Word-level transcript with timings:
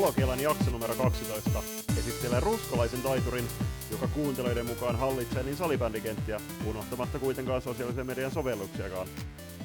Valokielan 0.00 0.40
jakso 0.40 0.70
numero 0.70 0.94
12 0.94 1.62
esittelee 1.98 2.40
ruskolaisen 2.40 3.02
taiturin, 3.02 3.44
joka 3.90 4.08
kuuntelijoiden 4.08 4.66
mukaan 4.66 4.96
hallitsee 4.96 5.42
niin 5.42 5.56
salibändikenttiä, 5.56 6.40
unohtamatta 6.66 7.18
kuitenkaan 7.18 7.62
sosiaalisen 7.62 8.06
median 8.06 8.30
sovelluksiakaan. 8.30 9.08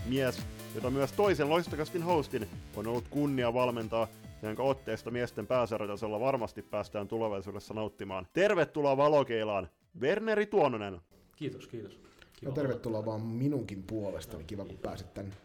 Mies, 0.05 0.41
jota 0.75 0.89
myös 0.89 1.11
toisen 1.11 1.49
loistokastin 1.49 2.03
hostin 2.03 2.47
on 2.75 2.87
ollut 2.87 3.07
kunnia 3.07 3.53
valmentaa 3.53 4.07
ja 4.41 4.49
jonka 4.49 4.63
otteesta 4.63 5.11
miesten 5.11 5.47
pääsarjatasolla 5.47 6.19
varmasti 6.19 6.61
päästään 6.61 7.07
tulevaisuudessa 7.07 7.73
nauttimaan. 7.73 8.27
Tervetuloa 8.33 8.97
Valokeilaan, 8.97 9.69
Werneri 10.01 10.45
Tuononen. 10.45 11.01
Kiitos, 11.35 11.67
kiitos. 11.67 11.99
Kiva 12.33 12.49
no 12.49 12.55
tervetuloa 12.55 13.05
vaan 13.05 13.21
minunkin 13.21 13.83
puolestani. 13.83 14.43
Kiva, 14.43 14.65
kun 14.65 14.77
pääsit 14.77 15.13
tänne. 15.13 15.35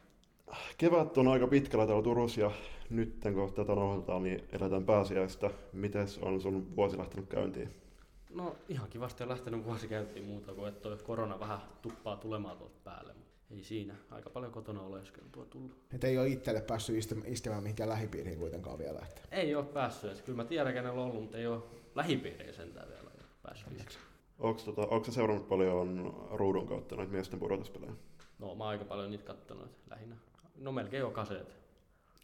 Kevät 0.79 1.19
on 1.19 1.29
aika 1.29 1.47
pitkällä 1.47 1.87
täällä 1.87 2.03
Turussa 2.03 2.41
ja 2.41 2.51
nyt 2.91 3.15
kun 3.35 3.53
tätä 3.53 3.75
nauhoitetaan, 3.75 4.23
niin 4.23 4.45
eletään 4.53 4.85
pääsiäistä. 4.85 5.51
Mites 5.73 6.19
on 6.19 6.41
sun 6.41 6.77
vuosi 6.77 6.99
lähtenyt 6.99 7.29
käyntiin? 7.29 7.71
No 8.35 8.57
ihan 8.69 8.89
kivasti 8.89 9.23
on 9.23 9.29
lähtenyt 9.29 9.65
vuosi 9.65 9.89
käyntiin 9.89 10.25
muuta 10.25 10.55
kuin, 10.55 10.69
että 10.69 10.81
toi 10.81 10.97
korona 10.97 11.41
vähän 11.41 11.59
tuppaa 11.83 12.17
tulemaan 12.17 12.57
tuolta 12.57 12.79
päälle. 12.85 13.15
Ei 13.51 13.65
siinä. 13.65 13.95
Aika 14.11 14.31
paljon 14.31 14.53
kotona 14.53 14.83
oleskeltua 14.83 15.45
tullut. 15.45 15.77
Et 15.95 16.05
ei 16.05 16.19
ole 16.19 16.29
itselle 16.29 16.61
päässyt 16.61 16.97
istämään 17.27 17.63
mihinkään 17.63 17.89
lähipiiriin 17.89 18.39
kuitenkaan 18.39 18.79
vielä. 18.79 18.99
Että... 18.99 19.23
Ei 19.33 19.55
ole 19.55 19.65
päässyt. 19.65 20.23
Kyllä 20.23 20.37
mä 20.37 20.45
tiedän, 20.45 20.75
kenellä 20.75 21.01
on 21.03 21.09
ollut, 21.09 21.23
mutta 21.23 21.39
ei 21.39 21.47
ole 21.47 21.63
lähipiiriin 21.95 22.55
sentään 22.55 22.89
vielä 22.89 23.11
päässyt. 23.43 23.99
Onko 24.39 24.61
tota, 24.65 24.83
onko 24.83 25.11
seurannut 25.11 25.49
paljon 25.49 26.15
ruudun 26.33 26.69
kautta 26.69 26.97
noita 26.97 27.13
miesten 27.13 27.39
pudotuspelejä? 27.39 27.93
No 28.39 28.55
mä 28.55 28.65
oon 28.65 28.71
aika 28.71 28.85
paljon 28.85 29.11
niitä 29.11 29.25
kattonut 29.25 29.71
lähinnä. 29.91 30.17
No 30.59 30.73
melkein 30.73 31.01
jo 31.01 31.11
kaseet. 31.11 31.57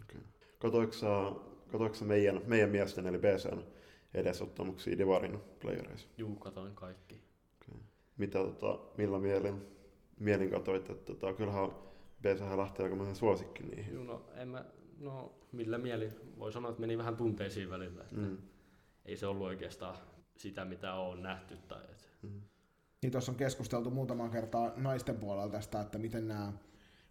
Okay. 0.03 0.21
Katoiko 0.59 2.05
meidän, 2.05 2.43
meidän 2.47 2.71
miesten 2.71 3.07
eli 3.07 3.19
BCn 3.19 3.63
edesottamuksia 4.15 4.99
Divarin 4.99 5.41
playereissa? 5.61 6.09
Juu, 6.19 6.37
katoin 6.37 6.75
kaikki. 6.75 7.23
Okay. 7.63 7.81
Mitä, 8.17 8.39
tota, 8.39 8.79
millä 8.97 9.19
mielin, 9.19 9.67
mielin 10.19 10.51
katoit, 10.51 10.91
että 10.91 11.15
tota, 11.15 11.33
kyllähän 11.33 11.71
BC 12.23 12.57
lähtee 12.57 12.85
aika 12.85 13.15
suosikki 13.15 13.63
niihin? 13.63 13.95
Juu, 13.95 14.05
no, 14.05 14.27
en 14.35 14.49
mä, 14.49 14.65
no 15.01 15.33
millä 15.53 15.79
mieli, 15.79 16.11
voi 16.39 16.53
sanoa, 16.53 16.71
että 16.71 16.81
meni 16.81 16.99
vähän 16.99 17.17
tunteisiin 17.17 17.71
välillä. 17.71 18.03
Että 18.03 18.21
mm. 18.21 18.39
Ei 19.07 19.17
se 19.17 19.27
ollut 19.27 19.47
oikeastaan 19.47 19.97
sitä, 20.37 20.65
mitä 20.65 20.95
on 20.95 21.23
nähty. 21.23 21.57
Tai 21.69 21.85
et. 21.91 22.11
Mm. 22.23 22.41
Niin 23.03 23.13
tuossa 23.13 23.33
on 23.33 23.39
keskusteltu 23.39 23.91
muutaman 23.91 24.31
kertaa 24.31 24.73
naisten 24.77 25.17
puolella 25.17 25.49
tästä, 25.49 25.81
että 25.81 25.99
miten 25.99 26.29
nämä 26.29 26.53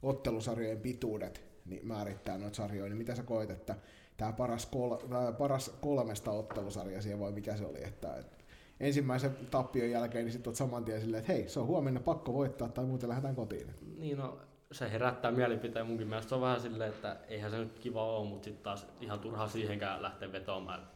ottelusarjojen 0.03 0.79
pituudet 0.79 1.53
niin 1.65 1.87
määrittää 1.87 2.37
noita 2.37 2.55
sarjoja, 2.55 2.89
niin 2.89 2.97
mitä 2.97 3.15
sä 3.15 3.23
koet, 3.23 3.49
että 3.49 3.75
tämä 4.17 4.33
paras, 4.33 4.65
kol, 4.65 4.97
paras 5.37 5.69
kolmesta 5.81 6.31
ottelusarja 6.31 7.01
siellä 7.01 7.19
voi, 7.19 7.31
mikä 7.31 7.57
se 7.57 7.65
oli, 7.65 7.83
että, 7.83 8.15
että 8.15 8.37
ensimmäisen 8.79 9.37
tappion 9.51 9.89
jälkeen, 9.89 10.25
niin 10.25 10.33
sitten 10.33 10.49
olet 10.49 10.57
saman 10.57 10.85
tien 10.85 11.01
silleen, 11.01 11.21
että 11.21 11.33
hei, 11.33 11.49
se 11.49 11.59
on 11.59 11.67
huomenna 11.67 11.99
pakko 11.99 12.33
voittaa 12.33 12.69
tai 12.69 12.85
muuten 12.85 13.09
lähdetään 13.09 13.35
kotiin. 13.35 13.67
Niin 13.97 14.17
no, 14.17 14.39
se 14.71 14.91
herättää 14.91 15.31
mielipiteen 15.31 15.87
munkin 15.87 16.07
mielestä. 16.07 16.29
Se 16.29 16.35
on 16.35 16.41
vähän 16.41 16.61
silleen, 16.61 16.89
että 16.89 17.17
eihän 17.27 17.51
se 17.51 17.57
nyt 17.57 17.79
kiva 17.79 18.17
ole, 18.17 18.29
mutta 18.29 18.45
sitten 18.45 18.63
taas 18.63 18.87
ihan 19.01 19.19
turhaa 19.19 19.47
siihenkään 19.47 20.01
lähteä 20.01 20.31
vetoamaan 20.31 20.87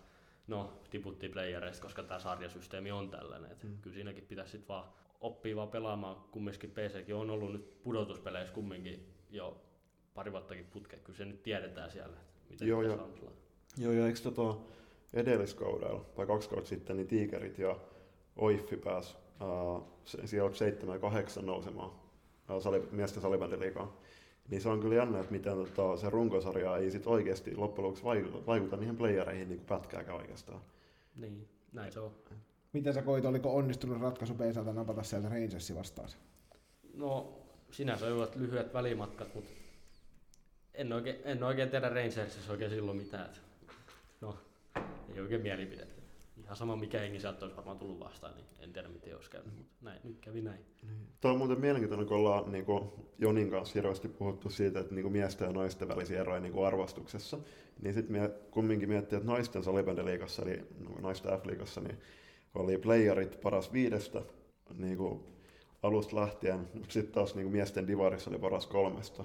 no, 0.47 0.73
tiputtiin 0.89 1.31
playereista, 1.31 1.83
koska 1.83 2.03
tämä 2.03 2.19
sarjasysteemi 2.19 2.91
on 2.91 3.09
tällainen. 3.09 3.51
Et 3.51 3.63
mm. 3.63 3.77
Kyllä 3.81 3.93
siinäkin 3.93 4.23
pitäisi 4.23 4.51
sitten 4.51 4.67
vaan 4.67 4.85
oppia 5.21 5.55
vaan 5.55 5.69
pelaamaan. 5.69 6.15
Kumminkin 6.31 6.71
PCkin 6.71 7.15
on 7.15 7.29
ollut 7.29 7.51
nyt 7.51 7.81
pudotuspeleissä 7.83 8.53
kumminkin 8.53 9.13
jo 9.29 9.61
pari 10.13 10.31
vuottakin 10.31 10.65
putkeen. 10.65 11.01
Kyllä 11.01 11.17
se 11.17 11.25
nyt 11.25 11.43
tiedetään 11.43 11.91
siellä, 11.91 12.17
että 12.17 12.49
miten 12.49 12.67
joo, 12.67 12.81
joo. 12.81 13.09
Joo, 13.77 13.91
ja 13.91 14.07
eikö 14.07 14.19
tota 14.19 14.55
edelliskaudella, 15.13 16.05
tai 16.15 16.25
kaksi 16.25 16.49
kautta 16.49 16.69
sitten, 16.69 16.97
niin 16.97 17.07
Tiikerit 17.07 17.59
ja 17.59 17.79
Oiffi 18.35 18.77
pääsi 18.77 19.15
uh, 19.41 19.83
siellä 20.25 20.53
7 20.53 20.95
ja 20.95 20.99
8 20.99 21.45
nousemaan 21.45 21.89
uh, 21.89 22.61
sali, 22.61 22.87
miesten 22.91 23.21
salibändiliikaan. 23.21 23.93
Niin 24.49 24.61
se 24.61 24.69
on 24.69 24.79
kyllä 24.79 24.95
jännä, 24.95 25.19
että 25.19 25.31
miten 25.31 25.53
tota, 25.53 25.97
se 25.97 26.09
runkosarja 26.09 26.77
ei 26.77 26.91
sit 26.91 27.07
oikeasti 27.07 27.55
loppujen 27.55 27.83
lopuksi 27.83 28.03
vaikuta, 28.03 28.45
vaikuta 28.45 28.77
niihin 28.77 28.97
playereihin 28.97 29.49
niin 29.49 29.59
pätkääkään 29.59 30.17
oikeastaan. 30.17 30.61
Niin, 31.15 31.47
näin 31.73 31.91
se 31.91 31.99
on. 31.99 32.11
Miten 32.77 32.93
sä 32.93 33.01
koit, 33.01 33.25
oliko 33.25 33.55
onnistunut 33.55 34.01
ratkaisu 34.01 34.33
Peisalta 34.33 34.73
napata 34.73 35.03
sieltä 35.03 35.29
Rangersi 35.29 35.75
vastaan? 35.75 36.09
No, 36.93 37.39
sinänsä 37.71 38.13
ovat 38.13 38.35
lyhyet 38.35 38.73
välimatkat, 38.73 39.35
mutta 39.35 39.51
en 40.73 40.93
oikein, 40.93 41.15
en 41.23 41.43
oikein 41.43 41.69
tiedä 41.69 41.89
Rangersissa 41.89 42.51
oikein 42.51 42.71
silloin 42.71 42.97
mitään. 42.97 43.29
No, 44.21 44.37
ei 45.13 45.21
oikein 45.21 45.41
mielipidettä 45.41 46.01
ihan 46.43 46.57
sama 46.57 46.75
mikä 46.75 46.99
hengi 46.99 47.19
sieltä 47.19 47.45
olisi 47.45 47.57
varmaan 47.57 47.79
tullut 47.79 47.99
vastaan, 47.99 48.35
niin 48.35 48.45
en 48.59 48.73
tiedä 48.73 48.87
miten 48.87 49.15
olisi 49.15 49.29
käynyt, 49.29 49.57
mutta 49.57 49.73
näin, 49.81 49.99
nyt 50.03 50.17
kävi 50.21 50.41
näin. 50.41 50.59
Niin. 50.81 51.07
Tuo 51.21 51.31
on 51.31 51.37
muuten 51.37 51.59
mielenkiintoinen, 51.59 52.07
kun 52.07 52.17
ollaan 52.17 52.51
niin 52.51 52.65
kuin 52.65 52.89
Jonin 53.19 53.51
kanssa 53.51 53.73
hirveästi 53.73 54.07
puhuttu 54.07 54.49
siitä, 54.49 54.79
että 54.79 54.95
niin 54.95 55.03
kuin 55.03 55.11
miesten 55.11 55.45
ja 55.45 55.53
naisten 55.53 55.87
välisiä 55.87 56.21
eroja 56.21 56.39
niin 56.39 56.53
kuin 56.53 56.67
arvostuksessa, 56.67 57.39
niin 57.81 57.93
sitten 57.93 58.21
me 58.21 58.29
kumminkin 58.51 58.89
miettii, 58.89 59.17
että 59.17 59.31
naisten 59.31 59.63
salibändiliigassa, 59.63 60.41
eli 60.41 60.67
no, 60.79 60.95
naisten 61.01 61.31
F-liigassa, 61.39 61.81
niin 61.81 61.97
oli 62.55 62.77
playerit 62.77 63.41
paras 63.41 63.73
viidestä 63.73 64.21
niin 64.77 64.97
kuin 64.97 65.19
alusta 65.83 66.15
lähtien, 66.15 66.59
mutta 66.73 66.93
sitten 66.93 67.13
taas 67.13 67.35
niin 67.35 67.45
kuin 67.45 67.53
miesten 67.53 67.87
divarissa 67.87 68.29
oli 68.29 68.39
paras 68.39 68.67
kolmesta. 68.67 69.23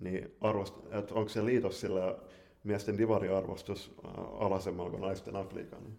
Niin 0.00 0.34
arvost, 0.40 0.74
että 0.90 1.14
onko 1.14 1.28
se 1.28 1.44
liitos 1.44 1.80
sillä 1.80 2.16
miesten 2.64 2.98
divariarvostus 2.98 3.94
alasemmalla 4.38 4.90
kuin 4.90 5.02
naisten? 5.02 5.34
Niin 5.34 5.98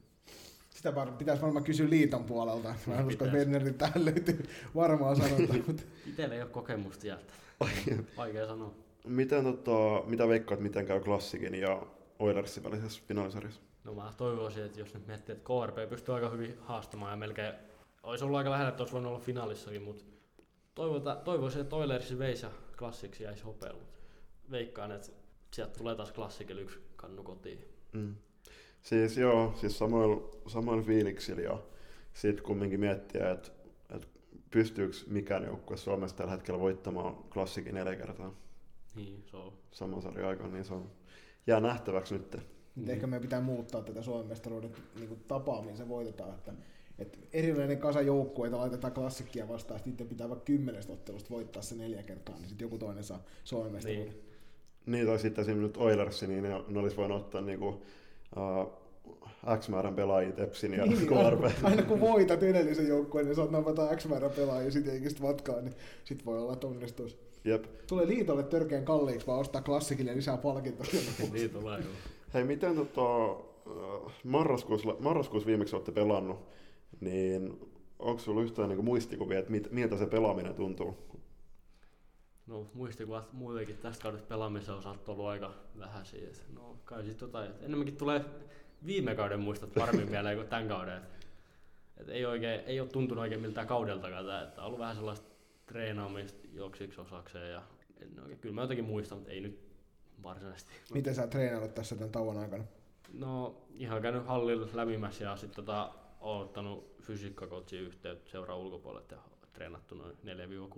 sitä 0.69 0.95
var- 0.95 1.11
pitäisi 1.11 1.41
varmaan 1.41 1.63
kysyä 1.63 1.89
liiton 1.89 2.23
puolelta. 2.23 2.75
Mä 2.87 2.95
en 2.95 3.05
usko, 3.05 3.25
että 3.25 3.37
Wernerin 3.37 3.73
tähän 3.73 4.05
löytyy 4.05 4.45
varmaan 4.75 5.15
sanota. 5.15 5.53
Mutta... 5.67 5.83
Itsellä 6.07 6.35
ei 6.35 6.41
ole 6.41 6.49
kokemusta 6.49 7.01
sieltä. 7.01 7.33
Vaikea 8.17 8.47
sanoa. 8.47 8.73
Miten, 9.07 9.43
tota, 9.43 10.03
mitä 10.05 10.27
veikkaat, 10.27 10.59
miten 10.59 10.85
käy 10.85 10.99
Klassikin 10.99 11.55
ja 11.55 11.81
Oilersin 12.19 12.63
välisessä 12.63 13.03
finaalisarjassa? 13.07 13.61
No 13.83 13.93
mä 13.93 14.13
toivoisin, 14.17 14.63
että 14.65 14.79
jos 14.79 14.93
nyt 14.93 15.07
miettii, 15.07 15.35
että 15.35 15.45
KRP 15.45 15.89
pystyy 15.89 16.15
aika 16.15 16.29
hyvin 16.29 16.57
haastamaan 16.61 17.11
ja 17.11 17.17
melkein 17.17 17.53
olisi 18.03 18.23
ollut 18.23 18.37
aika 18.37 18.51
lähellä, 18.51 18.69
että 18.69 18.83
olisi 18.83 18.93
voinut 18.93 19.09
olla 19.09 19.19
finaalissakin, 19.19 19.81
mutta 19.81 20.05
toivoisin, 21.23 21.61
että 21.61 21.75
Oilersin 21.75 22.19
veisi 22.19 22.45
ja 22.45 22.51
Klassiksi 22.77 23.23
jäisi 23.23 23.43
hopeella. 23.43 23.83
Veikkaan, 24.51 24.91
että 24.91 25.09
sieltä 25.53 25.77
tulee 25.77 25.95
taas 25.95 26.11
Klassikille 26.11 26.61
yksi 26.61 26.79
kannu 26.95 27.23
kotiin. 27.23 27.65
Mm. 27.93 28.15
Siis 28.81 29.17
joo, 29.17 29.53
siis 29.55 29.77
samoilla, 29.77 30.29
samoilla 30.47 30.83
fiiliksillä 30.83 31.41
ja 31.41 31.57
sitten 32.13 32.45
kumminkin 32.45 32.79
miettiä, 32.79 33.31
että, 33.31 33.51
että 33.95 34.07
pystyykö 34.51 34.97
mikään 35.07 35.43
joukkue 35.43 35.77
Suomessa 35.77 36.17
tällä 36.17 36.31
hetkellä 36.31 36.59
voittamaan 36.59 37.15
klassikin 37.15 37.75
neljä 37.75 37.95
kertaa. 37.95 38.33
Niin, 38.95 39.23
se 39.25 39.37
on. 39.37 39.53
Saman 39.71 40.01
sarjan 40.01 40.29
aikana, 40.29 40.49
niin 40.49 40.65
se 40.65 40.73
on, 40.73 40.91
jää 41.47 41.59
nähtäväksi 41.59 42.13
nyt. 42.13 42.37
Niin. 42.75 42.89
Ehkä 42.89 43.07
meidän 43.07 43.21
pitää 43.21 43.41
muuttaa 43.41 43.81
tätä 43.81 44.01
Suomen 44.01 44.27
mestaruuden 44.27 44.71
niin 44.99 45.23
tapaa, 45.27 45.61
mihin 45.61 45.77
se 45.77 45.89
voitetaan. 45.89 46.33
Että, 46.35 46.53
että 46.99 47.17
erilainen 47.33 47.77
kasa 47.77 48.01
joukkueita 48.01 48.57
laitetaan 48.57 48.93
klassikkia 48.93 49.47
vastaan, 49.47 49.79
sitten 49.79 50.07
pitää 50.07 50.29
vaikka 50.29 50.45
kymmenestä 50.45 50.93
ottelusta 50.93 51.29
voittaa 51.29 51.61
se 51.61 51.75
neljä 51.75 52.03
kertaa, 52.03 52.35
niin 52.35 52.49
sitten 52.49 52.65
joku 52.65 52.77
toinen 52.77 53.03
saa 53.03 53.23
Suomen 53.43 53.71
mestaruuden. 53.71 54.13
Niin. 54.13 54.23
Niin, 54.85 55.07
tai 55.07 55.19
sitten 55.19 55.41
esimerkiksi 55.41 55.67
nyt 55.67 55.77
Oilers, 55.77 56.21
niin 56.21 56.43
ne, 56.43 56.49
ne 56.67 56.79
olisi 56.79 56.97
voinut 56.97 57.17
ottaa 57.17 57.41
niin 57.41 57.59
kuin, 57.59 57.75
uh, 58.35 58.83
X 59.59 59.69
määrän 59.69 59.95
pelaajia 59.95 60.31
Tepsin 60.31 60.73
ja 60.73 60.85
niin, 60.85 61.07
KRP. 61.07 61.43
Aina, 61.43 61.53
aina 61.63 61.83
kun 61.83 61.99
voitat 61.99 62.43
edellisen 62.43 62.87
joukkueen, 62.87 63.25
niin 63.25 63.35
saat 63.35 63.51
napata 63.51 63.95
X 63.95 64.05
määrän 64.05 64.31
pelaajia 64.31 64.71
sitten 64.71 64.93
eikä 64.93 65.09
matkaa, 65.21 65.61
niin 65.61 65.75
sit 66.03 66.25
voi 66.25 66.39
olla, 66.39 66.53
että 66.53 66.67
onnistuisi. 66.67 67.17
Jep. 67.45 67.65
Tulee 67.87 68.07
liitolle 68.07 68.43
törkeän 68.43 68.85
kalliiksi, 68.85 69.27
vaan 69.27 69.39
ostaa 69.39 69.61
klassikille 69.61 70.15
lisää 70.15 70.37
palkintoja. 70.37 70.89
niin 71.33 71.49
tulee 71.49 71.79
joo. 71.79 71.91
Hei, 72.33 72.43
miten 72.43 72.75
tota, 72.75 73.01
marraskuussa, 74.23 74.95
marraskuussa 74.99 75.47
viimeksi 75.47 75.75
olette 75.75 75.91
pelannut, 75.91 76.39
niin 76.99 77.59
onko 77.99 78.19
sinulla 78.19 78.43
yhtään 78.43 78.69
niin 78.69 78.85
muistikuvia, 78.85 79.39
että 79.39 79.51
mit, 79.51 79.71
miltä 79.71 79.97
se 79.97 80.05
pelaaminen 80.05 80.55
tuntuu? 80.55 80.97
No 82.47 82.67
muistikuvat 82.73 83.33
muutenkin 83.33 83.77
tästä 83.77 84.03
kaudesta 84.03 84.27
pelaamisen 84.27 84.75
osalta 84.75 85.11
ollut 85.11 85.25
aika 85.25 85.53
vähän 85.79 86.05
siitä. 86.05 86.37
No 86.53 86.77
kai 86.85 87.03
sitten 87.03 87.29
tota, 87.29 87.45
että 87.45 87.65
enemmänkin 87.65 87.97
tulee 87.97 88.25
viime 88.85 89.15
kauden 89.15 89.39
muistot 89.39 89.73
paremmin 89.73 90.09
mieleen 90.09 90.37
kuin 90.37 90.47
tämän 90.47 90.67
kauden. 90.67 90.97
Et, 90.97 91.03
et 91.97 92.09
ei, 92.09 92.25
oikein, 92.25 92.59
ei 92.65 92.79
ole 92.79 92.89
tuntunut 92.89 93.21
oikein 93.21 93.41
miltään 93.41 93.67
kaudeltakaan 93.67 94.25
tämä, 94.25 94.41
että 94.41 94.61
on 94.61 94.67
ollut 94.67 94.79
vähän 94.79 94.95
sellaista 94.95 95.27
treenaamista 95.65 96.47
joksiksi 96.53 97.01
osakseen 97.01 97.51
ja 97.51 97.61
en 98.01 98.19
oikein, 98.19 98.39
kyllä 98.39 98.55
mä 98.55 98.61
jotenkin 98.61 98.85
muistan, 98.85 99.17
mutta 99.17 99.31
ei 99.31 99.41
nyt 99.41 99.72
varsinaisesti. 100.23 100.71
Miten 100.93 101.15
sä 101.15 101.21
oot 101.21 101.29
treenannut 101.29 101.75
tässä 101.75 101.95
tämän 101.95 102.11
tauon 102.11 102.37
aikana? 102.37 102.63
No 103.13 103.61
ihan 103.75 104.01
käynyt 104.01 104.27
hallilla 104.27 104.67
lämmimässä 104.73 105.23
ja 105.23 105.35
sitten 105.35 105.55
tota, 105.55 105.91
oon 106.19 106.41
ottanut 106.41 106.95
fysiikkakotsin 107.01 107.79
yhteyttä 107.79 108.31
seuraa 108.31 108.57
ulkopuolelle 108.57 109.07
ja 109.11 109.17
treenattu 109.53 109.95
noin 109.95 110.17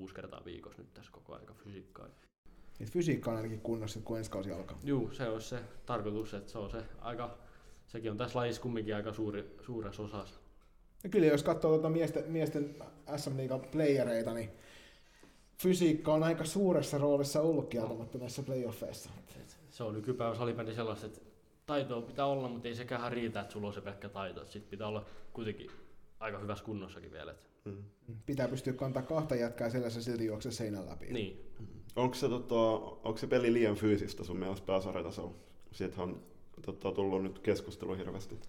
4-6 0.10 0.14
kertaa 0.14 0.46
viikossa 0.46 0.82
nyt 0.82 0.94
tässä 0.94 1.12
koko 1.12 1.34
aika 1.34 1.54
fysiikkaa. 1.54 2.08
Et 2.80 2.90
fysiikka 2.90 3.32
on 3.32 3.38
ainakin 3.38 3.62
kunnossa, 3.62 4.00
kun 4.00 4.18
ensi 4.18 4.32
kausi 4.32 4.52
alkaa. 4.52 4.78
Joo, 4.84 5.12
se 5.12 5.30
on 5.30 5.42
se 5.42 5.60
tarkoitus, 5.86 6.34
että 6.34 6.52
se 6.52 6.58
on 6.58 6.72
se 6.72 6.84
aika 7.02 7.38
sekin 7.88 8.12
on 8.12 8.18
tässä 8.18 8.40
lajissa 8.40 8.62
kumminkin 8.62 8.96
aika 8.96 9.14
suuri, 9.14 9.56
suuressa 9.66 10.04
osassa. 10.04 10.40
Ja 11.04 11.10
kyllä 11.10 11.28
jos 11.28 11.44
katsoo 11.44 11.72
tuota 11.72 11.90
miesten, 11.90 12.24
miesten 12.28 12.76
SM 13.18 13.38
Liigan 13.38 13.62
playereita, 13.62 14.34
niin 14.34 14.50
fysiikka 15.58 16.14
on 16.14 16.24
aika 16.24 16.46
suuressa 16.46 16.98
roolissa 16.98 17.42
ollut 17.42 17.70
kieltämättä 17.70 18.18
näissä 18.18 18.44
playoffeissa. 18.44 19.10
Se 19.70 19.84
on 19.84 19.94
nykypäivä 19.94 20.36
salibändi 20.36 20.76
sellaista, 20.76 21.06
että 21.06 21.22
taitoa 21.66 22.02
pitää 22.02 22.26
olla, 22.26 22.48
mutta 22.48 22.68
ei 22.68 22.76
sekään 22.76 23.12
riitä, 23.12 23.42
että 23.42 23.54
sulla 23.54 23.68
on 23.68 23.74
se 23.74 23.82
pelkkä 23.82 24.10
taito. 24.10 24.46
Sitten 24.46 24.70
pitää 24.70 24.88
olla 24.88 25.06
kuitenkin 25.34 25.72
aika 26.20 26.40
hyvässä 26.40 26.66
kunnossakin 26.66 27.12
vielä. 27.12 27.32
Et. 27.32 27.50
Mm. 27.66 27.84
Pitää 28.26 28.48
pystyä 28.48 28.74
kantaa 28.74 29.04
kahta 29.04 29.36
jätkää 29.36 29.70
sellaisen 29.70 30.04
silti 30.04 30.26
juokse 30.26 30.52
seinän 30.52 30.86
läpi. 30.86 31.06
Niin, 31.06 31.52
Onko 31.96 32.16
se, 32.16 32.30
tota, 32.30 32.56
onko 33.04 33.18
se 33.18 33.28
peli 33.28 33.54
liian 33.54 33.76
fyysistä 33.76 34.24
sun 34.24 34.38
mielestä 34.38 34.66
pääsarjatasolla? 34.66 35.36
Siitähän 35.72 36.10
on 36.10 36.24
tota, 36.62 36.92
tullut 36.92 37.24
nyt 37.24 37.40
keskustelu 37.40 37.96
hirveästi. 37.96 38.40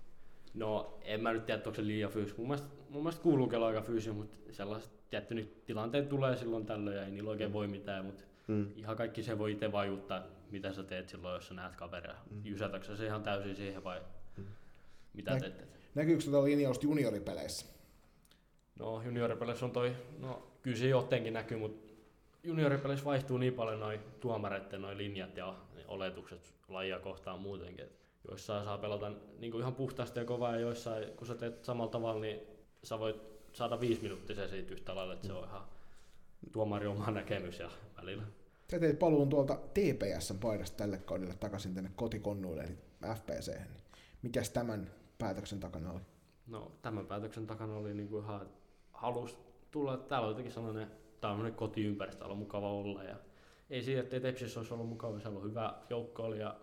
No, 0.57 0.99
en 1.03 1.21
mä 1.21 1.33
nyt 1.33 1.47
tiedä, 1.47 1.57
että 1.59 1.69
onko 1.71 1.77
se 1.77 1.87
liian 1.87 2.11
fyysistä. 2.11 2.39
Mun 2.39 2.49
mielestä, 2.49 2.69
mun 2.91 3.03
mielestä 3.03 3.23
kuuluu 3.23 3.49
kello 3.49 3.67
aika 3.67 3.81
fyysinen, 3.83 4.17
mutta 4.17 4.39
sellaiset 4.51 4.91
tietty 5.11 5.63
tilanteet 5.67 6.09
tulee 6.09 6.37
silloin 6.37 6.67
tällöin 6.67 6.97
ja 6.97 7.05
ei 7.05 7.11
niillä 7.11 7.31
oikein 7.31 7.53
voi 7.53 7.67
mitään, 7.67 8.05
mutta 8.05 8.23
Mm. 8.47 8.67
ihan 8.77 8.97
kaikki 8.97 9.23
se 9.23 9.39
voi 9.39 9.53
itse 9.53 9.73
vaikuttaa, 9.73 10.23
mitä 10.51 10.73
sä 10.73 10.83
teet 10.83 11.09
silloin, 11.09 11.35
jos 11.35 11.49
sä 11.49 11.55
näet 11.55 11.77
kaveria. 11.77 12.15
Mm. 12.31 12.41
Jysätätkö 12.45 12.97
se 12.97 13.07
ihan 13.07 13.23
täysin 13.23 13.57
siihen 13.57 13.85
vai 13.85 14.01
Mm. 14.37 14.45
mitä 15.15 15.31
Nä- 15.35 15.41
teet? 15.41 15.55
Näkyykö 15.95 16.25
tuota 16.25 16.45
linjausta 16.47 16.87
junioripeleissä? 16.87 17.67
No 18.79 19.03
junioripeleissä 19.03 19.65
on 19.67 19.71
toi, 19.73 19.93
no 20.19 20.47
kyllä 20.63 20.77
se 20.77 20.89
jotenkin 20.89 21.33
näkyy, 21.33 21.59
mutta 21.59 21.93
junioripeleissä 22.43 23.05
vaihtuu 23.05 23.39
niin 23.39 23.53
paljon 23.55 23.81
noin 23.81 24.01
tuomareiden 24.21 24.83
noi 24.83 24.97
linjat 24.97 25.37
ja 25.37 25.55
oletukset 25.89 26.55
lajia 26.69 26.99
kohtaan 26.99 27.41
muutenkin. 27.41 27.85
Et 27.85 27.93
joissain 28.29 28.65
saa 28.65 28.79
pelata 28.79 29.13
niin 29.39 29.53
kuin 29.53 29.61
ihan 29.61 29.75
puhtaasti 29.75 30.19
ja 30.19 30.25
kovaa 30.25 30.55
ja 30.55 30.61
joissain, 30.61 31.13
kun 31.17 31.27
sä 31.27 31.35
teet 31.35 31.65
samalla 31.65 31.91
tavalla, 31.91 32.21
niin 32.21 32.41
sä 32.83 32.99
voit 32.99 33.17
saada 33.53 33.81
viisi 33.81 34.03
minuuttia 34.03 34.49
siitä 34.49 34.73
yhtä 34.73 34.95
lailla, 34.95 35.13
että 35.13 35.27
se 35.27 35.33
on 35.33 35.45
ihan 35.45 35.63
tuomari 36.53 36.87
oma 36.87 37.11
näkemys 37.11 37.59
ja 37.59 37.71
välillä. 37.97 38.23
Sä 38.71 38.79
teit 38.79 38.99
paluun 38.99 39.29
tuolta 39.29 39.55
TPSn 39.57 40.39
paidasta 40.39 40.77
tälle 40.77 40.99
kaudelle 40.99 41.35
takaisin 41.35 41.75
tänne 41.75 41.91
kotikonnuille, 41.97 42.63
eli 42.63 42.79
FPC. 43.15 43.49
Niin 43.49 43.69
mikäs 44.23 44.51
tämän 44.51 44.91
päätöksen 45.19 45.61
takana 45.61 45.93
oli? 45.93 46.01
No 46.47 46.73
tämän 46.83 47.07
päätöksen 47.07 47.47
takana 47.47 47.75
oli 47.75 47.95
niin 47.95 48.09
kuin 48.09 48.25
ihan 48.25 48.49
halus 48.93 49.39
tulla, 49.71 49.97
täällä 49.97 50.27
on 50.27 50.31
jotenkin 50.31 50.53
sellainen, 50.53 50.91
sellainen 51.21 51.55
kotiympäristö, 51.55 52.25
on 52.25 52.39
mukava 52.39 52.73
olla 52.73 53.03
ja 53.03 53.17
ei 53.71 53.83
siinä, 53.83 54.01
että 54.01 54.21
Tepsissä 54.21 54.61
olisi 54.61 54.75
ollut 54.75 54.89
mukava, 54.89 55.21
siellä 55.21 55.39
on 55.39 55.45
hyvä 55.45 55.75
joukko 55.91 56.23
oli 56.23 56.41
ja 56.41 56.57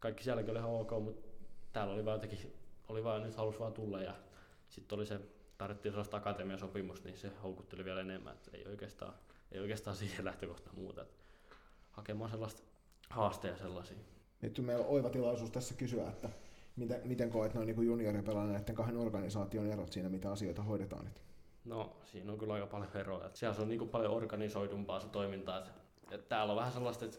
kaikki 0.00 0.24
sielläkin 0.24 0.50
oli 0.50 0.58
ihan 0.58 0.70
ok, 0.70 0.90
mutta 0.90 1.28
täällä 1.72 1.94
oli 1.94 2.04
vaan 2.04 2.16
jotenkin, 2.16 2.52
oli 2.88 3.04
vaan 3.04 3.22
nyt 3.22 3.36
halus 3.36 3.60
vaan 3.60 3.72
tulla 3.72 4.00
ja 4.00 4.14
sitten 4.68 4.96
oli 4.96 5.06
se, 5.06 5.20
tarvittiin 5.58 5.92
sellaista 5.92 6.16
akatemiasopimusta, 6.16 7.08
niin 7.08 7.18
se 7.18 7.30
houkutteli 7.42 7.84
vielä 7.84 8.00
enemmän, 8.00 8.34
että 8.34 8.50
ei 8.54 8.66
oikeastaan, 8.66 9.14
ei 9.52 9.60
oikeastaan 9.60 9.96
siihen 10.06 10.24
lähtökohtaan 10.24 10.76
muuta, 10.76 11.02
että 11.02 11.14
hakemaan 11.90 12.30
sellaista 12.30 12.62
haasteja 13.10 13.56
sellaisia. 13.56 13.96
Nyt 14.42 14.58
meillä 14.58 14.84
on 14.84 14.90
oiva 14.90 15.10
tilaisuus 15.10 15.50
tässä 15.50 15.74
kysyä, 15.74 16.08
että 16.08 16.28
miten, 16.76 17.00
miten 17.04 17.30
koet 17.30 17.54
noin 17.54 17.66
niin 17.66 17.86
junioripelaajan 17.86 18.52
näiden 18.52 18.74
kahden 18.74 18.96
organisaation 18.96 19.66
erot 19.66 19.92
siinä, 19.92 20.08
mitä 20.08 20.32
asioita 20.32 20.62
hoidetaan 20.62 21.04
nyt? 21.04 21.22
No, 21.64 21.96
siinä 22.04 22.32
on 22.32 22.38
kyllä 22.38 22.54
aika 22.54 22.66
paljon 22.66 22.96
eroja. 22.96 23.30
Siellä 23.34 23.54
se 23.54 23.62
on 23.62 23.68
niin 23.68 23.78
kuin 23.78 23.90
paljon 23.90 24.12
organisoidumpaa 24.12 25.00
se 25.00 25.08
toiminta. 25.08 25.58
Et, 25.58 25.70
et 26.10 26.28
täällä 26.28 26.52
on 26.52 26.56
vähän 26.56 26.72
sellaista, 26.72 27.04
että 27.04 27.18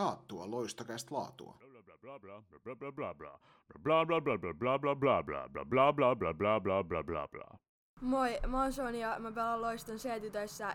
taattua 0.00 0.50
loistokästä 0.50 1.14
laatua. 1.14 1.58
Moi, 8.00 8.38
mä 8.46 8.62
oon 8.62 8.72
Soni 8.72 9.00
ja 9.00 9.16
mä 9.18 9.32
pelaan 9.32 9.62
Loiston 9.62 9.96
c 9.96 10.04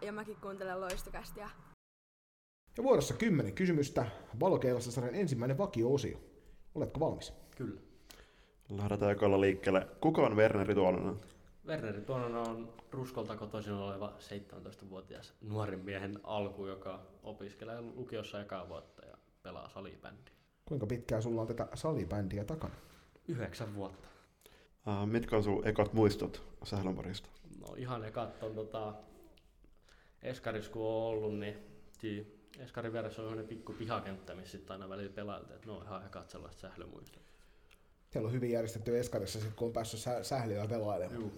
ja 0.01 0.12
mäkin 0.12 0.38
kuuntelen 0.42 0.81
Loistokästiä. 0.81 1.50
Ja 2.77 2.83
vuorossa 2.83 3.13
kymmenen 3.13 3.54
kysymystä 3.54 4.06
Valokeilasasarjan 4.39 5.16
ensimmäinen 5.16 5.57
vakio-osio. 5.57 6.18
Oletko 6.75 7.00
valmis? 7.00 7.33
Kyllä. 7.57 7.81
Lähdetään 8.69 9.12
jokalla 9.12 9.42
liikkeelle. 9.42 9.88
Kuka 10.01 10.22
on 10.22 10.36
Werneri 10.36 10.75
Tuononen? 10.75 11.19
Werneri 11.68 12.01
Tuononen 12.01 12.38
on 12.38 12.74
Ruskolta 12.92 13.38
kotoisin 13.38 13.74
oleva 13.74 14.13
17-vuotias 14.19 15.33
nuoren 15.42 15.80
miehen 15.80 16.19
alku, 16.24 16.66
joka 16.66 17.00
opiskelee 17.24 17.81
lukiossa 17.81 18.42
ekaa 18.42 18.69
vuotta 18.69 18.94
pelaa 19.45 19.69
salibändiä. 19.69 20.36
Kuinka 20.65 20.86
pitkään 20.86 21.21
sulla 21.21 21.42
on 21.42 21.47
tätä 21.47 21.68
salibändiä 21.74 22.44
takana? 22.44 22.75
Yhdeksän 23.27 23.75
vuotta. 23.75 24.07
Uh, 24.88 25.07
mitkä 25.07 25.38
on 25.38 25.44
sun 25.44 25.68
ekat 25.68 25.94
muistot 25.94 26.44
Sählänparista? 26.63 27.30
No 27.59 27.75
ihan 27.77 28.06
ekat 28.06 28.44
on 28.44 28.56
tota, 28.56 28.94
Eskaris 30.21 30.69
kun 30.69 30.81
on 30.81 31.03
ollut, 31.03 31.39
niin 31.39 31.56
tii, 32.01 32.50
Eskarin 32.59 32.94
vieressä 32.94 33.21
on 33.21 33.25
sellainen 33.25 33.47
pikku 33.47 33.74
pihakenttä, 33.74 34.36
missä 34.36 34.51
sitten 34.51 34.74
aina 34.74 34.89
välillä 34.89 35.13
pelailtiin, 35.13 35.56
että 35.56 35.68
ne 35.68 35.74
on 35.74 35.83
ihan 35.83 36.06
ekat 36.06 36.30
sellaiset 36.30 36.62
sählömuistot. 36.62 37.24
Siellä 38.09 38.27
on 38.27 38.33
hyvin 38.33 38.51
järjestetty 38.51 39.00
Eskarissa, 39.00 39.39
sit 39.39 39.53
kun 39.53 39.68
on 39.68 39.74
päässyt 39.74 40.00
sä- 40.00 40.24
pelailemaan. 40.69 41.21
Juu. 41.21 41.31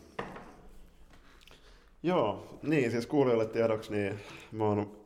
Joo, 2.03 2.60
niin 2.63 2.92
siis 2.92 3.07
kuulijoille 3.07 3.45
tiedoksi, 3.45 3.92
niin 3.92 4.19
mä 4.51 4.63
oon 4.63 5.06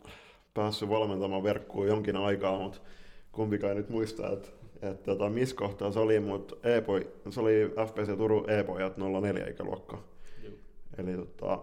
päässyt 0.53 0.89
valmentamaan 0.89 1.43
verkkoon 1.43 1.87
jonkin 1.87 2.15
aikaa, 2.15 2.57
mutta 2.57 2.79
kumpikaan 3.31 3.77
nyt 3.77 3.89
muista, 3.89 4.29
että, 4.31 4.47
että 4.81 5.03
tota, 5.05 5.29
missä 5.29 5.55
kohtaa 5.55 5.91
se 5.91 5.99
oli, 5.99 6.19
mutta 6.19 6.55
e-poi, 6.69 7.07
se 7.29 7.39
oli 7.39 7.71
FPC 7.87 8.17
Turun 8.17 8.49
e-pojat 8.49 8.97
04 9.21 9.47
ikäluokka. 9.47 10.03
Eli 10.97 11.17
tota, 11.17 11.59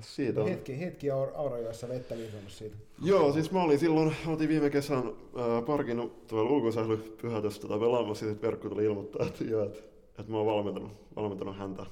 siitä 0.00 0.40
on... 0.40 0.48
Hetki, 0.48 0.80
hetki 0.80 1.08
Aur- 1.10 1.32
Aurajoessa 1.34 1.88
vettä 1.88 2.16
liikunut 2.16 2.50
siitä. 2.50 2.76
Joo, 3.02 3.32
siis 3.32 3.50
mä 3.52 3.62
olin 3.62 3.78
silloin, 3.78 4.16
oltiin 4.26 4.48
viime 4.48 4.70
kesän 4.70 5.02
ää, 5.36 5.62
parkinut 5.62 6.26
tuolla 6.26 6.50
ulkosählypyhätössä 6.50 7.60
tota 7.60 7.78
pelaamassa, 7.78 8.24
ja 8.24 8.30
sitten 8.30 8.50
verkko 8.50 8.68
tuli 8.68 8.84
ilmoittaa, 8.84 9.26
että, 9.26 9.44
joo, 9.44 9.64
että, 9.64 9.78
että 10.18 10.32
mä 10.32 10.38
oon 10.38 10.46
valmentanut, 10.46 10.92
valmentanut 11.16 11.56
häntä. 11.56 11.86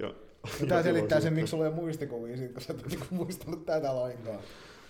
Ja, 0.00 0.14
No, 0.46 0.50
silloin 0.58 0.84
selittää 0.84 1.20
sen, 1.20 1.32
miksi 1.32 1.50
sulla 1.50 1.64
ei 1.64 1.68
ole 1.68 1.80
muistikuvia 1.80 2.36
siitä, 2.36 2.52
kun 2.52 2.62
sä 2.62 2.72
et 2.72 2.86
niinku 2.86 3.06
muistanut 3.10 3.66
tätä 3.66 3.96
lainkaan. 3.96 4.40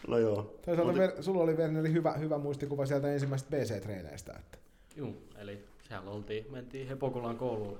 No 0.06 0.18
joo. 0.18 0.58
Toisaalta 0.64 0.92
Mut- 0.92 0.98
Ver- 0.98 1.22
sulla 1.22 1.42
oli 1.42 1.54
Werneri 1.54 1.92
hyvä, 1.92 2.12
hyvä 2.12 2.38
muistikuva 2.38 2.86
sieltä 2.86 3.12
ensimmäisestä 3.12 3.56
BC-treeneistä. 3.56 4.38
Että. 4.38 4.58
Juu, 4.96 5.22
eli 5.38 5.64
siellä 5.88 6.10
oltiin, 6.10 6.46
mentiin 6.52 6.88
Hepokulan 6.88 7.36
kouluun, 7.36 7.78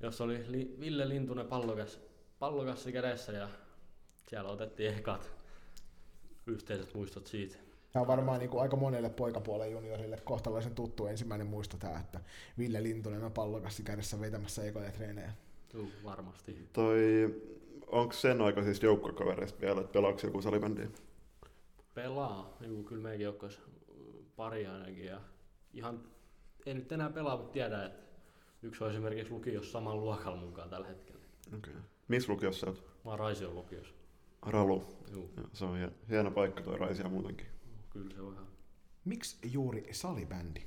jossa 0.00 0.24
oli 0.24 0.44
li, 0.48 0.76
Ville 0.80 1.08
Lintunen 1.08 1.46
pallokas, 1.46 2.00
pallokassi 2.38 2.92
kädessä 2.92 3.32
ja 3.32 3.48
siellä 4.26 4.50
otettiin 4.50 4.94
ekat 4.94 5.30
yhteiset 6.46 6.94
muistot 6.94 7.26
siitä. 7.26 7.56
Tämä 7.92 8.00
on 8.00 8.06
varmaan 8.06 8.38
niin 8.38 8.50
kuin 8.50 8.62
aika 8.62 8.76
monelle 8.76 9.10
poikapuolen 9.10 9.72
juniorille 9.72 10.18
kohtalaisen 10.24 10.74
tuttu 10.74 11.06
ensimmäinen 11.06 11.46
muisto 11.46 11.76
tämä, 11.76 11.98
että 12.00 12.20
Ville 12.58 12.82
Lintunen 12.82 13.24
on 13.24 13.32
pallokassi 13.32 13.82
kädessä 13.82 14.20
vetämässä 14.20 14.64
ekoja 14.64 14.90
treenejä. 14.90 15.32
Juu, 15.74 15.88
varmasti. 16.04 16.68
Toi, 16.72 16.96
onko 17.86 18.12
sen 18.12 18.40
aikaisista 18.40 18.86
joukkokavereista 18.86 19.60
vielä, 19.60 19.80
että 19.80 19.92
pelaako 19.92 20.20
joku 20.22 20.42
salibändiä? 20.42 20.88
Pelaa, 22.02 22.56
juu, 22.66 22.82
kyllä 22.82 23.02
meidänkin 23.02 23.24
joukkois 23.24 23.60
pari 24.36 24.66
ainakin 24.66 25.04
ja 25.04 25.20
ihan, 25.72 26.00
ei 26.66 26.74
nyt 26.74 26.92
enää 26.92 27.10
pelaa, 27.10 27.36
mutta 27.36 27.52
tiedä, 27.52 27.84
että 27.84 28.06
yksi 28.62 28.84
on 28.84 28.90
esimerkiksi 28.90 29.32
lukiossa 29.32 29.72
saman 29.72 30.00
luokalla 30.00 30.40
mukaan 30.40 30.70
tällä 30.70 30.86
hetkellä. 30.86 31.20
Okei. 31.56 31.72
Okay. 31.72 31.82
Missä 32.08 32.32
lukiossa 32.32 32.66
olet? 32.66 32.78
Mä 33.04 33.10
oon 33.10 33.18
Raision 33.18 33.54
lukiossa. 33.54 33.94
Ralu. 34.46 34.84
Juu, 35.12 35.30
Ja 35.36 35.42
se 35.52 35.64
on 35.64 35.78
hie- 35.78 35.92
hieno 36.08 36.30
paikka 36.30 36.62
toi 36.62 36.78
Raisia 36.78 37.08
muutenkin. 37.08 37.46
kyllä 37.90 38.14
se 38.14 38.20
on 38.20 38.32
ihan 38.34 38.46
Miksi 39.04 39.38
juuri 39.52 39.88
salibändi? 39.92 40.62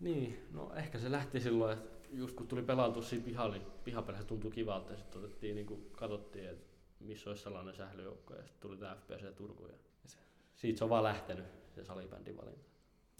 Niin, 0.00 0.46
no 0.52 0.74
ehkä 0.74 0.98
se 0.98 1.10
lähti 1.10 1.40
silloin, 1.40 1.78
että 1.78 1.98
just 2.12 2.36
kun 2.36 2.48
tuli 2.48 2.62
pelautua 2.62 3.02
siinä 3.02 3.24
pihalla, 3.24 3.54
niin 3.56 3.66
pihapelissä 3.84 4.26
tuntui 4.26 4.50
kivalta 4.50 4.92
ja 4.92 4.98
sitten 4.98 5.18
otettiin, 5.24 5.54
niin 5.54 5.66
kuin, 5.66 5.90
katsottiin, 5.92 6.48
että 6.48 6.73
missä 7.00 7.30
olisi 7.30 7.42
sellainen 7.42 7.74
sählyjoukko 7.74 8.34
ja 8.34 8.42
sitten 8.42 8.60
tuli 8.60 8.76
tämä 8.76 8.94
FPC 8.96 9.36
Turku 9.36 9.66
ja 9.66 9.74
se, 10.06 10.18
siitä 10.54 10.78
se 10.78 10.84
on 10.84 10.90
vaan 10.90 11.04
lähtenyt 11.04 11.46
se 11.74 11.84
salibändin 11.84 12.36
valinta. 12.36 12.64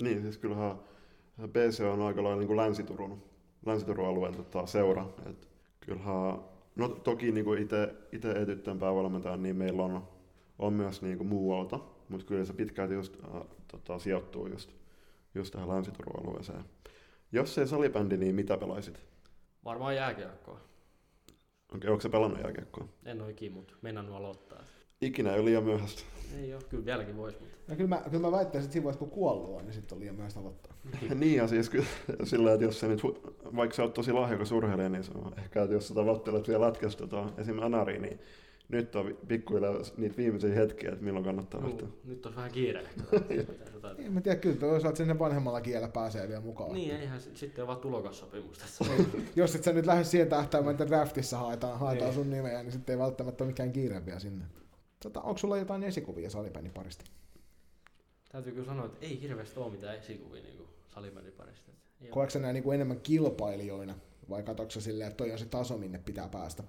Niin, 0.02 0.22
siis 0.22 0.38
kyllähän 0.38 0.78
BC 1.46 1.80
on 1.92 2.02
aika 2.02 2.22
lailla 2.22 2.38
niin 2.38 2.46
kuin 2.46 2.56
Länsi-Turun, 2.56 3.22
Länsi-Turun 3.66 4.08
alueen 4.08 4.34
tota, 4.34 4.66
seura. 4.66 5.06
Et 5.26 5.48
kyllähän, 5.80 6.38
no 6.76 6.88
toki 6.88 7.32
niin 7.32 7.44
kuin 7.44 7.62
itse, 7.62 7.94
itse 8.12 8.30
etyttöön 8.30 8.78
päävalmentajan, 8.78 9.42
niin 9.42 9.56
meillä 9.56 9.82
on, 9.82 10.08
on 10.58 10.72
myös 10.72 11.02
niin 11.02 11.18
kuin 11.18 11.28
muualta, 11.28 11.80
mutta 12.08 12.26
kyllä 12.26 12.44
se 12.44 12.52
pitkälti 12.52 12.94
just 12.94 13.16
äh, 13.24 13.42
tota, 13.68 13.98
sijoittuu 13.98 14.46
just, 14.46 14.72
just 15.34 15.52
tähän 15.52 15.68
länsi 15.68 15.90
alueeseen. 16.18 16.64
Jos 17.32 17.58
ei 17.58 17.66
salibändi, 17.66 18.16
niin 18.16 18.34
mitä 18.34 18.56
pelaisit? 18.56 19.00
Varmaan 19.64 19.96
jääkiekkoa. 19.96 20.60
Okei, 21.74 21.90
onko 21.90 22.00
se 22.00 22.08
pelannut 22.08 22.40
jääkiekkoa? 22.42 22.88
En 23.04 23.20
ole 23.20 23.30
ikinä, 23.30 23.54
mutta 23.54 23.74
mennään 23.82 24.08
aloittaa. 24.08 24.64
Ikinä 25.00 25.32
ei 25.32 25.38
ole 25.40 25.44
liian 25.44 25.64
myöhäistä. 25.64 26.02
Ei 26.40 26.54
ole, 26.54 26.62
kyllä 26.68 26.84
vieläkin 26.84 27.16
voisi, 27.16 27.38
mutta 27.40 27.54
Ja 27.68 27.76
kyllä 27.76 27.88
mä, 27.88 28.02
kyllä 28.10 28.26
mä 28.26 28.32
väittäisin, 28.32 28.66
että 28.66 28.72
siinä 28.72 28.84
vaiheessa 28.84 28.98
kun 28.98 29.10
kuollut 29.10 29.56
on, 29.56 29.64
niin 29.64 29.72
sitten 29.72 29.96
on 29.96 30.00
liian 30.00 30.14
myöhäistä 30.14 30.40
aloittaa. 30.40 30.74
niin 31.14 31.36
ja 31.40 31.48
siis 31.48 31.70
kyllä 31.70 31.86
sillä, 32.24 32.52
että 32.52 32.64
jos 32.64 32.80
se 32.80 32.88
nyt, 32.88 33.02
vaikka 33.56 33.76
sä 33.76 33.82
oot 33.82 33.94
tosi 33.94 34.12
lahjakas 34.12 34.52
urheilija, 34.52 34.88
niin 34.88 35.04
se 35.04 35.12
on 35.14 35.38
ehkä, 35.38 35.62
että 35.62 35.74
jos 35.74 35.88
sä 35.88 35.94
tavoittelet 35.94 36.48
vielä 36.48 36.66
lätkästä 36.66 37.06
tota, 37.06 37.32
esim. 37.38 37.58
Anariin, 37.58 38.02
niin 38.02 38.20
nyt 38.68 38.96
on 38.96 39.18
pikkuhiljaa 39.28 39.74
niitä 39.96 40.16
viimeisiä 40.16 40.54
hetkiä, 40.54 40.90
että 40.92 41.04
milloin 41.04 41.24
kannattaa 41.24 41.62
lähteä. 41.64 41.86
no, 41.88 41.92
nyt 42.04 42.26
on 42.26 42.36
vähän 42.36 42.50
kiire 42.50 42.82
En 43.98 44.12
mä 44.12 44.20
tiedä, 44.20 44.36
kyllä 44.40 44.56
toisaalta 44.56 44.96
sinne 44.96 45.18
vanhemmalla 45.18 45.60
kielellä 45.60 45.88
pääsee 45.88 46.28
vielä 46.28 46.40
mukaan. 46.40 46.72
niin, 46.72 46.94
eihän 46.96 47.20
sit- 47.20 47.36
sitten 47.36 47.62
on 47.62 47.68
vaan 47.68 47.78
tulokassopimus 47.80 48.58
tässä. 48.58 48.84
Jos 49.36 49.54
et 49.54 49.64
sä 49.64 49.72
nyt 49.72 49.86
lähde 49.86 50.04
siihen 50.04 50.28
tähtäämään, 50.28 50.70
että 50.72 50.86
draftissa 50.86 51.38
haetaan, 51.38 51.78
haetaan 51.78 52.10
Niin. 52.10 52.14
sun 52.14 52.30
nimeä, 52.30 52.62
niin 52.62 52.72
sitten 52.72 52.92
ei 52.92 52.98
välttämättä 52.98 53.44
ole 53.44 53.50
mikään 53.50 53.72
kiire 53.72 54.06
vielä 54.06 54.18
sinne. 54.18 54.44
Tota, 55.02 55.20
onko 55.20 55.38
sulla 55.38 55.56
jotain 55.56 55.82
esikuvia 55.82 56.30
salibändin 56.30 56.72
parista? 56.72 57.04
Täytyy 58.32 58.52
kyllä 58.52 58.66
sanoa, 58.66 58.86
että 58.86 58.98
ei 59.06 59.20
hirveästi 59.20 59.60
ole 59.60 59.70
mitään 59.72 59.96
esikuvia 59.98 60.42
niin 60.42 60.62
salibändin 60.94 61.32
parista. 61.32 61.72
Ole. 62.00 62.10
Koetko 62.10 62.30
sä 62.30 62.38
nää 62.38 62.52
niinku 62.52 62.70
enemmän 62.72 63.00
kilpailijoina 63.00 63.94
vai 64.30 64.42
katsotko 64.42 64.70
sä 64.70 64.80
silleen, 64.80 65.08
että 65.08 65.16
toi 65.16 65.32
on 65.32 65.38
se 65.38 65.46
taso, 65.46 65.78
minne 65.78 65.98
pitää 66.04 66.28
päästä? 66.28 66.62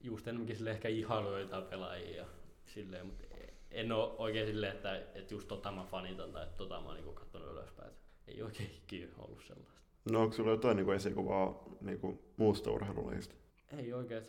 Just 0.00 0.28
enemmänkin 0.28 0.56
sille 0.56 0.70
ehkä 0.70 0.88
ihailu 0.88 1.38
jotain 1.38 1.64
pelaajia 1.64 2.26
silleen, 2.66 3.06
mutta 3.06 3.24
en 3.70 3.92
ole 3.92 4.12
oikein 4.18 4.46
silleen, 4.46 4.72
että, 4.72 4.96
että 4.96 5.34
just 5.34 5.48
tota 5.48 5.72
mä 5.72 5.84
fanitan 5.84 6.32
tai 6.32 6.46
tota 6.56 6.80
mä 6.80 6.86
oon 6.86 6.96
niinku 6.96 7.12
kattonut 7.12 7.52
ylöspäin. 7.52 7.90
Ei 8.26 8.42
oikein 8.42 8.70
ikinä 8.70 9.12
ollut 9.18 9.44
sellaista. 9.46 9.80
No 10.10 10.22
onko 10.22 10.34
sulla 10.34 10.50
jotain 10.50 10.76
niin 10.76 10.84
kuin 10.84 10.96
esikuvaa 10.96 11.64
niin 11.80 12.00
kuin 12.00 12.18
muusta 12.36 12.70
urheilulajista? 12.70 13.34
Ei 13.76 13.92
oikein, 13.92 14.22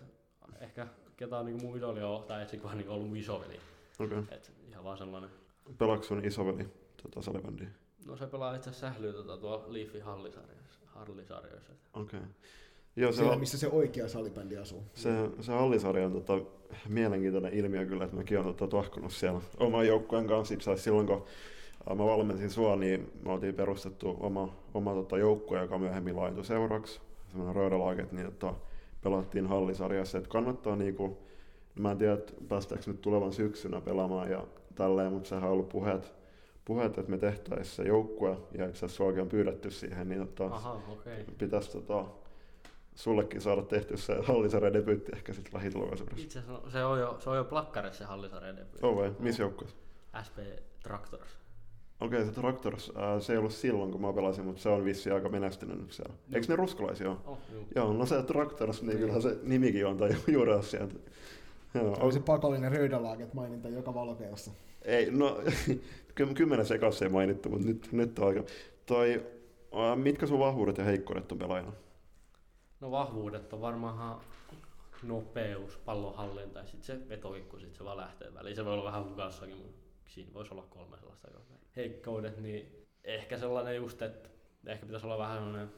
ehkä 0.59 0.88
ketä 1.17 1.38
on 1.38 1.45
niinku 1.45 1.65
mun 1.65 1.77
idoli 1.77 2.03
on, 2.03 2.24
tai 2.24 2.43
esikuva 2.43 2.74
niinku 2.74 2.93
ollut 2.93 3.07
mun 3.07 3.17
isoveli. 3.17 3.59
Okei. 4.00 4.19
Okay. 4.19 4.38
Et 4.38 4.51
ihan 4.67 4.83
vaan 4.83 4.97
sellainen. 4.97 5.29
Pelaatko 5.77 6.03
sun 6.03 6.25
isoveli 6.25 6.67
tota 7.03 7.21
salibändiä? 7.21 7.69
No 8.05 8.17
se 8.17 8.27
pelaa 8.27 8.55
itse 8.55 8.69
asiassa 8.69 8.89
sählyy 8.89 9.13
tota 9.13 9.38
tuolla 9.38 9.65
Leafin 9.67 10.03
hallisarjoissa. 10.03 11.74
Okei. 11.93 12.19
Okay. 12.19 12.29
Joo, 12.98 13.12
se, 13.12 13.16
Siellä, 13.16 13.34
on, 13.34 13.39
missä 13.39 13.58
se 13.58 13.68
oikea 13.68 14.08
salibändi 14.08 14.58
asuu. 14.58 14.84
se, 14.94 15.10
se 15.42 15.51
hallisarja 15.51 16.06
on 16.06 16.12
tota, 16.12 16.39
mielenkiintoinen 16.89 17.54
ilmiö 17.54 17.86
kyllä, 17.86 18.04
että 18.04 18.18
mäkin 18.18 18.39
olen 18.39 18.56
tota, 18.56 18.84
siellä 19.08 19.42
oman 19.58 19.88
joukkueen 19.88 20.27
kanssa. 20.27 20.54
Itse 20.54 20.72
asiassa 20.72 20.84
silloin, 20.84 21.08
kun 21.08 21.25
ää, 21.89 21.96
mä 21.96 22.06
valmensin 22.06 22.50
sua, 22.50 22.75
niin 22.75 23.12
me 23.25 23.32
oltiin 23.32 23.56
perustettu 23.56 24.18
oma, 24.20 24.56
oma 24.74 24.94
tota, 24.94 25.18
joukkue, 25.18 25.62
joka 25.62 25.77
myöhemmin 25.77 26.16
laitui 26.16 26.46
seuraksi. 26.46 27.01
Semmoinen 27.27 27.56
Röydälaaget, 27.56 28.12
niin 28.12 28.25
tota, 28.25 28.54
pelattiin 29.04 29.48
hallisarjassa. 29.48 30.18
Että 30.18 30.30
kannattaa 30.30 30.75
niinku, 30.75 31.18
mä 31.80 31.92
en 31.92 31.98
tiedä, 31.98 32.18
päästäänkö 32.48 32.92
nyt 32.92 33.01
tulevan 33.01 33.34
syksynä 33.34 33.82
pelaamaan 33.82 34.32
ja 34.32 34.48
tälleen, 34.75 35.13
mutta 35.13 35.30
sehän 35.30 35.44
on 35.44 35.51
ollut 35.51 35.70
puheet, 35.70 36.13
puheet 36.66 36.98
että 36.98 37.12
me 37.12 37.18
tehtäisiin 37.18 37.75
se 37.75 37.84
joukkue, 37.84 38.38
ja 38.58 38.66
itse 38.66 38.86
asiassa 38.86 39.04
oikein 39.04 39.22
on 39.22 39.30
pyydetty 39.30 39.72
siihen, 39.72 40.10
niin 40.10 40.27
tota, 40.27 40.56
Aha, 40.56 40.74
okei. 40.74 41.22
Okay. 41.22 41.36
pitäisi 41.38 41.72
tota, 41.72 42.06
sullekin 42.98 43.42
saada 43.42 43.62
tehty 43.62 43.98
se 43.98 44.16
hallisarjan 44.24 44.74
debyytti 44.74 45.12
ehkä 45.16 45.34
sitten 45.34 45.54
lähitulevaisuudessa. 45.54 46.24
Itse 46.24 46.39
asiassa 46.39 46.70
se 46.72 46.84
on 46.86 47.00
jo, 47.00 47.16
se 47.20 47.30
on 47.30 47.38
jo 47.38 47.44
plakkarissa 47.44 47.98
se 47.98 48.04
hallisarjan 48.06 48.56
debyytti. 48.58 48.80
Oh 48.86 48.96
vai, 48.96 49.12
missä 49.20 49.44
joukkueessa? 49.44 49.77
SP 50.27 50.38
Tractors. 50.84 51.38
Okei, 52.01 52.25
se 52.25 52.32
Tractors, 52.32 52.92
ää, 52.96 53.20
se 53.20 53.34
ei 53.34 53.38
ollut 53.39 53.51
silloin 53.54 53.92
kun 53.92 54.01
mä 54.01 54.13
pelasin, 54.13 54.46
mutta 54.46 54.62
se 54.62 54.70
on 54.70 54.86
vissiin 54.86 55.16
aika 55.16 55.30
menestynyt 55.30 55.80
nyt 55.82 55.92
siellä. 55.92 56.13
Eikö 56.34 56.48
ne 56.50 56.56
ruskalaisia 56.56 57.10
ole? 57.10 57.18
Oh, 57.25 57.38
juu. 57.54 57.68
Joo, 57.75 57.94
no 57.94 58.06
se 58.06 58.24
Tractors, 58.24 58.82
niin 58.82 58.88
Niin. 58.88 59.00
kyllähän 59.00 59.22
se 59.22 59.38
nimikin 59.44 59.86
on 59.86 59.98
tai 59.98 60.10
juuri 60.27 60.63
sieltä. 60.63 60.96
Joo, 61.74 61.98
Oli 62.00 62.13
se 62.13 62.20
pakollinen 62.20 62.72
röydälaaget 62.72 63.34
maininta 63.34 63.70
joka 63.70 63.94
valokeossa. 63.94 64.51
Ei, 64.82 65.12
no 65.12 65.38
ky- 66.16 66.34
kymmenen 66.34 66.66
sekassa 66.66 67.06
ei 67.06 67.12
mainittu, 67.12 67.50
mutta 67.50 67.68
nyt, 67.68 67.88
nyt 67.92 68.20
on 68.20 68.27
aika. 68.27 68.44
Toi, 68.86 69.25
ää, 69.74 69.96
mitkä 69.96 70.25
sun 70.27 70.39
vahvuudet 70.39 70.77
ja 70.77 70.84
heikkoudet 70.84 71.32
on 71.32 71.38
pelaajana? 71.38 71.72
No 72.79 72.91
vahvuudet 72.91 73.53
on 73.53 73.62
varmaan 73.62 74.22
nopeus, 75.03 75.77
pallonhallinta 75.77 76.60
ja 76.60 76.65
sitten 76.65 76.84
se 76.84 77.10
vetokikku, 77.10 77.60
sit 77.60 77.75
se 77.75 77.84
vaan 77.84 77.98
lähtee 77.98 78.34
väliin. 78.34 78.55
Se 78.55 78.65
voi 78.65 78.74
olla 78.74 78.84
vähän 78.84 79.10
hukassakin, 79.10 79.57
mutta 79.57 79.77
siinä 80.07 80.34
voisi 80.34 80.53
olla 80.53 80.65
kolme 80.69 80.98
sellaista. 80.98 81.27
Heikkoudet, 81.75 82.38
niin 82.38 82.88
ehkä 83.03 83.38
sellainen 83.38 83.75
just, 83.75 84.01
että 84.01 84.29
ehkä 84.65 84.86
pitäisi 84.86 85.05
olla 85.05 85.17
vähän 85.17 85.38
sellainen, 85.38 85.72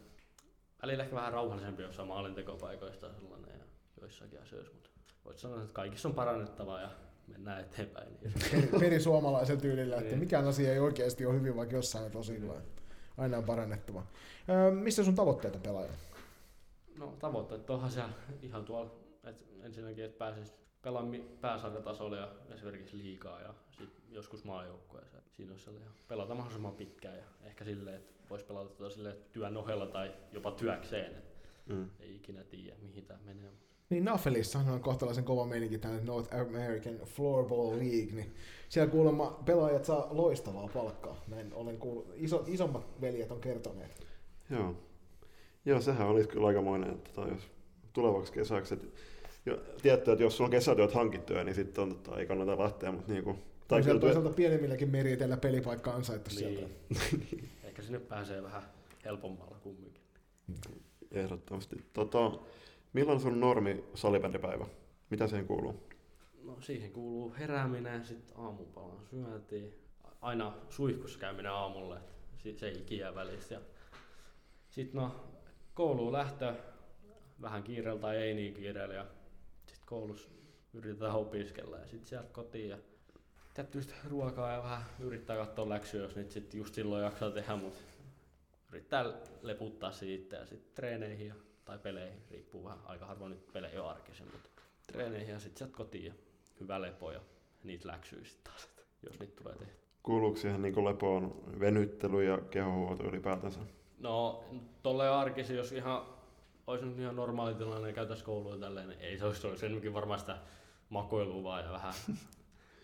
välillä 0.82 1.04
ehkä 1.04 1.16
vähän 1.16 1.34
rauhallisempi 1.34 1.84
jossain 1.84 2.08
maalintekopaikoista 2.08 3.14
sellainen 3.14 3.50
ja 3.60 3.66
joissakin 4.02 4.42
asioissa, 4.42 4.74
mutta 4.74 4.90
voit 5.26 5.38
sanoa, 5.38 5.62
että 5.62 5.74
kaikissa 5.74 6.08
on 6.10 6.16
parannettavaa 6.16 6.82
ja 6.82 6.90
mennään 7.28 7.62
eteenpäin. 7.62 8.08
Niin 8.22 8.34
Peri, 8.52 8.80
perisuomalaisen 8.80 9.62
tyylillä, 9.62 9.96
että 9.96 10.10
Niin. 10.10 10.20
mikään 10.20 10.48
asia 10.48 10.74
ei 10.74 10.80
oikeasti 10.80 11.26
ole 11.26 11.36
hyvin, 11.36 11.56
vaikka 11.56 11.76
jossain 11.76 12.06
on 12.06 12.12
tosi 12.12 12.40
hyvä. 12.40 12.54
Aina 13.18 13.38
on 13.38 13.44
parannettava. 13.44 14.04
Öö, 14.50 14.72
missä 14.72 15.04
sun 15.04 15.16
tavoitteet 15.16 15.56
on 15.56 15.62
pelaajana? 15.62 15.94
No 17.00 17.14
tavoitteet 17.20 17.70
onhan 17.70 17.92
siellä 17.92 18.14
ihan 18.42 18.66
tuolla, 18.66 18.92
että 19.24 19.46
ensinnäkin, 19.64 20.06
että 20.06 20.18
pääsisi 20.18 20.54
pelaamaan 20.82 21.22
pääsarjatasolle 21.42 22.18
ja 22.18 22.32
esimerkiksi 22.54 22.98
liikaa 22.98 23.42
ja 23.42 23.54
sit 23.78 23.90
joskus 24.10 24.44
maajoukkueessa. 24.44 25.18
Siinä 25.32 25.52
olisi 25.52 25.66
sellainen 25.66 25.92
pelata 26.08 26.36
mahdollisimman 26.36 26.74
pitkään 26.76 27.18
ja 27.18 27.24
ehkä 27.44 27.64
silleen, 27.66 27.96
että 27.96 28.14
voisi 28.30 28.46
pelata 28.46 28.70
tuota 28.70 28.96
silleen 28.96 29.16
työn 29.32 29.58
ohella 29.58 29.86
tai 29.86 30.12
jopa 30.32 30.52
työkseen, 30.52 31.12
että 31.16 31.30
Mm. 31.66 31.90
ei 32.00 32.16
ikinä 32.16 32.44
tiedä 32.44 32.76
mihin 32.82 33.06
tämä 33.06 33.20
menee. 33.26 33.52
Niin 33.90 34.06
Nafelissa 34.06 34.60
on 34.60 34.82
kohtalaisen 34.82 35.24
kova 35.24 35.46
meininki 35.46 35.78
tänne 35.78 36.02
North 36.02 36.36
American 36.36 36.98
Floorball 37.06 37.70
League, 37.70 38.14
niin 38.16 38.36
siellä 38.70 38.92
kuulemma 38.92 39.42
pelaajat 39.46 39.86
saa 39.86 40.08
loistavaa 40.12 40.68
palkkaa. 40.74 41.24
Näin 41.28 41.54
olen 41.54 41.78
kuullut. 41.78 42.12
Iso, 42.16 42.44
isommat 42.48 43.02
veljet 43.02 43.32
on 43.32 43.42
kertoneet. 43.42 44.08
Joo. 44.50 44.76
Joo, 45.66 45.82
sehän 45.82 46.08
olisi 46.08 46.30
kyllä 46.30 46.48
aikamoinen, 46.48 46.90
että 46.90 47.12
tota, 47.14 47.34
jos 47.34 47.52
tulevaksi 47.94 48.34
kesäksi, 48.34 48.74
että 48.74 48.88
jo, 49.46 49.62
tietty, 49.82 50.12
että 50.12 50.24
jos 50.24 50.38
sulla 50.38 50.48
on 50.48 50.52
kesätyöt 50.52 50.94
hankittuja, 50.94 51.44
niin 51.44 51.56
sitten 51.56 51.82
on, 51.82 51.96
tota, 51.96 52.20
ei 52.20 52.26
kannata 52.26 52.64
lähteä, 52.64 52.92
mutta 52.92 53.12
niinku, 53.12 53.36
Tai 53.68 53.84
siellä 53.84 54.00
kyllä 54.00 54.14
toisaalta 54.14 54.36
pienemmilläkin 54.36 54.90
meriteillä 54.90 55.38
pelipaikka 55.38 55.92
ansaittu 55.92 56.30
sieltä. 56.30 56.62
Niin. 56.62 57.50
Ehkä 57.64 57.82
sinne 57.82 58.00
pääsee 58.00 58.44
vähän 58.44 58.62
helpommalla 59.06 59.58
kumminkin. 59.64 60.04
ehdottomasti. 61.12 61.76
Tota, 61.94 62.32
milloin 62.94 63.20
sun 63.20 63.40
normi 63.40 63.84
salibändipäivä? 63.96 64.66
Mitä 65.10 65.28
siihen 65.28 65.48
kuuluu? 65.48 65.84
No 66.44 66.58
siihen 66.62 66.92
kuuluu 66.92 67.34
herääminen, 67.40 68.06
sitten 68.06 68.38
aamupalan 68.38 69.06
syöntiin. 69.10 69.74
Aina 70.22 70.54
suihkussa 70.70 71.20
käyminen 71.20 71.52
aamulla, 71.52 71.98
se 72.56 72.68
ei 72.68 72.78
ikinä 72.78 73.16
välissä. 73.16 73.62
Sitten 74.70 75.02
no 75.02 75.30
kouluun 75.80 76.14
lähtö, 76.14 76.54
vähän 77.42 77.64
kiireellä 77.64 78.02
tai 78.02 78.18
ei 78.18 78.34
niin 78.34 78.54
kiireellä. 78.54 78.94
Ja 78.94 79.06
sitten 79.66 79.86
koulussa 79.86 80.30
yritetään 80.74 81.16
opiskella 81.16 81.78
ja 81.78 81.88
sitten 81.88 82.10
sieltä 82.10 82.30
kotiin. 82.32 82.70
Ja 82.70 82.78
tietysti 83.54 83.94
ruokaa 84.10 84.52
ja 84.52 84.64
vähän 84.64 84.86
yrittää 85.00 85.38
katsoa 85.38 85.70
läksyjä, 85.70 86.04
jos 86.04 86.16
niitä 86.16 86.32
sitten 86.32 86.58
just 86.58 86.74
silloin 86.74 87.04
jaksaa 87.04 87.32
tehdä, 87.32 87.56
mutta 87.56 87.80
yrittää 88.70 89.06
leputtaa 89.42 89.92
siitä 89.92 90.36
ja 90.36 90.46
sitten 90.46 90.72
treeneihin 90.76 91.28
ja, 91.28 91.36
tai 91.66 91.80
peleihin, 91.80 92.22
riippuu 92.32 92.64
vähän, 92.64 92.80
aika 92.86 93.06
harvoin 93.06 93.32
nyt 93.32 93.54
pelejä 93.54 93.84
on 93.84 93.90
arkisin, 93.90 94.28
mutta 94.34 94.50
treeneihin 94.92 95.34
ja 95.34 95.40
sitten 95.40 95.58
sieltä 95.58 95.78
kotiin 95.78 96.06
ja 96.06 96.14
hyvä 96.60 96.82
lepo 96.82 97.12
ja 97.12 97.22
niitä 97.64 97.88
läksyjä 97.88 98.24
sitten 98.24 98.52
taas, 98.52 98.70
jos 99.04 99.20
niitä 99.20 99.36
tulee 99.36 99.56
tehdä. 99.56 99.74
Kuuluuko 100.04 100.38
siihen 100.38 100.62
niin 100.62 100.86
lepoon 100.86 101.44
venyttely 101.60 102.24
ja 102.24 102.38
kehohuolto 102.38 103.04
ylipäätänsä? 103.04 103.60
No, 104.00 104.44
tolleen 104.84 105.12
arkisin, 105.12 105.56
jos 105.58 105.72
ihan 105.72 106.02
olisi 106.68 106.86
nyt 106.86 107.00
ihan 107.00 107.16
normaali 107.16 107.56
tilanne 107.56 107.88
ja 107.88 107.94
käytäisiin 107.94 108.26
koulua 108.26 108.54
ja 108.54 108.60
tälleen, 108.60 108.90
niin 108.90 109.00
ei 109.00 109.18
se 109.18 109.26
olisi, 109.26 109.42
se 109.42 109.48
olisi 109.48 109.66
enemmänkin 109.66 109.94
varmaan 109.94 110.20
sitä 110.20 110.38
makoilua 110.90 111.44
vaan 111.44 111.66
ja 111.66 111.72
vähän 111.72 111.94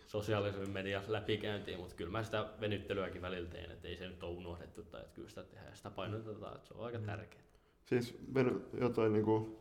sosiaalisen 0.08 0.70
median 0.70 1.04
läpikäyntiä, 1.08 1.78
mutta 1.78 1.96
kyllä 1.96 2.12
mä 2.12 2.24
sitä 2.24 2.46
venyttelyäkin 2.62 3.22
välillä 3.22 3.50
teen, 3.50 3.72
että 3.72 3.88
ei 3.88 3.98
se 3.98 4.08
nyt 4.08 4.24
ole 4.24 4.38
unohdettu 4.38 4.84
tai 4.84 5.02
että 5.02 5.16
kyllä 5.16 5.30
sitä 5.30 5.44
tehdään 5.44 5.70
ja 5.70 5.76
sitä 5.76 5.90
painotetaan, 5.90 6.56
että 6.56 6.68
se 6.68 6.74
on 6.74 6.86
aika 6.86 7.00
tärkeää. 7.00 7.44
Siis 7.86 8.18
veny, 8.34 8.70
jotain 8.82 9.14
niinku, 9.14 9.60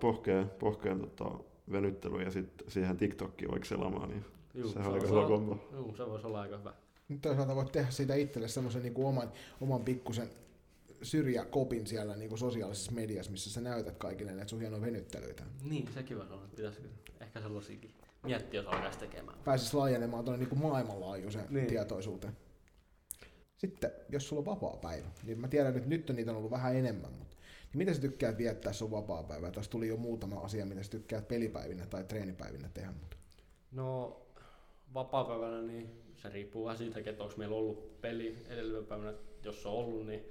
pohkeen, 0.00 0.50
pohkeen 0.50 1.00
tota, 1.00 1.38
venyttely 1.72 2.22
ja 2.22 2.30
sitten 2.30 2.70
siihen 2.70 2.96
TikTokkiin 2.96 3.50
vaikka 3.50 3.68
selaamaan, 3.68 4.08
niin 4.08 4.24
Juu, 4.54 4.68
sehän 4.68 4.84
se 4.84 4.88
on 4.88 4.94
aika 4.94 5.06
hyvä 5.06 5.20
se 5.20 5.24
on- 5.24 5.32
kombo. 5.32 5.68
Juu, 5.72 5.96
se 5.96 6.06
voisi 6.06 6.26
olla 6.26 6.40
aika 6.40 6.58
hyvä. 6.58 6.72
Nyt 7.08 7.22
toisaalta 7.22 7.54
voit 7.56 7.72
tehdä 7.72 7.90
siitä 7.90 8.14
itselle 8.14 8.48
semmoisen 8.48 8.82
niin 8.82 8.94
oman, 8.96 9.32
oman 9.60 9.84
pikkusen 9.84 10.30
syrjäkopin 11.02 11.86
siellä 11.86 12.16
niin 12.16 12.28
kuin 12.28 12.38
sosiaalisessa 12.38 12.92
mediassa, 12.92 13.32
missä 13.32 13.50
sä 13.50 13.60
näytät 13.60 13.96
kaikille 13.96 14.32
näitä 14.32 14.48
sun 14.48 14.60
hienoja 14.60 14.82
venyttelyitä. 14.82 15.44
Niin, 15.62 15.88
sekin 15.94 16.18
voisi 16.18 16.32
olla. 16.32 16.48
Pitäisikö 16.56 16.88
ehkä 17.20 17.40
sellaisiakin 17.40 17.94
miettiä, 18.22 18.60
jos 18.60 18.66
alkaisi 18.66 18.98
tekemään. 18.98 19.38
Pääsis 19.44 19.74
laajenemaan 19.74 20.24
tuonne 20.24 20.38
niin 20.38 20.48
kuin 20.48 20.62
maailmanlaajuiseen 20.62 21.46
niin. 21.50 21.66
tietoisuuteen. 21.66 22.36
Sitten, 23.56 23.90
jos 24.08 24.28
sulla 24.28 24.40
on 24.40 24.46
vapaa 24.46 24.76
päivä, 24.76 25.08
niin 25.22 25.40
mä 25.40 25.48
tiedän, 25.48 25.76
että 25.76 25.88
nyt 25.88 26.10
on 26.10 26.16
niitä 26.16 26.30
on 26.30 26.36
ollut 26.36 26.50
vähän 26.50 26.76
enemmän, 26.76 27.12
mutta 27.12 27.36
niin 27.72 27.78
mitä 27.78 27.94
sä 27.94 28.00
tykkäät 28.00 28.38
viettää 28.38 28.72
sun 28.72 28.90
vapaa 28.90 29.22
päivää? 29.22 29.50
Tuossa 29.50 29.70
tuli 29.70 29.88
jo 29.88 29.96
muutama 29.96 30.40
asia, 30.40 30.66
mitä 30.66 30.82
sä 30.82 30.90
tykkäät 30.90 31.28
pelipäivinä 31.28 31.86
tai 31.86 32.04
treenipäivinä 32.04 32.68
tehdä. 32.74 32.92
Mutta... 32.92 33.16
No, 33.72 34.20
vapaa-päivänä, 34.94 35.62
niin 35.62 35.90
se 36.16 36.28
riippuu 36.28 36.64
vähän 36.64 36.78
siitä, 36.78 37.00
että 37.06 37.22
onko 37.22 37.34
meillä 37.36 37.56
ollut 37.56 38.00
peli 38.00 38.36
edellisellä 38.48 38.86
päivänä. 38.86 39.14
Jos 39.44 39.66
on 39.66 39.72
ollut, 39.72 40.06
niin 40.06 40.24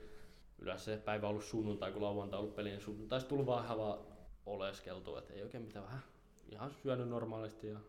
yleensä 0.60 0.86
se 0.86 0.98
päivä 0.98 1.28
on 1.28 1.30
ollut 1.30 1.46
sunnuntai, 1.46 1.92
kun 1.92 2.02
lauantai 2.02 2.38
on 2.38 2.42
ollut 2.44 2.56
peli, 2.56 2.70
niin 2.70 2.82
sunnuntai 2.82 3.22
tullut 3.24 3.46
vaan 3.46 3.66
ihan 3.66 3.78
vaan 3.78 4.00
oleskeltu, 4.46 5.18
että 5.18 5.34
ei 5.34 5.44
oikein 5.44 5.64
mitään 5.64 5.86
vähän 5.86 6.02
ihan 6.50 6.72
syönyt 6.72 7.10
normaalisti 7.10 7.68
ja 7.68 7.80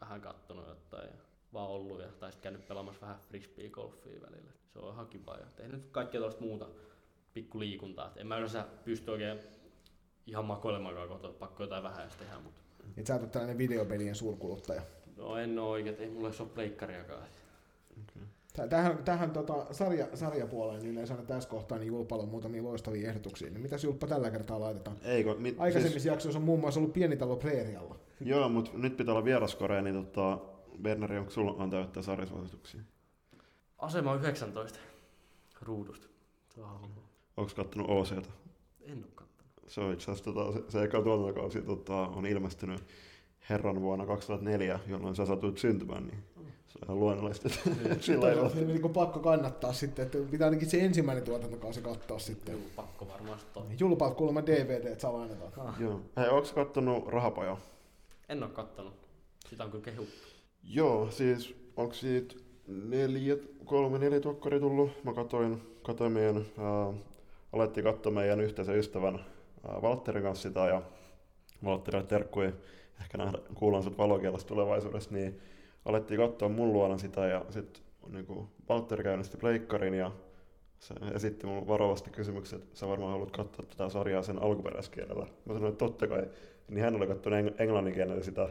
vähän 0.00 0.20
kattonut 0.20 0.68
jotain 0.68 1.08
ja 1.08 1.16
vaan 1.52 1.68
ollut 1.68 2.00
ja 2.00 2.06
tai 2.20 2.32
sitten 2.32 2.42
käynyt 2.52 2.68
pelaamassa 2.68 3.00
vähän 3.00 3.18
frisbee 3.28 3.68
golfia 3.68 4.20
välillä. 4.22 4.50
Se 4.72 4.78
on 4.78 4.94
ihan 4.94 5.06
kiva 5.06 5.34
ja 5.36 5.46
tehnyt 5.56 5.84
kaikkea 5.92 6.20
tuosta 6.20 6.40
muuta 6.40 6.68
pikku 7.34 7.60
liikuntaa. 7.60 8.06
Et 8.08 8.16
en 8.16 8.26
mä 8.26 8.36
yleensä 8.36 8.64
pysty 8.84 9.10
oikein 9.10 9.38
ihan 10.26 10.44
makoilemaankaan 10.44 11.08
kotoa, 11.08 11.32
pakko 11.32 11.62
jotain 11.62 11.82
vähän 11.82 12.08
tehdä, 12.18 12.38
mutta 12.38 12.60
Et 12.96 13.06
sä 13.06 13.14
et 13.14 13.22
ole 13.22 13.30
tällainen 13.30 13.58
videopelien 13.58 14.14
suurkuluttaja. 14.14 14.82
no 15.16 15.36
en 15.36 15.58
oo 15.58 15.70
oikein, 15.70 15.96
ei 15.96 16.10
mulla 16.10 16.28
edes 16.28 16.40
ole 16.40 16.48
pleikkariakaan. 16.48 17.22
Tä- 18.14 18.25
Tähän, 18.68 18.98
tähän 19.04 19.30
tota, 19.30 19.66
sarja, 19.70 20.06
sarjapuoleen 20.14 20.82
niin 20.82 20.92
yleensä 20.92 21.16
tässä 21.16 21.48
kohtaa 21.48 21.78
niin 21.78 21.86
Julpalla 21.86 22.22
on 22.22 22.28
muutamia 22.28 22.62
loistavia 22.62 23.08
ehdotuksia. 23.08 23.50
Niin 23.50 23.60
mitäs 23.60 23.84
Julppa 23.84 24.06
tällä 24.06 24.30
kertaa 24.30 24.60
laitetaan? 24.60 24.96
Eikö? 25.02 25.34
Mit, 25.34 25.54
Aikaisemmissa 25.58 25.90
siis... 25.90 26.04
jaksoissa 26.04 26.38
on 26.38 26.44
muun 26.44 26.60
muassa 26.60 26.80
ollut 26.80 26.92
Pienitalo 26.92 27.36
Preerialla. 27.36 27.96
Joo, 28.20 28.48
mutta 28.48 28.70
nyt 28.74 28.96
pitää 28.96 29.14
olla 29.14 29.24
vieraskorea, 29.24 29.82
niin 29.82 30.04
tota, 30.04 30.38
Berneri, 30.82 31.18
onko 31.18 31.30
sulla 31.30 31.62
antaa 31.62 31.80
jotain 31.80 32.04
sarjasuosituksia? 32.04 32.80
Asema 33.78 34.14
19 34.14 34.78
ruudusta. 35.62 36.06
Onko 37.36 37.52
kattonut 37.56 37.90
OCta? 37.90 38.30
En 38.80 39.04
oo 39.04 39.10
kattonut. 39.14 39.52
Se 39.66 39.80
on 39.80 39.92
itse 39.92 40.10
asiassa 40.10 40.32
tota, 40.32 40.52
se, 40.52 40.64
se 40.68 40.82
eka 40.82 41.02
tuotantokausi 41.02 41.62
tota, 41.62 41.96
on 41.96 42.26
ilmestynyt 42.26 42.84
herran 43.50 43.80
vuonna 43.80 44.06
2004, 44.06 44.80
jolloin 44.86 45.16
sä 45.16 45.26
satuit 45.26 45.58
syntymään, 45.58 46.06
niin 46.06 46.24
luonnollista. 46.88 47.48
että 47.48 47.96
Sillä 48.04 48.26
ole. 48.26 48.40
on 48.40 48.66
niin 48.66 48.80
kuin 48.80 48.92
pakko 48.92 49.20
kannattaa 49.20 49.72
sitten, 49.72 50.04
että 50.04 50.18
pitää 50.30 50.46
ainakin 50.46 50.70
se 50.70 50.80
ensimmäinen 50.80 51.24
tuotantokausi 51.24 51.80
katsoa 51.80 52.18
sitten. 52.18 52.54
Juu, 52.54 52.70
pakko 52.76 53.08
varmasti 53.08 53.58
olla. 53.58 53.70
Julpalta 53.78 54.14
kuulemma 54.14 54.46
DVD 54.46 54.98
salainetaan. 54.98 55.74
Joo. 55.80 56.00
Hei, 56.16 56.28
onko 56.28 56.48
kattonut 56.54 57.08
Rahapaja? 57.08 57.56
En 58.28 58.42
oo 58.42 58.48
kattonut. 58.48 58.94
Sitä 59.50 59.64
on 59.64 59.70
kyllä 59.70 59.84
kehuttu. 59.84 60.14
Joo, 60.64 61.10
siis 61.10 61.54
onko 61.76 61.94
siitä 61.94 62.34
neljä, 62.66 63.36
kolme, 63.64 63.98
neljä 63.98 64.20
tokkari 64.20 64.60
tullut? 64.60 65.04
Mä 65.04 65.12
katoin, 65.12 65.62
katoin 65.82 66.12
meidän, 66.12 66.46
ää, 66.58 66.92
alettiin 67.52 67.84
katsoa 67.84 68.12
meidän 68.12 68.40
yhteisen 68.40 68.78
ystävän 68.78 69.14
ää, 69.68 69.82
Valtterin 69.82 70.22
kanssa 70.22 70.48
sitä 70.48 70.60
ja 70.60 70.82
Valtterille 71.64 72.06
terkkuja, 72.06 72.52
ehkä 73.00 73.18
nähdä, 73.18 73.38
kuullaan 73.54 73.82
sut 73.84 73.98
valokielessä 73.98 74.46
tulevaisuudessa, 74.46 75.10
niin 75.14 75.40
alettiin 75.86 76.20
katsoa 76.20 76.48
mun 76.48 76.72
luona 76.72 76.98
sitä 76.98 77.26
ja 77.26 77.44
sitten 77.50 77.82
niinku, 78.08 78.48
Valtteri 78.68 79.04
käynnisti 79.04 79.36
pleikkarin 79.36 79.94
ja 79.94 80.12
se 80.78 80.94
esitti 81.14 81.46
mulle 81.46 81.66
varovasti 81.66 82.10
kysymyksen, 82.10 82.58
että 82.58 82.78
sä 82.78 82.88
varmaan 82.88 83.12
haluat 83.12 83.30
katsoa 83.30 83.66
tätä 83.66 83.88
sarjaa 83.88 84.22
sen 84.22 84.42
alkuperäiskielellä. 84.42 85.26
Mä 85.44 85.54
sanoin, 85.54 85.72
että 85.72 85.84
totta 85.84 86.06
kai. 86.06 86.28
Niin 86.68 86.84
hän 86.84 86.96
oli 86.96 87.06
katsonut 87.06 87.38
eng- 87.38 87.62
englannin 87.62 87.94
kielellä 87.94 88.22
sitä 88.22 88.48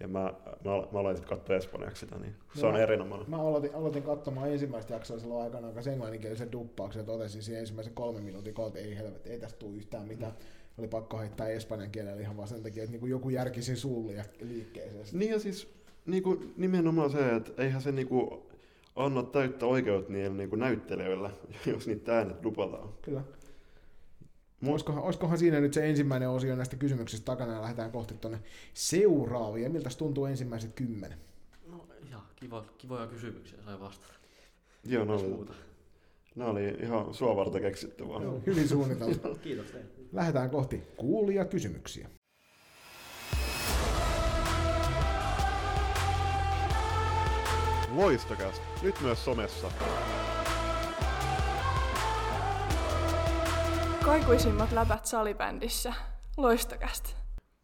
ja 0.00 0.08
mä, 0.08 0.34
mä, 0.64 0.70
mä 0.92 0.98
aloin 0.98 1.16
sitten 1.16 1.38
katsoa 1.38 1.56
espanjaksi 1.56 2.00
sitä, 2.00 2.18
niin 2.18 2.34
se 2.54 2.62
No 2.62 2.68
on 2.68 2.80
erinomainen. 2.80 3.30
Mä 3.30 3.40
aloitin, 3.40 3.74
aloitin 3.74 4.02
katsomaan 4.02 4.52
ensimmäistä 4.52 4.94
jaksoa 4.94 5.18
silloin 5.18 5.44
aikana 5.44 5.72
kanssa 5.72 5.92
englanninkielisen 5.92 6.52
duppauksen 6.52 7.00
ja 7.00 7.06
totesin 7.06 7.42
siinä 7.42 7.60
ensimmäisen 7.60 7.94
kolmen 7.94 8.22
minuutin 8.22 8.54
että 8.66 8.78
ei 8.78 8.96
helvetti, 8.96 9.30
ei 9.30 9.38
tästä 9.38 9.58
tule 9.58 9.76
yhtään 9.76 10.08
mitään. 10.08 10.32
Oli 10.78 10.88
pakko 10.88 11.18
heittää 11.18 11.48
espanjan 11.48 11.90
kielellä 11.90 12.20
ihan 12.20 12.36
vaan 12.36 12.48
sen 12.48 12.62
takia, 12.62 12.82
että 12.82 12.92
niinku 12.92 13.06
joku 13.06 13.30
järkisi 13.30 13.76
suulle 13.76 14.12
ja 14.12 14.24
liikkeeseen. 14.40 15.04
Niin 15.12 15.32
ja 15.32 15.38
siis 15.38 15.77
niinku, 16.10 16.40
nimenomaan 16.56 17.10
se, 17.10 17.36
että 17.36 17.62
eihän 17.62 17.82
se 17.82 17.92
niinku 17.92 18.46
anna 18.96 19.22
täyttä 19.22 19.66
oikeutta 19.66 20.12
niille 20.12 20.36
niinku 20.36 20.56
näyttelijöille, 20.56 21.30
jos 21.72 21.86
niitä 21.86 22.16
äänet 22.16 22.42
dupataan. 22.42 22.88
Kyllä. 23.02 23.22
Mu- 24.64 24.70
Olisikohan, 24.70 25.02
olisikohan 25.02 25.38
siinä 25.38 25.60
nyt 25.60 25.74
se 25.74 25.88
ensimmäinen 25.88 26.28
osio 26.28 26.56
näistä 26.56 26.76
kysymyksistä 26.76 27.24
takana 27.24 27.52
ja 27.52 27.60
lähdetään 27.62 27.92
kohti 27.92 28.14
tuonne 28.14 28.38
seuraavia. 28.74 29.70
Miltä 29.70 29.90
tuntuu 29.98 30.26
ensimmäiset 30.26 30.72
kymmenen? 30.74 31.18
No 31.66 31.86
ihan 32.08 32.22
kiva, 32.36 32.64
kivoja 32.78 33.06
kysymyksiä 33.06 33.58
sai 33.64 33.80
vastata. 33.80 34.12
Joo, 34.84 35.14
oli, 35.14 35.28
muuta? 35.28 35.52
ne 36.34 36.44
oli 36.44 36.68
ihan 36.82 37.14
sua 37.14 37.36
varten 37.36 37.62
keksitty 37.62 38.08
vaan. 38.08 38.22
Joo, 38.22 38.42
hyvin 38.46 38.68
suunniteltu. 38.68 39.34
Kiitos 39.42 39.66
teille. 39.66 39.90
Lähdetään 40.12 40.50
kohti 40.50 40.82
kuulia 40.96 41.44
kysymyksiä. 41.44 42.08
Loistokäs, 47.98 48.62
nyt 48.82 48.94
myös 49.02 49.24
somessa. 49.24 49.70
Kaikuisimmat 54.04 54.72
läpät 54.72 55.06
salibändissä. 55.06 55.92
Loistokästä. 56.36 57.08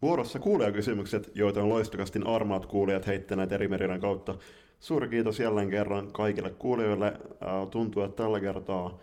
Vuorossa 0.02 0.38
kuulijakysymykset, 0.38 1.30
joita 1.34 1.62
on 1.62 1.68
loistokastin 1.68 2.26
armaat 2.26 2.66
kuulijat 2.66 3.06
heittäneet 3.06 3.52
eri 3.52 3.68
meriran 3.68 4.00
kautta. 4.00 4.34
Suuri 4.80 5.08
kiitos 5.08 5.40
jälleen 5.40 5.70
kerran 5.70 6.12
kaikille 6.12 6.50
kuulijoille. 6.50 7.12
Tuntuu, 7.70 8.02
että 8.02 8.22
tällä 8.22 8.40
kertaa 8.40 8.98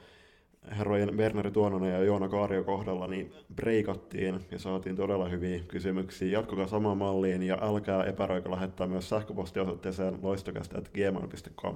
herrojen 0.77 1.17
Berneri 1.17 1.51
Tuononen 1.51 1.91
ja 1.91 2.03
Joona 2.03 2.29
Kaario 2.29 2.63
kohdalla 2.63 3.07
niin 3.07 3.33
breikattiin 3.55 4.39
ja 4.51 4.59
saatiin 4.59 4.95
todella 4.95 5.29
hyviä 5.29 5.59
kysymyksiä. 5.67 6.31
Jatkukaa 6.31 6.67
samaan 6.67 6.97
malliin 6.97 7.43
ja 7.43 7.57
älkää 7.61 8.03
epäröikö 8.03 8.51
lähettää 8.51 8.87
myös 8.87 9.09
sähköpostiosoitteeseen 9.09 10.19
loistokasta.gmail.com. 10.21 11.75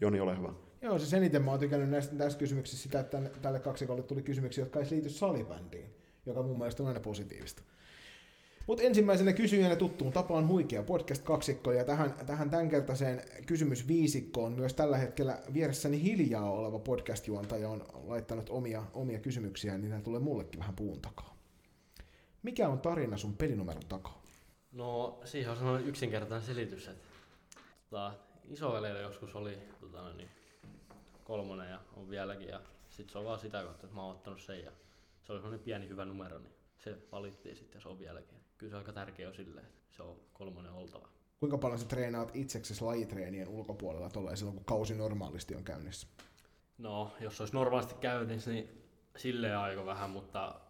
Joni, 0.00 0.20
ole 0.20 0.38
hyvä. 0.38 0.52
Joo, 0.82 0.98
siis 0.98 1.14
eniten 1.14 1.42
mä 1.42 1.50
oon 1.50 1.60
tykännyt 1.60 1.90
näistä, 1.90 2.16
tästä 2.16 2.38
kysymyksistä 2.38 2.82
sitä, 2.82 3.00
että 3.00 3.20
tälle 3.42 3.60
kaksikolle 3.60 4.02
tuli 4.02 4.22
kysymyksiä, 4.22 4.64
jotka 4.64 4.80
ei 4.80 4.86
liity 4.90 5.08
salibändiin, 5.10 5.94
joka 6.26 6.42
mun 6.42 6.58
mielestä 6.58 6.82
on 6.82 6.86
aina 6.86 7.00
positiivista. 7.00 7.62
Mutta 8.66 8.82
ensimmäisenä 8.82 9.32
kysyjänä 9.32 9.76
tuttuun 9.76 10.12
tapaan 10.12 10.48
huikea 10.48 10.82
podcast-kaksikko, 10.82 11.72
ja 11.72 11.84
tähän, 11.84 12.14
tähän 12.26 12.50
tämänkertaiseen 12.50 13.22
kysymysviisikkoon 13.46 14.52
myös 14.52 14.74
tällä 14.74 14.96
hetkellä 14.96 15.38
vieressäni 15.54 16.02
hiljaa 16.02 16.50
oleva 16.50 16.78
podcast-juontaja 16.78 17.68
on 17.68 17.86
laittanut 18.04 18.50
omia, 18.50 18.82
omia 18.94 19.18
kysymyksiä, 19.18 19.78
niin 19.78 19.90
nämä 19.90 20.02
tulee 20.02 20.20
mullekin 20.20 20.60
vähän 20.60 20.76
puun 20.76 21.00
takaa. 21.00 21.36
Mikä 22.42 22.68
on 22.68 22.80
tarina 22.80 23.16
sun 23.16 23.36
pelinumeron 23.36 23.86
takaa? 23.88 24.22
No 24.72 25.20
siihen 25.24 25.50
on 25.50 25.56
sellainen 25.56 25.88
yksinkertainen 25.88 26.46
selitys, 26.46 26.88
että 26.88 27.08
tota, 27.90 28.14
joskus 29.02 29.34
oli 29.34 29.58
tota, 29.80 30.12
niin, 30.12 30.28
kolmonen 31.24 31.70
ja 31.70 31.80
on 31.96 32.10
vieläkin 32.10 32.48
ja 32.48 32.60
sit 32.90 33.10
se 33.10 33.18
on 33.18 33.24
vaan 33.24 33.38
sitä 33.38 33.62
kautta, 33.62 33.86
että 33.86 33.96
mä 33.96 34.02
oon 34.02 34.16
ottanut 34.16 34.40
sen 34.40 34.64
ja 34.64 34.72
se 35.22 35.32
oli 35.32 35.40
sellainen 35.40 35.64
pieni 35.64 35.88
hyvä 35.88 36.04
numero, 36.04 36.38
niin 36.38 36.52
se 36.78 36.98
valittiin 37.12 37.56
sitten 37.56 37.78
ja 37.78 37.82
se 37.82 37.88
on 37.88 37.98
vieläkin. 37.98 38.41
Kyllä 38.62 38.70
se 38.70 38.76
on 38.76 38.80
aika 38.80 38.92
tärkeä 38.92 39.28
on 39.28 39.34
silleen, 39.34 39.66
että 39.66 39.96
se 39.96 40.02
on 40.02 40.16
kolmonen 40.32 40.72
oltava. 40.72 41.08
Kuinka 41.40 41.58
paljon 41.58 41.78
sä 41.78 41.86
treenaat 41.86 42.30
itseksesi 42.34 42.84
lajitreenien 42.84 43.48
ulkopuolella 43.48 44.10
tolleen 44.10 44.36
silloin, 44.36 44.56
kun 44.56 44.64
kausi 44.64 44.94
normaalisti 44.94 45.54
on 45.54 45.64
käynnissä? 45.64 46.06
No, 46.78 47.12
jos 47.20 47.40
olisi 47.40 47.54
normaalisti 47.54 47.94
käynnissä, 47.94 48.50
niin 48.50 48.68
silleen 49.16 49.58
aika 49.58 49.86
vähän, 49.86 50.10
mutta 50.10 50.60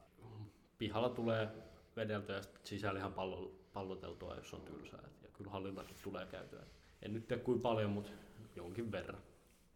pihalla 0.78 1.08
tulee 1.08 1.48
vedeltyä 1.96 2.36
ja 2.36 2.42
sisällä 2.64 2.98
ihan 2.98 3.12
pallo, 3.12 3.52
palloteltua, 3.72 4.36
jos 4.36 4.54
on 4.54 4.60
tylsää. 4.60 5.08
Ja 5.22 5.28
kyllä 5.32 5.50
hallillakin 5.50 5.96
tulee 6.02 6.26
käytyä. 6.26 6.62
En 7.02 7.12
nyt 7.12 7.28
tiedä 7.28 7.42
kuinka 7.42 7.62
paljon, 7.62 7.90
mutta 7.90 8.10
jonkin 8.56 8.92
verran. 8.92 9.22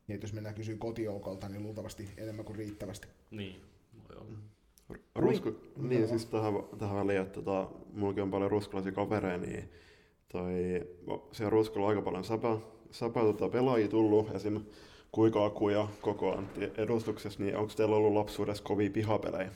Niin, 0.08 0.20
jos 0.20 0.32
mennään 0.32 0.54
kysyä 0.54 0.76
kotijoukolta, 0.76 1.48
niin 1.48 1.62
luultavasti 1.62 2.08
enemmän 2.16 2.44
kuin 2.44 2.56
riittävästi. 2.56 3.08
Niin, 3.30 3.64
voi 4.08 4.16
olla. 4.16 4.38
Rusku, 5.14 5.52
Kui- 5.52 5.88
niin 5.88 6.08
siis 6.08 6.26
tähän, 6.26 6.54
tähän 6.78 6.96
väliin, 6.96 7.20
että 7.20 7.42
tota, 7.42 7.68
mullakin 7.92 8.22
on 8.22 8.30
paljon 8.30 8.50
ruskalaisia 8.50 8.92
kavereja, 8.92 9.38
niin 9.38 9.70
toi, 10.28 10.52
siellä 11.32 11.50
Ruskolla 11.50 11.86
on 11.86 11.90
aika 11.90 12.02
paljon 12.02 12.24
säpä, 12.24 12.56
säpä 12.90 13.20
tota, 13.20 13.48
pelaajia 13.48 13.88
tullut, 13.88 14.34
esim. 14.34 14.60
Kuikaaku 15.12 15.68
ja 15.68 15.88
koko 16.00 16.32
Antti 16.32 16.72
edustuksessa, 16.76 17.42
niin 17.42 17.56
onko 17.56 17.72
teillä 17.76 17.96
ollut 17.96 18.12
lapsuudessa 18.12 18.64
kovia 18.64 18.90
pihapelejä 18.90 19.50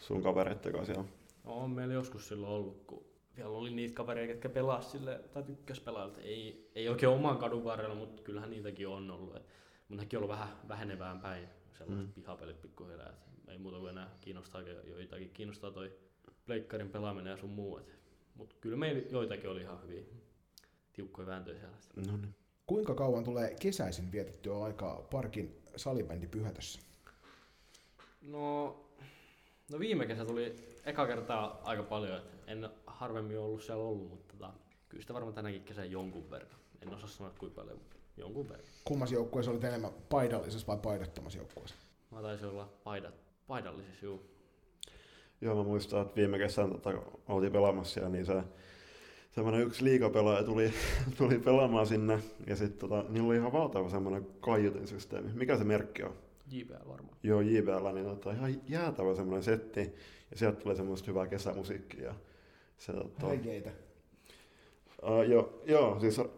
sun 0.00 0.22
kavereitten 0.22 0.72
kanssa 0.72 0.94
siellä? 0.94 1.10
No, 1.44 1.52
on 1.54 1.70
meillä 1.70 1.94
joskus 1.94 2.28
silloin 2.28 2.52
ollut, 2.52 2.82
kun 2.86 3.04
vielä 3.36 3.48
oli 3.50 3.70
niitä 3.70 3.94
kavereita, 3.94 4.32
jotka 4.32 4.48
pelasi 4.48 4.90
sille, 4.90 5.20
tai 5.32 5.42
tykkäs 5.42 5.80
pelaa. 5.80 6.10
Ei, 6.18 6.70
ei 6.74 6.88
oikein 6.88 7.12
oman 7.12 7.38
kadun 7.38 7.64
varrella, 7.64 7.94
mutta 7.94 8.22
kyllähän 8.22 8.50
niitäkin 8.50 8.88
on 8.88 9.10
ollut. 9.10 9.36
Et, 9.36 9.42
mutta 9.88 10.02
nekin 10.02 10.18
on 10.18 10.22
ollut 10.24 10.36
vähän 10.36 10.56
vähenevään 10.68 11.20
päin. 11.20 11.48
sellaiset 11.78 12.06
Mm. 12.06 12.12
pihapelit 12.12 12.62
pikkuhiljaa. 12.62 13.12
Ei 13.52 13.58
muuta 13.58 13.78
kuin 13.78 13.90
enää 13.90 14.16
kiinnostaa, 14.20 14.62
joitakin 14.62 15.30
kiinnostaa 15.30 15.70
toi 15.70 15.92
pleikkarin 16.46 16.90
pelaaminen 16.90 17.30
ja 17.30 17.36
sun 17.36 17.50
muu. 17.50 17.80
Mutta 18.34 18.56
kyllä 18.60 18.76
meillä 18.76 19.02
joitakin 19.10 19.50
oli 19.50 19.60
ihan 19.60 19.82
hyviä 19.82 20.02
tiukkoja 20.92 21.26
vääntöjä 21.26 21.58
siellä. 21.58 21.76
No 22.06 22.16
niin. 22.16 22.34
Kuinka 22.66 22.94
kauan 22.94 23.24
tulee 23.24 23.56
kesäisin 23.60 24.12
vietettyä 24.12 24.64
aikaa 24.64 25.02
parkin 25.10 25.62
salibändi 25.76 26.26
pyhätössä? 26.26 26.80
No, 28.22 28.76
no 29.70 29.78
viime 29.78 30.06
kesä 30.06 30.24
tuli 30.24 30.56
eka 30.84 31.06
kertaa 31.06 31.60
aika 31.64 31.82
paljon. 31.82 32.18
Et 32.18 32.24
en 32.46 32.68
harvemmin 32.86 33.38
ollut 33.38 33.62
siellä 33.62 33.84
ollut, 33.84 34.10
mutta 34.10 34.36
tota, 34.36 34.52
kyllä 34.88 35.02
sitä 35.02 35.14
varmaan 35.14 35.34
tänäkin 35.34 35.64
kesän 35.64 35.90
jonkun 35.90 36.30
verran. 36.30 36.60
En 36.82 36.94
osaa 36.94 37.08
sanoa 37.08 37.32
kuinka 37.38 37.54
paljon, 37.54 37.78
mutta 37.78 37.96
jonkun 38.16 38.48
verran. 38.48 38.66
Kummassa 38.84 39.14
joukkueessa 39.14 39.50
olit 39.50 39.64
enemmän 39.64 39.92
paidallisessa 40.08 40.66
vai 40.66 40.78
paidattomassa 40.82 41.38
joukkueessa? 41.38 41.76
Mä 42.10 42.22
taisin 42.22 42.48
olla 42.48 42.72
paidat, 42.84 43.14
paidallisissa, 43.46 44.06
juu. 44.06 44.22
Joo, 45.40 45.56
mä 45.56 45.62
muistan, 45.62 46.02
että 46.02 46.16
viime 46.16 46.38
kesän 46.38 46.70
tota, 46.70 46.92
oltiin 47.28 47.52
pelaamassa 47.52 47.94
siellä, 47.94 48.10
niin 48.10 48.26
se 48.26 48.42
semmoinen 49.30 49.62
yksi 49.62 49.84
liikapelaaja 49.84 50.44
tuli, 50.44 50.72
tuli 51.18 51.38
pelaamaan 51.38 51.86
sinne, 51.86 52.18
ja 52.46 52.56
sitten 52.56 52.88
tota, 52.88 53.04
niillä 53.08 53.28
oli 53.28 53.36
ihan 53.36 53.52
valtava 53.52 53.90
semmoinen 53.90 54.26
kaiutinsysteemi. 54.40 55.30
Mikä 55.34 55.56
se 55.56 55.64
merkki 55.64 56.02
on? 56.02 56.14
JBL 56.50 56.88
varmaan. 56.88 57.16
Joo, 57.22 57.40
JBL, 57.40 57.94
niin 57.94 58.06
tota, 58.06 58.32
ihan 58.32 58.54
jäätävä 58.68 59.14
semmoinen 59.14 59.42
setti, 59.42 59.80
ja 60.30 60.36
sieltä 60.36 60.60
tuli 60.60 60.76
semmoista 60.76 61.10
hyvää 61.10 61.26
kesämusiikkia. 61.26 62.04
Ja 62.04 62.14
se, 62.78 62.92
tota, 62.92 63.26
Häikeitä. 63.26 63.70
uh, 65.02 65.22
joo, 65.28 65.62
joo, 65.66 66.00
siis 66.00 66.18
uh, 66.18 66.28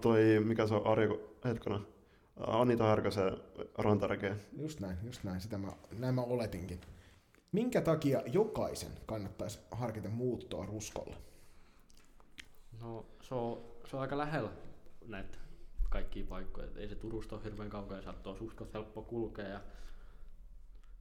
toi, 0.00 0.20
mikä 0.44 0.66
se 0.66 0.74
on, 0.74 0.86
Arjo, 0.86 1.20
hetkona, 1.44 1.80
Anita 2.46 2.84
Härkösen 2.84 3.36
rantarekeen. 3.78 4.40
Just 4.58 4.80
näin, 4.80 4.96
just 5.02 5.24
näin. 5.24 5.40
Sitä 5.40 5.58
mä, 5.58 5.72
näin 5.98 6.14
mä 6.14 6.22
oletinkin. 6.22 6.80
Minkä 7.52 7.80
takia 7.80 8.22
jokaisen 8.26 8.92
kannattaisi 9.06 9.58
harkita 9.70 10.08
muuttoa 10.08 10.66
Ruskolle? 10.66 11.16
No 12.80 13.06
se 13.22 13.34
on, 13.34 13.62
se 13.90 13.96
on 13.96 14.02
aika 14.02 14.18
lähellä 14.18 14.50
näitä 15.06 15.38
kaikkia 15.90 16.26
paikkoja. 16.28 16.66
Et 16.66 16.76
ei 16.76 16.88
se 16.88 16.94
Turusta 16.94 17.36
ole 17.36 17.44
hirveän 17.44 17.70
kaukana, 17.70 18.02
saattaa 18.02 18.36
suht 18.36 18.74
helppo 18.74 19.02
kulkea. 19.02 19.48
Ja 19.48 19.60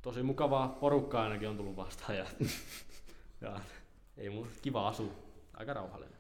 tosi 0.02 0.24
mukavaa 0.24 0.68
porukkaa 0.68 1.24
ainakin 1.24 1.50
on 1.50 1.58
tullut 1.58 1.76
vastaan. 1.76 2.18
Ja, 2.18 2.26
ja 3.42 3.60
ei 4.18 4.30
mun 4.30 4.48
kiva 4.62 4.88
asua. 4.88 5.12
Aika 5.54 5.74
rauhallinen. 5.74 6.18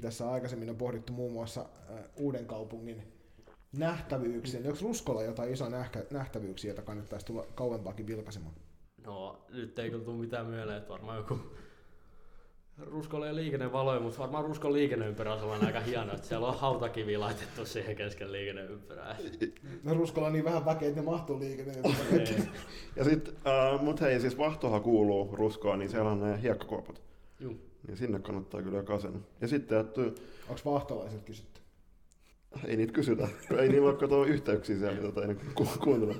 Tässä 0.00 0.30
aikaisemmin 0.30 0.70
on 0.70 0.76
pohdittu 0.76 1.12
muun 1.12 1.32
muassa 1.32 1.60
äh, 1.60 2.04
uuden 2.16 2.46
kaupungin 2.46 3.21
nähtävyyksiä. 3.72 4.60
Onko 4.60 4.78
Ruskolla 4.82 5.22
jotain 5.22 5.52
isoa 5.52 5.68
nähkä, 5.68 6.04
nähtävyyksiä, 6.10 6.68
joita 6.68 6.82
kannattaisi 6.82 7.26
tulla 7.26 7.46
kauempaakin 7.54 8.06
vilkaisemaan? 8.06 8.54
No 9.06 9.44
nyt 9.52 9.78
ei 9.78 9.90
kyllä 9.90 10.04
tule 10.04 10.16
mitään 10.16 10.46
mieleen, 10.46 10.78
että 10.78 10.92
varmaan 10.92 11.18
joku 11.18 11.38
Ruskolla 12.78 13.28
ei 13.28 13.34
liikennevaloja, 13.34 14.00
mutta 14.00 14.18
varmaan 14.18 14.44
Ruskon 14.44 14.72
liikenneympyrä 14.72 15.32
on 15.32 15.38
sellainen 15.38 15.66
aika 15.66 15.80
hieno, 15.80 16.14
että 16.14 16.26
siellä 16.26 16.46
on 16.46 16.58
hautakivi 16.58 17.16
laitettu 17.16 17.66
siihen 17.66 17.96
kesken 17.96 18.32
liikenneympyrää. 18.32 19.16
No 19.82 19.94
Ruskolla 19.94 20.26
on 20.26 20.32
niin 20.32 20.44
vähän 20.44 20.64
väkeä, 20.64 20.88
että 20.88 21.00
ne 21.00 21.06
mahtuu 21.06 21.38
liikenteen. 21.38 21.86
Ei. 22.20 22.48
Ja 22.96 23.04
sit, 23.04 23.28
uh, 23.28 23.82
mut 23.82 24.00
hei, 24.00 24.20
siis 24.20 24.38
Vahtohan 24.38 24.82
kuuluu 24.82 25.36
Ruskoon, 25.36 25.78
niin 25.78 25.90
siellä 25.90 26.10
on 26.10 26.20
ne 26.20 26.42
hiekkakuopat. 26.42 27.02
Juu. 27.40 27.56
Niin 27.86 27.96
sinne 27.96 28.18
kannattaa 28.18 28.62
kyllä 28.62 28.76
jokaisen. 28.76 29.26
Ja 29.40 29.48
sitten, 29.48 29.80
että 29.80 30.00
Onko 30.48 30.60
vahtolaiset 30.64 31.22
kysytty? 31.22 31.51
Ei 32.64 32.76
niitä 32.76 32.92
kysytä, 32.92 33.28
ei 33.58 33.68
niillä 33.68 33.88
ole 33.88 33.96
kato 33.96 34.24
yhteyksiä 34.24 34.78
siellä, 34.78 34.94
mitä 34.94 35.12
tota, 35.12 35.26
ei 35.26 35.34
ku- 35.54 35.68
kuuntele. 35.84 36.14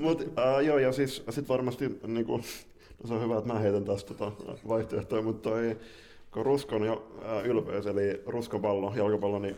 Mut 0.00 0.20
uh, 0.20 0.64
joo, 0.64 0.78
ja 0.78 0.92
siis 0.92 1.24
sit 1.30 1.48
varmasti 1.48 1.98
niinku, 2.06 2.36
no 2.36 3.08
se 3.08 3.14
on 3.14 3.22
hyvä, 3.22 3.38
että 3.38 3.52
mä 3.52 3.58
heitän 3.58 3.84
taas 3.84 4.04
tota 4.04 4.32
vaihtoehtoja, 4.68 5.22
mutta 5.22 5.50
toi, 5.50 5.78
kun 6.30 6.46
Ruskon 6.46 6.84
jo, 6.86 7.08
uh, 7.16 7.46
ylpeys, 7.46 7.86
eli 7.86 8.22
Ruskon 8.26 8.62
pallo, 8.62 8.92
jalkapallo, 8.96 9.38
niin 9.38 9.56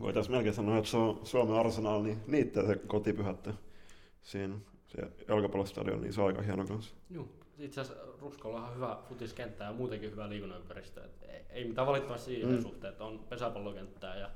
voitaisiin 0.00 0.36
melkein 0.36 0.54
sanoa, 0.54 0.78
että 0.78 0.90
se 0.90 0.96
on 0.96 1.20
Suomen 1.24 1.56
arsenal, 1.56 2.02
niin 2.02 2.18
niitä 2.26 2.66
se 2.66 2.76
kotipyhättö 2.86 3.52
siinä 4.22 4.54
se 4.86 5.02
jalkapallostadion, 5.28 6.00
niin 6.00 6.12
se 6.12 6.20
on 6.20 6.26
aika 6.26 6.42
hieno 6.42 6.66
kanssa. 6.66 6.94
Juu. 7.10 7.28
Itse 7.58 7.80
asiassa 7.80 8.02
Ruskolla 8.20 8.68
on 8.68 8.74
hyvä 8.74 8.98
futiskenttä 9.08 9.64
ja 9.64 9.72
muutenkin 9.72 10.10
hyvä 10.10 10.28
liikunnanympäristö. 10.28 11.04
Et 11.04 11.22
ei, 11.22 11.40
ei 11.50 11.64
mitään 11.64 11.86
valittamista 11.86 12.24
siihen 12.24 12.50
mm. 12.50 12.62
suhteen, 12.62 12.92
että 12.92 13.04
on 13.04 13.18
pesäpallokenttää 13.18 14.16
ja 14.16 14.30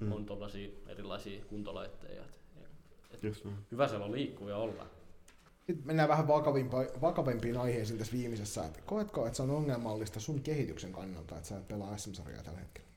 Mm. 0.00 0.12
on 0.12 0.26
tollaisia 0.26 0.70
erilaisia 0.88 1.44
kuntolaitteja. 1.44 2.22
Et, 2.56 2.70
et 3.10 3.22
Just 3.22 3.46
hyvä 3.72 3.88
siellä 3.88 4.06
on 4.06 4.12
liikkuu 4.12 4.48
ja 4.48 4.56
olla. 4.56 4.86
Nyt 5.68 5.84
mennään 5.84 6.08
vähän 6.08 6.28
vakavimpiin 7.00 7.56
aiheisiin 7.56 7.98
tässä 7.98 8.12
viimeisessä. 8.12 8.64
Että 8.64 8.80
koetko, 8.86 9.26
että 9.26 9.36
se 9.36 9.42
on 9.42 9.50
ongelmallista 9.50 10.20
sun 10.20 10.40
kehityksen 10.40 10.92
kannalta, 10.92 11.36
että 11.36 11.48
sä 11.48 11.56
et 11.56 11.68
pelaa 11.68 11.96
SM-sarjaa 11.96 12.42
tällä 12.42 12.58
hetkellä? 12.58 12.88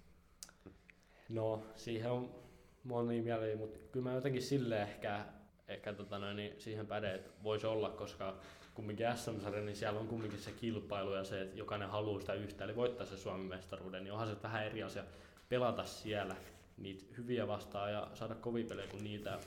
No, 1.29 1.63
siihen 1.75 2.11
on 2.11 2.35
moni 2.83 3.21
mieli, 3.21 3.55
mutta 3.55 3.79
kyllä 3.91 4.09
mä 4.09 4.15
jotenkin 4.15 4.41
sille 4.41 4.81
ehkä, 4.81 5.25
ehkä 5.67 5.93
tota 5.93 6.19
noin, 6.19 6.35
niin 6.35 6.61
siihen 6.61 6.87
päde, 6.87 7.15
että 7.15 7.29
voisi 7.43 7.67
olla, 7.67 7.89
koska 7.89 8.37
kumminkin 8.73 9.07
SM-sarja, 9.15 9.61
niin 9.61 9.75
siellä 9.75 9.99
on 9.99 10.07
kumminkin 10.07 10.39
se 10.39 10.51
kilpailu 10.51 11.13
ja 11.13 11.23
se, 11.23 11.41
että 11.41 11.57
jokainen 11.57 11.89
haluaa 11.89 12.19
sitä 12.19 12.33
yhtä, 12.33 12.63
eli 12.63 12.75
voittaa 12.75 13.05
se 13.05 13.17
Suomen 13.17 13.45
mestaruuden, 13.45 14.03
niin 14.03 14.13
onhan 14.13 14.27
se 14.27 14.43
vähän 14.43 14.65
eri 14.65 14.83
asia 14.83 15.03
pelata 15.49 15.85
siellä 15.85 16.35
niitä 16.79 17.05
hyviä 17.17 17.47
vastaan 17.47 17.91
ja 17.91 18.11
saada 18.13 18.35
kovia 18.35 18.65
pelejä 18.65 18.87
kuin 18.87 19.03
niitä 19.03 19.39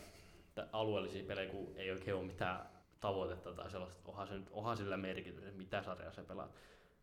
tä- 0.55 0.68
alueellisia 0.73 1.25
pelejä, 1.25 1.51
kun 1.51 1.66
ei 1.77 1.90
oikein 1.90 2.16
ole 2.16 2.27
mitään 2.27 2.66
tavoitetta 3.01 3.53
tai 3.53 3.71
sellaista, 3.71 4.01
onhan, 4.07 4.29
se 4.29 4.35
nyt, 4.35 4.49
onhan 4.53 4.77
sillä 4.77 4.97
merkitys, 4.97 5.45
että 5.45 5.59
mitä 5.59 5.83
sarjaa 5.83 6.12
se 6.12 6.23
pelaa. 6.23 6.53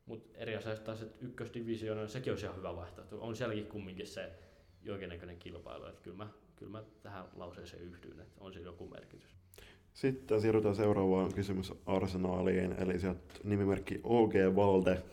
Mutta 0.06 0.38
eri 0.38 0.56
asia 0.56 0.76
taas, 0.76 1.02
että 1.02 1.26
ykkösdivisioona, 1.26 2.08
sekin 2.08 2.34
olisi 2.34 2.46
ihan 2.46 2.58
hyvä 2.58 2.76
vaihtoehto. 2.76 3.22
On 3.22 3.36
sielläkin 3.36 3.68
kumminkin 3.68 4.08
se 4.08 4.32
jonkinnäköinen 4.84 5.39
kilpailu, 5.39 5.86
että 5.86 6.02
kyllä 6.02 6.18
mä, 6.18 6.28
kyllä 6.56 6.72
mä 6.72 6.84
tähän 7.04 7.26
lauseeseen 7.36 7.84
yhdyn, 7.84 8.20
että 8.20 8.44
on 8.44 8.54
siinä 8.54 8.65
joku 8.70 8.88
merkitys. 8.88 9.36
Sitten 9.94 10.42
siirrytään 10.42 10.76
seuraavaan 10.76 11.34
kysymys 11.34 11.74
Arsenaaliin, 11.86 12.76
eli 12.80 13.00
sieltä 13.00 13.34
nimimerkki 13.44 14.02
OG 14.04 14.34
Valde 14.56 15.04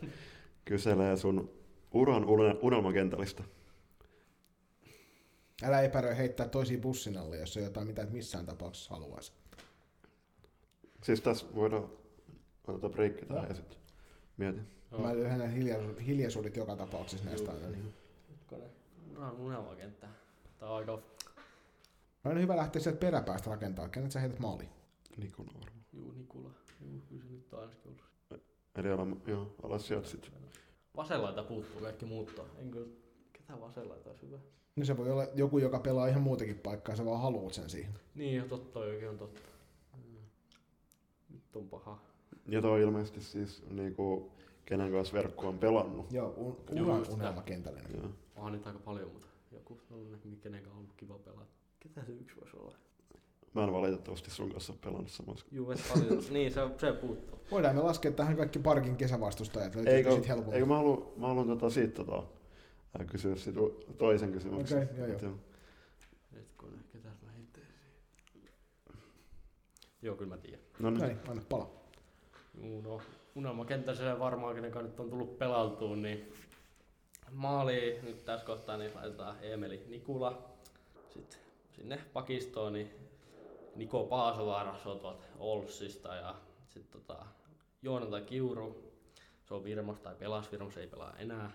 kyselee 0.65 1.17
sun 1.17 1.49
uran 1.91 2.23
une- 2.23 2.57
unelmakentällistä. 2.61 3.43
Älä 5.63 5.81
epäröi 5.81 6.17
heittää 6.17 6.47
toisiin 6.47 6.81
bussin 6.81 7.17
alle, 7.17 7.37
jos 7.37 7.57
on 7.57 7.63
jotain, 7.63 7.87
mitä 7.87 8.01
et 8.01 8.11
missään 8.11 8.45
tapauksessa 8.45 8.93
haluaisi. 8.93 9.31
Siis 11.03 11.21
tässä 11.21 11.45
voidaan 11.55 11.89
ottaa 12.67 12.89
breikki 12.89 13.25
tähän 13.25 13.49
ja 13.49 13.55
sitten 13.55 13.77
mietin. 14.37 14.67
Joo. 14.91 15.01
Mä 15.01 15.15
lyhennän 15.15 15.51
hiljaisuudet, 15.51 16.05
hiljaisuudet 16.05 16.57
joka 16.57 16.75
tapauksessa 16.75 17.25
näistä 17.25 17.51
aina. 17.51 17.67
Niin. 17.67 17.93
Uran 19.11 19.35
unelmakenttä. 19.35 20.07
Tää 20.59 20.69
on 20.69 20.77
aika, 20.77 21.01
On 22.25 22.41
hyvä 22.41 22.57
lähteä 22.57 22.81
sieltä 22.81 22.99
peräpäästä 22.99 23.49
rakentaa. 23.49 23.89
Kenet 23.89 24.11
sä 24.11 24.19
heität 24.19 24.39
maaliin? 24.39 24.69
Nikon 25.17 25.45
varmaan. 25.45 25.71
juu 25.93 26.11
Nikula. 26.11 26.49
Juu, 26.81 27.01
kyllä 27.09 27.23
se 27.23 27.29
nyt 27.29 27.53
on 27.53 27.59
ainakin 27.59 27.87
ollut. 27.87 28.03
Eli 28.75 28.91
ala, 28.91 29.07
joo, 29.27 29.55
ala 29.63 29.79
sieltä 29.79 30.07
sitten. 30.07 30.31
Vasenlaita 30.95 31.43
puuttuu 31.43 31.81
kaikki 31.81 32.05
muutto. 32.05 32.47
Enkö, 32.57 32.85
ketä 33.47 33.61
vasenlaita 33.61 34.09
olisi 34.09 34.25
hyvä? 34.25 34.37
No 34.75 34.85
se 34.85 34.97
voi 34.97 35.11
olla 35.11 35.25
joku, 35.35 35.57
joka 35.57 35.79
pelaa 35.79 36.07
ihan 36.07 36.21
muutakin 36.21 36.59
paikkaa, 36.59 36.95
sä 36.95 37.05
vaan 37.05 37.21
haluat 37.21 37.53
sen 37.53 37.69
siihen. 37.69 37.93
Niin, 38.15 38.35
jo 38.35 38.45
totta, 38.45 38.79
oikein 38.79 39.09
on 39.09 39.17
totta. 39.17 39.49
Mm. 39.97 40.17
Nyt 41.29 41.55
on 41.55 41.69
paha. 41.69 41.99
Ja 42.47 42.61
toi 42.61 42.71
on 42.71 42.79
ilmeisesti 42.79 43.21
siis 43.21 43.63
niinku, 43.69 44.31
kenen 44.65 44.91
kanssa 44.91 45.13
verkko 45.13 45.47
on 45.47 45.59
pelannut. 45.59 46.11
Joo, 46.11 46.33
un, 46.37 46.57
uran 46.81 46.97
just 46.97 47.11
sitä. 47.11 47.23
unelmakentällinen. 47.23 47.91
Joo. 47.93 48.09
Onhan 48.35 48.53
niitä 48.53 48.69
aika 48.69 48.79
paljon, 48.79 49.11
mutta 49.11 49.27
joku 49.51 49.79
sellainen, 49.87 50.19
kenen 50.41 50.61
kanssa 50.61 50.77
on 50.77 50.77
ollut 50.77 50.93
kiva 50.97 51.19
pelata. 51.19 51.51
Ketä 51.79 52.05
se 52.05 52.11
yksi 52.11 52.35
voisi 52.41 52.57
olla? 52.57 52.77
Mä 53.53 53.63
en 53.63 53.73
valitettavasti 53.73 54.31
sun 54.31 54.51
kanssa 54.51 54.73
ole 54.73 54.79
pelannut 54.83 55.11
samassa. 55.11 55.45
Juu, 55.51 55.71
et 55.71 55.79
paljon. 55.93 56.23
niin, 56.31 56.51
se, 56.51 56.61
se 56.77 56.93
puuttuu. 56.93 57.39
Voidaan 57.51 57.75
me 57.75 57.81
laskea 57.81 58.11
tähän 58.11 58.37
kaikki 58.37 58.59
parkin 58.59 58.95
kesävastustajat. 58.95 59.75
Eikö, 59.75 60.11
sit 60.11 60.27
helpommin? 60.27 60.53
eikö 60.53 60.65
mä 60.65 60.75
haluan, 60.75 61.03
mä 61.17 61.27
haluan 61.27 61.47
tota 61.47 61.69
siitä 61.69 61.95
tota, 61.95 62.23
kysyä 63.11 63.35
u- 63.59 63.83
toisen 63.97 64.31
kysymyksen. 64.31 64.83
Okei, 64.83 64.97
joo, 64.97 65.07
joo. 65.07 65.33
Ketäs 66.93 67.13
mä? 67.21 67.27
Joo, 70.01 70.15
kyllä 70.15 70.35
mä 70.35 70.41
tiedän. 70.41 70.59
No 70.79 70.89
niin, 70.89 70.99
Näin, 71.01 71.19
anna 71.29 71.41
pala. 71.49 71.69
Juu, 72.63 72.81
no, 72.81 73.01
unelmakenttäiselle 73.35 74.19
varmaan, 74.19 74.55
kenen 74.55 74.71
kanssa 74.71 74.89
nyt 74.91 74.99
on 74.99 75.09
tullut 75.09 75.37
pelaltuun, 75.39 76.01
niin 76.01 76.33
maali 77.31 77.99
nyt 78.03 78.25
tässä 78.25 78.45
kohtaa 78.45 78.77
niin 78.77 78.91
laitetaan 78.95 79.35
Emeli 79.41 79.83
Nikula. 79.87 80.49
Sitten 81.09 81.39
sinne 81.75 81.97
pakistoon 82.13 82.73
niin 82.73 82.91
Niko 83.75 84.03
Paasovaara, 84.03 84.77
se 84.83 84.89
on 84.89 84.99
tuolta 84.99 85.23
Olssista 85.39 86.15
ja 86.15 86.35
sitten 86.69 87.01
tota, 87.01 87.25
Joonatan 87.81 88.25
Kiuru, 88.25 88.91
se 89.47 89.53
on 89.53 89.63
Virmasta 89.63 90.03
tai 90.03 90.15
pelas 90.15 90.51
Virmassa, 90.51 90.79
ei 90.79 90.87
pelaa 90.87 91.15
enää. 91.17 91.51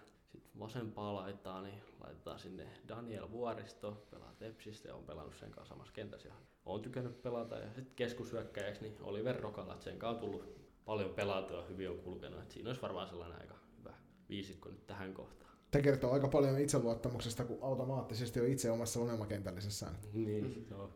Vasempaa 0.58 1.14
laitaa, 1.14 1.62
niin 1.62 1.82
laitetaan 2.04 2.38
sinne 2.38 2.66
Daniel 2.88 3.30
Vuoristo, 3.30 4.06
pelaa 4.10 4.34
Tepsistä 4.38 4.88
ja 4.88 4.94
on 4.94 5.04
pelannut 5.04 5.34
sen 5.34 5.50
kanssa 5.50 5.74
samassa 5.74 5.92
kentässä 5.92 6.28
ja 6.28 6.34
on 6.66 6.82
tykännyt 6.82 7.22
pelata. 7.22 7.58
Ja 7.58 7.66
sitten 7.66 7.94
keskushyökkäjäksi 7.96 8.82
niin 8.82 8.96
Oliver 9.02 9.40
Rokala, 9.40 9.72
että 9.72 9.84
sen 9.84 9.98
kanssa 9.98 10.24
on 10.24 10.30
tullut 10.30 10.62
paljon 10.84 11.10
pelata 11.10 11.54
ja 11.54 11.62
hyvin 11.62 11.90
on 11.90 11.98
kulkenut. 11.98 12.42
Et 12.42 12.50
siinä 12.50 12.68
olisi 12.68 12.82
varmaan 12.82 13.08
sellainen 13.08 13.40
aika 13.40 13.54
hyvä 13.78 13.94
viisikko 14.28 14.68
nyt 14.68 14.86
tähän 14.86 15.14
kohtaan. 15.14 15.52
Tämä 15.70 15.82
kertoo 15.82 16.12
aika 16.12 16.28
paljon 16.28 16.58
itseluottamuksesta, 16.58 17.44
kun 17.44 17.58
automaattisesti 17.60 18.40
on 18.40 18.46
itse 18.46 18.70
omassa 18.70 19.00
unelmakentällisessään. 19.00 19.94
Niin, 20.12 20.66
joo. 20.70 20.90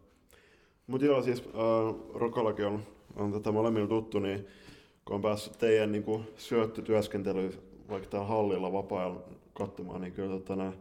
Mutta 0.87 1.07
joo, 1.07 1.23
siis 1.23 1.41
äh, 1.41 2.15
Rokolakin 2.15 2.67
on, 2.67 2.83
on 3.17 3.33
tota 3.33 3.53
molemmilla 3.53 3.89
tuttu, 3.89 4.19
niin 4.19 4.47
kun 5.05 5.17
on 5.17 5.23
päässyt 5.23 5.59
teidän 5.59 5.93
niin 5.93 6.05
syöttötyöskentelyyn 6.37 7.53
vaikka 7.89 8.09
täällä 8.09 8.29
hallilla 8.29 8.73
vapaa 8.73 9.23
katsomaan, 9.59 10.01
niin 10.01 10.13
kyllä 10.13 10.31
tota, 10.31 10.57
nämä 10.57 10.73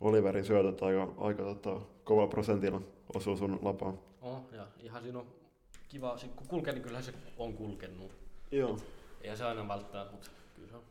Oliverin 0.00 0.44
syötöt 0.44 0.82
aika, 0.82 1.14
aika 1.18 1.42
tota, 1.42 1.80
kova 2.04 2.26
prosentilla 2.26 2.80
osuu 3.14 3.36
sun 3.36 3.58
lapaan. 3.62 3.98
Oh, 4.22 4.42
ja 4.52 4.66
ihan 4.82 5.02
siinä 5.02 5.18
on 5.18 5.26
kiva, 5.88 6.18
sit 6.18 6.34
kun 6.34 6.46
kulkee, 6.46 6.72
niin 6.72 6.82
kyllähän 6.82 7.04
se 7.04 7.12
on 7.38 7.52
kulkenut. 7.52 8.12
Joo. 8.52 8.78
Eihän 9.20 9.38
se 9.38 9.44
aina 9.44 9.68
välttää, 9.68 10.06
mutta 10.10 10.30
kyllä 10.56 10.68
se 10.68 10.76
on. 10.76 10.82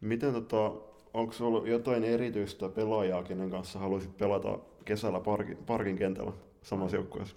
Miten 0.00 0.32
tota, 0.32 0.72
onko 1.14 1.34
ollut 1.40 1.66
jotain 1.66 2.04
erityistä 2.04 2.68
pelaajaa, 2.68 3.22
kenen 3.22 3.50
kanssa 3.50 3.78
haluaisit 3.78 4.18
pelata 4.18 4.58
kesällä 4.84 5.20
parkin, 5.20 5.56
parkin 5.56 5.98
kentällä 5.98 6.32
samassa 6.62 6.96
joukkueessa? 6.96 7.36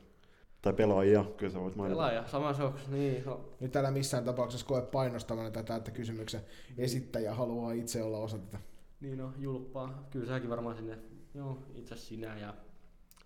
Tai 0.61 0.73
pelaajia, 0.73 1.25
kyllä 1.37 1.53
sä 1.53 1.59
voit 1.59 1.75
mainita. 1.75 1.95
Pelaaja, 1.95 2.27
samassa 2.27 2.65
on, 2.65 2.73
niin, 2.87 3.25
no, 3.25 3.39
Nyt 3.59 3.75
älä 3.75 3.91
missään 3.91 4.23
tapauksessa 4.23 4.65
koe 4.65 4.81
painostavana 4.81 5.51
tätä, 5.51 5.75
että 5.75 5.91
kysymyksen 5.91 6.41
esittäjä 6.77 7.33
haluaa 7.33 7.71
itse 7.71 8.03
olla 8.03 8.17
osa 8.17 8.37
tätä. 8.37 8.57
Niin 8.99 9.17
no, 9.17 9.33
julppaa. 9.37 10.07
Kyllä 10.11 10.25
säkin 10.25 10.49
varmaan 10.49 10.75
sinne, 10.75 10.97
joo, 11.33 11.57
itse 11.75 11.93
asiassa 11.93 12.09
sinä 12.09 12.37
ja 12.37 12.53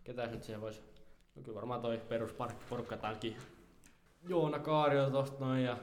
ketä 0.03 0.27
nyt 0.27 0.43
siellä 0.43 0.61
voisi, 0.61 0.81
no 1.35 1.41
kyllä 1.41 1.55
varmaan 1.55 1.81
toi 1.81 1.97
perusporukka 2.09 2.97
tämänkin 2.97 3.35
Joona 4.29 4.59
Kaario 4.59 5.09
tosta 5.09 5.45
noin 5.45 5.63
ja 5.63 5.77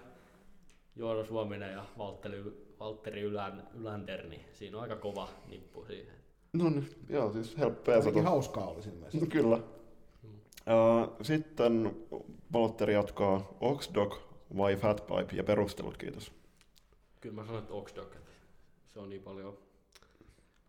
Joona 0.96 1.24
Suominen 1.24 1.72
ja 1.72 1.84
Valtteri, 1.98 2.44
Valtteri 2.80 3.20
Ylän, 3.20 3.68
Yländer, 3.74 4.26
niin 4.26 4.44
siinä 4.52 4.76
on 4.76 4.82
aika 4.82 4.96
kova 4.96 5.28
nippu 5.48 5.84
siihen. 5.84 6.14
No 6.52 6.70
niin, 6.70 6.88
joo, 7.08 7.32
siis 7.32 7.58
helppoa 7.58 7.94
ja 7.94 8.22
hauskaa 8.22 8.66
olisi 8.66 8.88
ilmeisesti. 8.88 9.26
Kyllä. 9.26 9.60
Uh, 10.68 11.16
sitten 11.22 11.96
Valtteri 12.52 12.94
jatkaa 12.94 13.56
Oxdog 13.60 14.14
vai 14.56 14.76
Fatpipe 14.76 15.36
ja 15.36 15.44
perustelut, 15.44 15.96
kiitos. 15.96 16.32
Kyllä 17.20 17.34
mä 17.34 17.46
sanon, 17.46 17.62
että 17.62 17.74
Oxdog, 17.74 18.14
että 18.16 18.30
se 18.86 19.00
on 19.00 19.08
niin 19.08 19.22
paljon, 19.22 19.58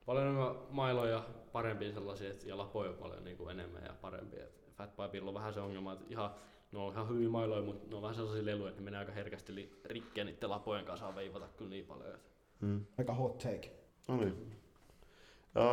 paljon 0.10 0.26
enemmän 0.28 0.56
mailoja 0.69 1.24
parempia 1.52 1.91
sellaisia, 1.91 2.30
että- 2.30 2.50
ja 2.50 2.58
lapoja 2.58 2.93
paljon 2.93 3.24
niin 3.24 3.38
kuin 3.38 3.50
enemmän 3.52 3.84
ja 3.84 3.93
parempia. 4.02 4.43
Et 4.43 4.69
Fatpipella 4.78 5.30
on 5.30 5.34
vähän 5.34 5.54
se 5.54 5.60
ongelma, 5.60 5.93
että 5.93 6.06
ihan, 6.10 6.32
ne 6.72 6.80
on 6.80 6.93
ihan 6.93 7.10
hyviä 7.10 7.30
mailoja, 7.30 7.62
mutta 7.62 7.88
ne 7.89 7.95
on 7.95 8.02
vähän 8.02 8.15
sellaisia 8.15 8.45
leluja, 8.45 8.69
että 8.69 8.82
ne 8.82 8.86
menee 8.86 9.00
aika 9.00 9.12
herkästi 9.12 9.56
li- 9.56 9.82
rikkeä 9.86 10.24
niiden 10.24 10.50
lapojen 10.50 10.86
kanssa 10.86 11.06
saa 11.06 11.15
veivata 11.15 11.48
kyllä 11.58 11.69
niin 11.69 11.86
paljon. 11.86 12.08
Että. 12.15 12.30
Mm. 12.62 12.86
Aika 12.98 13.13
hot 13.13 13.38
take. 13.38 13.72
No 14.08 14.17
niin. 14.17 14.56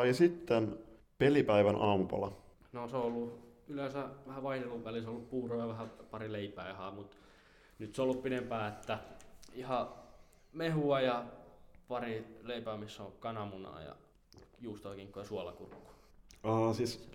Ja 0.07 0.15
sitten 0.15 0.79
pelipäivän 1.19 1.77
aamupala. 1.77 2.33
No 2.73 2.89
se 2.89 2.97
on 2.97 3.03
ollut 3.03 3.41
yleensä 3.69 4.09
vähän 4.27 4.43
vaihdelun 4.43 4.85
välissä 4.85 5.11
ollut 5.11 5.31
puuroa 5.31 5.63
ja 5.63 5.69
vähän 5.69 5.91
pari 6.11 6.33
leipää 6.33 6.71
ihan, 6.71 6.95
mutta 6.95 7.17
nyt 7.79 7.95
se 7.95 8.03
on 8.03 8.09
ollut 8.09 8.23
pidempään, 8.23 8.73
että 8.73 8.99
ihan 9.53 9.89
mehua 10.53 11.01
ja 11.01 11.25
pari 11.89 12.37
leipää, 12.43 12.77
missä 12.77 13.03
on 13.03 13.13
kananmunaa 13.21 13.83
ja 13.83 13.97
juustoakinkkoa 14.61 15.23
ja 15.23 15.27
suolakurkku. 15.29 15.91
Uh, 16.45 16.77
siis 16.77 17.09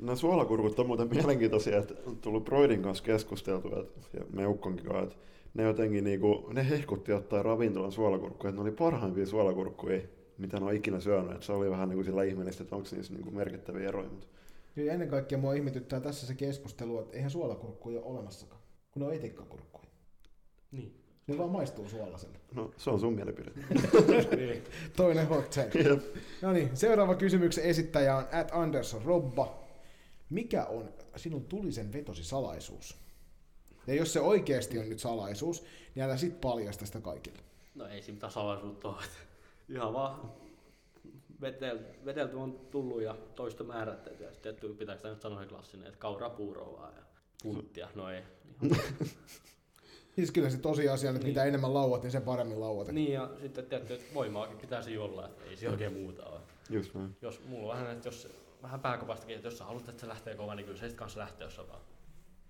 nämä 0.00 0.16
suolakurkut 0.16 0.78
on 0.78 0.86
muuten 0.86 1.08
mielenkiintoisia, 1.08 1.78
että 1.78 1.94
on 2.06 2.16
tullut 2.16 2.44
Broidin 2.44 2.82
kanssa 2.82 3.04
keskusteltu, 3.04 3.80
että, 3.80 4.18
ja 4.18 4.24
me 4.32 4.46
Ukkonkin 4.46 4.86
kanssa, 4.86 5.02
että 5.02 5.16
ne 5.54 5.62
jotenkin 5.62 6.04
niinku, 6.04 6.48
ne 6.52 6.68
hehkutti 6.70 7.12
ottaa 7.12 7.42
ravintolan 7.42 7.92
suolakurkkuja, 7.92 8.48
että 8.48 8.62
ne 8.62 8.68
oli 8.68 8.76
parhaimpia 8.76 9.26
suolakurkkuja, 9.26 10.00
mitä 10.38 10.60
ne 10.60 10.66
on 10.66 10.74
ikinä 10.74 11.00
syönyt. 11.00 11.32
Että 11.32 11.46
se 11.46 11.52
oli 11.52 11.70
vähän 11.70 11.88
niin 11.88 11.96
kuin 11.96 12.04
sillä 12.04 12.22
ihmeellistä, 12.22 12.62
että 12.62 12.76
onko 12.76 12.88
niissä 12.92 13.12
niinku 13.12 13.30
merkittäviä 13.30 13.88
eroja. 13.88 14.08
Mutta 14.08 14.26
Ja 14.76 14.92
ennen 14.92 15.08
kaikkea 15.08 15.38
mua 15.38 15.54
ihmetyttää 15.54 16.00
tässä 16.00 16.26
se 16.26 16.34
keskustelu, 16.34 16.98
että 16.98 17.16
eihän 17.16 17.30
suolakurkkuja 17.30 18.00
ole 18.00 18.06
olemassakaan, 18.06 18.60
kun 18.90 19.02
ne 19.02 19.08
on 19.08 19.14
etikkakurkkuja. 19.14 19.88
Niin. 20.72 21.03
Ne 21.26 21.38
vaan 21.38 21.50
maistuu 21.50 21.88
suolaselle. 21.88 22.38
no, 22.54 22.70
se 22.76 22.90
on 22.90 23.00
sun 23.00 23.12
mielipide. 23.12 23.50
niin. 24.36 24.64
Toinen 24.96 25.28
hot 25.28 25.50
take. 25.50 25.78
Jep. 25.78 26.02
No 26.42 26.52
niin, 26.52 26.76
seuraava 26.76 27.14
kysymyksen 27.14 27.64
esittäjä 27.64 28.16
on 28.16 28.24
at 28.32 28.48
Anderson 28.52 29.02
Robba. 29.02 29.64
Mikä 30.30 30.64
on 30.64 30.92
sinun 31.16 31.44
tulisen 31.44 31.92
vetosi 31.92 32.24
salaisuus? 32.24 32.96
Ja 33.86 33.94
jos 33.94 34.12
se 34.12 34.20
oikeasti 34.20 34.78
on 34.78 34.88
nyt 34.88 34.98
salaisuus, 34.98 35.64
niin 35.94 36.02
älä 36.02 36.16
sit 36.16 36.40
paljasta 36.40 36.86
sitä 36.86 37.00
kaikille. 37.00 37.38
No 37.74 37.86
ei 37.86 38.02
siinä 38.02 38.14
mitään 38.14 38.32
salaisuutta 38.32 38.88
ole. 38.88 39.02
Ihan 39.68 39.92
vaan 39.92 40.32
vetel, 41.40 41.78
vetelty 42.04 42.36
on 42.36 42.60
tullut 42.70 43.02
ja 43.02 43.16
toista 43.34 43.64
määrätty. 43.64 44.24
Ja 44.24 44.32
sitten 44.32 44.56
pitääkö 44.78 44.98
sitä 44.98 45.08
nyt 45.08 45.20
sanoa 45.20 45.46
klassinen, 45.46 45.86
että 45.86 45.98
kauraa 45.98 46.30
puuroa 46.30 46.80
vaan 46.80 46.94
ja 46.96 47.02
punttia. 47.42 47.88
No 47.94 48.10
ei. 48.10 48.22
Siis 50.16 50.30
kyllä 50.30 50.50
se 50.50 50.58
tosiasia 50.58 51.10
että 51.10 51.18
Niin. 51.22 51.28
mitä 51.28 51.44
enemmän 51.44 51.74
lauat, 51.74 52.02
niin 52.02 52.10
sen 52.10 52.22
paremmin 52.22 52.60
lauat. 52.60 52.88
niin 52.88 53.12
ja 53.12 53.30
sitten 53.40 53.66
tietty, 53.66 53.94
että 53.94 54.14
voimaakin 54.14 54.58
pitäisi 54.58 54.98
olla, 54.98 55.26
että 55.26 55.44
ei 55.44 55.56
se 55.56 55.70
oikein 55.70 55.92
muuta 55.92 56.26
ole. 56.26 56.40
Just 56.70 56.94
näin. 56.94 57.16
Jos 57.22 57.40
mulla 57.48 57.72
on 57.72 57.78
vähän, 57.80 57.96
että 57.96 58.08
jos 58.08 58.28
vähän 58.62 58.80
pääkopastakin, 58.80 59.36
että 59.36 59.46
jos 59.46 59.58
sä 59.58 59.64
haluat, 59.64 59.88
että 59.88 60.00
se 60.00 60.08
lähtee 60.08 60.34
kova, 60.34 60.54
niin 60.54 60.64
kyllä 60.66 60.78
se 60.78 60.80
sitten 60.80 60.98
kanssa 60.98 61.20
lähtee, 61.20 61.44
jos 61.46 61.56
sä 61.56 61.68
vaan 61.68 61.80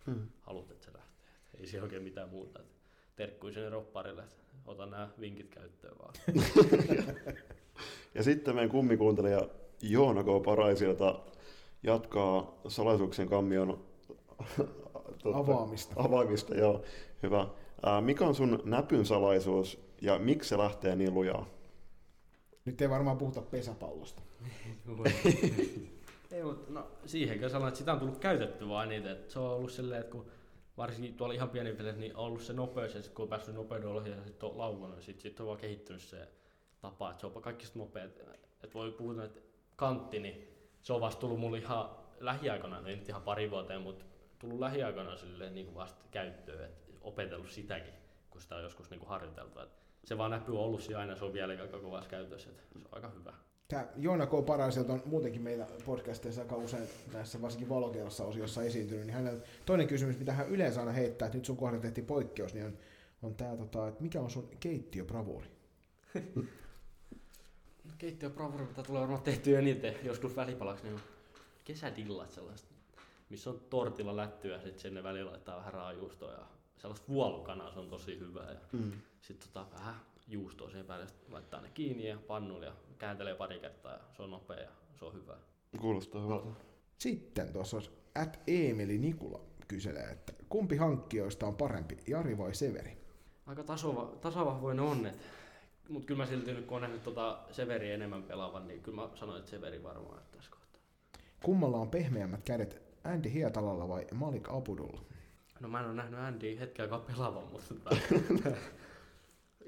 Hmm. 0.06 0.26
haluat, 0.40 0.70
että 0.70 0.84
se 0.84 0.90
lähtee. 0.94 1.14
Ei 1.60 1.66
se 1.66 1.82
oikein 1.82 2.02
mitään 2.02 2.28
muuta. 2.28 2.60
Terkkui 3.16 3.52
sinne 3.52 3.68
ropparille, 3.68 4.22
että 4.22 4.34
ota 4.66 4.86
nämä 4.86 5.08
vinkit 5.20 5.48
käyttöön 5.50 5.94
vaan. 5.98 6.14
Ja 8.14 8.22
sitten 8.22 8.54
meidän 8.54 8.70
kummikuuntelija 8.70 9.48
Joona 9.82 10.22
K. 10.22 10.26
Paraisilta 10.44 11.20
jatkaa 11.82 12.54
salaisuuksien 12.68 13.28
kammion 13.28 13.68
totta, 15.22 15.38
Avaamista. 15.38 15.94
avaamista. 15.96 16.54
Joo, 16.54 16.82
hyvä. 17.24 17.46
Mikä 18.00 18.24
on 18.24 18.34
sun 18.34 18.62
näpyn 18.64 19.06
salaisuus 19.06 19.80
ja 20.02 20.18
miksi 20.18 20.48
se 20.48 20.58
lähtee 20.58 20.96
niin 20.96 21.14
lujaa? 21.14 21.46
Nyt 22.64 22.80
ei 22.82 22.90
varmaan 22.90 23.18
puhuta 23.18 23.42
pesäpallosta. 23.42 24.22
Ei, 26.32 26.42
mutta 26.42 26.72
no, 26.72 26.86
siihen 27.06 27.36
kyllä 27.36 27.48
sanoin, 27.48 27.68
että 27.68 27.78
sitä 27.78 27.92
on 27.92 27.98
tullut 27.98 28.18
käytetty 28.18 28.68
vaan 28.68 28.92
eniten. 28.92 29.12
Et 29.12 29.30
se 29.30 29.38
on 29.38 29.50
ollut 29.50 29.72
silleen, 29.72 30.00
että 30.00 30.12
kun 30.12 30.26
varsinkin 30.76 31.14
tuolla 31.14 31.34
ihan 31.34 31.50
pieni 31.50 31.72
peleissä, 31.72 32.00
niin 32.00 32.16
on 32.16 32.24
ollut 32.24 32.42
se 32.42 32.52
nopeus, 32.52 32.94
ja 32.94 33.02
sit 33.02 33.12
kun 33.12 33.22
on 33.22 33.28
päässyt 33.28 33.54
nopeuden 33.54 33.88
ohi 33.88 34.10
ja 34.10 34.24
sitten 34.24 34.48
on 34.48 34.58
lauvannut, 34.58 34.96
niin 34.96 35.02
sitten 35.02 35.22
sit 35.22 35.40
on 35.40 35.46
vaan 35.46 35.58
kehittynyt 35.58 36.02
se 36.02 36.28
tapa, 36.80 37.10
että 37.10 37.20
se 37.20 37.26
on 37.26 37.42
kaikista 37.42 37.78
nopeat. 37.78 38.10
Että 38.62 38.74
voi 38.74 38.90
puhua, 38.90 39.24
että 39.24 39.40
kantti, 39.76 40.20
niin 40.20 40.48
se 40.82 40.92
on 40.92 41.00
vasta 41.00 41.20
tullut 41.20 41.40
mulle 41.40 41.58
ihan 41.58 41.90
lähiaikoina, 42.20 42.88
ei 42.88 42.96
nyt 42.96 43.08
ihan 43.08 43.22
pari 43.22 43.50
vuoteen, 43.50 43.82
mutta 43.82 44.04
tullut 44.38 44.60
lähiaikoina 44.60 45.16
silleen 45.16 45.54
niin 45.54 45.66
kuin 45.66 45.74
vasta 45.74 46.04
käyttöön, 46.10 46.64
että 46.64 46.83
opetellut 47.04 47.50
sitäkin, 47.50 47.94
kun 48.30 48.40
sitä 48.40 48.56
on 48.56 48.62
joskus 48.62 48.90
niin 48.90 48.98
kuin 48.98 49.08
harjoiteltu. 49.08 49.60
Et 49.60 49.68
se 50.04 50.18
vaan 50.18 50.30
näpy 50.30 50.52
on 50.52 50.58
ollut 50.58 50.82
siinä 50.82 50.98
aina, 50.98 51.16
se 51.16 51.24
on 51.24 51.32
vielä 51.32 51.62
aika 51.62 51.78
kovassa 51.78 52.10
käytössä, 52.10 52.50
että 52.50 52.62
se 52.62 52.78
on 52.78 52.84
aika 52.92 53.08
hyvä. 53.08 53.32
Tämä 53.68 53.86
Joona 53.96 54.26
K. 54.26 54.30
Paraisilta 54.46 54.92
on 54.92 55.02
muutenkin 55.06 55.42
meillä 55.42 55.66
podcasteissa 55.86 56.42
aika 56.42 56.56
usein 56.56 56.88
näissä 57.12 57.42
varsinkin 57.42 57.68
valokerrassa 57.68 58.24
osiossa 58.24 58.62
esiintynyt, 58.62 59.06
niin 59.06 59.14
hänellä 59.14 59.40
toinen 59.66 59.86
kysymys, 59.86 60.18
mitä 60.18 60.32
hän 60.32 60.48
yleensä 60.48 60.80
aina 60.80 60.92
heittää, 60.92 61.26
että 61.26 61.38
nyt 61.38 61.44
sun 61.44 61.56
kohdalla 61.56 61.82
tehtiin 61.82 62.06
poikkeus, 62.06 62.54
niin 62.54 62.66
on, 62.66 62.78
on 63.22 63.34
tämä, 63.34 63.56
tota, 63.56 63.88
että 63.88 64.02
mikä 64.02 64.20
on 64.20 64.30
sun 64.30 64.48
keittiöbravuuri? 64.60 65.48
Keittiöbravuri, 67.98 68.64
mitä 68.64 68.82
tulee 68.82 69.00
varmaan 69.00 69.22
tehty 69.22 69.56
eniten 69.56 69.94
joskus 70.02 70.36
välipalaksi, 70.36 70.84
niin 70.84 70.94
on 70.94 71.00
kesädillat 71.64 72.32
sellaiset, 72.32 72.68
missä 73.30 73.50
on 73.50 73.60
tortilla 73.70 74.16
lättyä 74.16 74.56
ja 74.56 74.62
sitten 74.62 74.80
sinne 74.80 75.02
välillä 75.02 75.30
laittaa 75.30 75.56
vähän 75.56 75.72
raajuustoa 75.72 76.32
ja 76.32 76.46
sellaista 76.78 77.08
vuolukanaa, 77.08 77.72
se 77.72 77.78
on 77.78 77.88
tosi 77.88 78.18
hyvä. 78.18 78.40
Ja 78.40 78.56
Mm. 78.72 78.92
sitten 79.20 79.48
tota, 79.52 79.66
vähän 79.78 79.94
juustoa 80.28 80.70
siihen 80.70 80.86
päälle, 80.86 81.06
sit 81.08 81.28
laittaa 81.30 81.60
ne 81.60 81.70
kiinni 81.74 82.08
ja 82.08 82.18
pannulle 82.26 82.66
ja 82.66 82.72
kääntelee 82.98 83.34
pari 83.34 83.60
kertaa 83.60 83.92
ja 83.92 84.00
se 84.16 84.22
on 84.22 84.30
nopea 84.30 84.60
ja 84.60 84.70
se 84.98 85.04
on 85.04 85.14
hyvä. 85.14 85.36
Kuulostaa 85.80 86.22
hyvältä. 86.22 86.48
Sitten 86.98 87.52
tuossa 87.52 87.76
olisi 87.76 87.90
at 88.14 88.40
Eemeli 88.46 88.98
Nikula 88.98 89.40
kyselee, 89.68 90.10
että 90.10 90.32
kumpi 90.48 90.76
hankkijoista 90.76 91.46
on 91.46 91.56
parempi, 91.56 91.96
Jari 92.06 92.38
vai 92.38 92.54
Severi? 92.54 92.98
Aika 93.46 93.62
tasova, 93.64 94.12
tasavahvoinen 94.20 94.84
on, 94.84 95.06
et, 95.06 95.14
mutta 95.88 96.06
kyllä 96.06 96.22
mä 96.22 96.26
silti 96.26 96.52
nyt 96.52 96.66
kun 96.66 96.76
on 96.76 96.82
nähnyt 96.82 97.02
tota 97.02 97.38
Severi 97.50 97.90
enemmän 97.92 98.22
pelaavan, 98.22 98.68
niin 98.68 98.82
kyllä 98.82 98.96
mä 99.02 99.08
sanoin, 99.14 99.38
että 99.38 99.50
Severi 99.50 99.82
varmaan 99.82 100.18
että 100.18 100.36
tässä 100.36 100.50
kohtaa. 100.50 100.80
Kummalla 101.42 101.76
on 101.78 101.90
pehmeämmät 101.90 102.42
kädet, 102.44 102.82
Andy 103.04 103.32
Hietalalla 103.32 103.88
vai 103.88 104.06
Malik 104.14 104.48
Abudulla? 104.50 105.00
No 105.64 105.70
mä 105.70 105.80
en 105.80 105.86
ole 105.86 105.94
nähnyt 105.94 106.20
Andy 106.20 106.58
hetkeäkaan 106.58 107.00
pelaavan, 107.00 107.44
mutta 107.44 107.74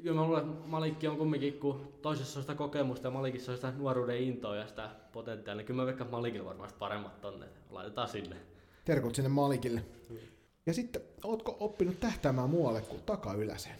kyllä 0.03 0.21
mä 0.21 0.27
luulen, 0.27 0.45
että 0.45 0.69
Malikki 0.69 1.09
on 1.09 1.17
kumminkin, 1.17 1.59
kun 1.59 1.93
toisessa 2.03 2.39
on 2.39 2.43
sitä 2.43 2.55
kokemusta 2.55 3.07
ja 3.07 3.11
Malikissa 3.11 3.53
on 3.53 3.59
sitä 3.59 3.73
nuoruuden 3.77 4.23
intoa 4.23 4.57
ja 4.57 4.67
sitä 4.67 4.91
potentiaalia, 5.13 5.55
niin 5.55 5.67
kyllä 5.67 5.83
mä 5.83 5.87
veikkaan, 5.87 6.07
että 6.07 6.17
Malikilla 6.17 6.45
varmasti 6.45 6.79
paremmat 6.79 7.21
tonne. 7.21 7.47
Laitetaan 7.71 8.09
sinne. 8.09 8.37
Terkut 8.85 9.15
sinne 9.15 9.29
Malikille. 9.29 9.85
Ja 10.67 10.75
sitten, 10.75 11.03
ootko 11.25 11.57
oppinut 11.61 12.01
tähtäämään 12.01 12.51
muualle 12.51 12.81
kuin 12.81 13.03
takayläseen? 13.03 13.79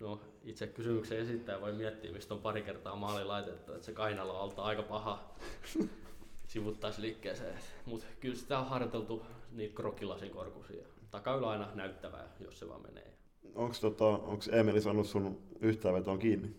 No, 0.00 0.20
itse 0.44 0.66
kysymyksen 0.66 1.18
esittäjä 1.18 1.60
voi 1.60 1.72
miettiä, 1.72 2.12
mistä 2.12 2.34
on 2.34 2.40
pari 2.40 2.62
kertaa 2.62 2.96
maali 2.96 3.24
laitettu, 3.24 3.72
että 3.72 3.86
se 3.86 3.92
kainalo 3.92 4.40
alta 4.40 4.62
aika 4.62 4.82
paha 4.82 5.34
sivuttaisliikkeeseen. 6.52 7.58
Mutta 7.86 8.06
kyllä 8.20 8.36
sitä 8.36 8.58
on 8.58 8.66
harjoiteltu 8.66 9.22
niitä 9.52 9.74
krokilasinkorkuisia. 9.74 10.91
Takaylä 11.12 11.50
aina 11.50 11.68
näyttävää, 11.74 12.28
jos 12.40 12.58
se 12.58 12.68
vaan 12.68 12.82
menee. 12.82 13.12
Onko 13.54 13.74
tota, 13.80 14.04
onks 14.04 14.48
Emeli 14.48 14.80
saanut 14.80 15.06
sun 15.06 15.38
yhtään 15.60 15.94
vetoon 15.94 16.18
kiinni? 16.18 16.56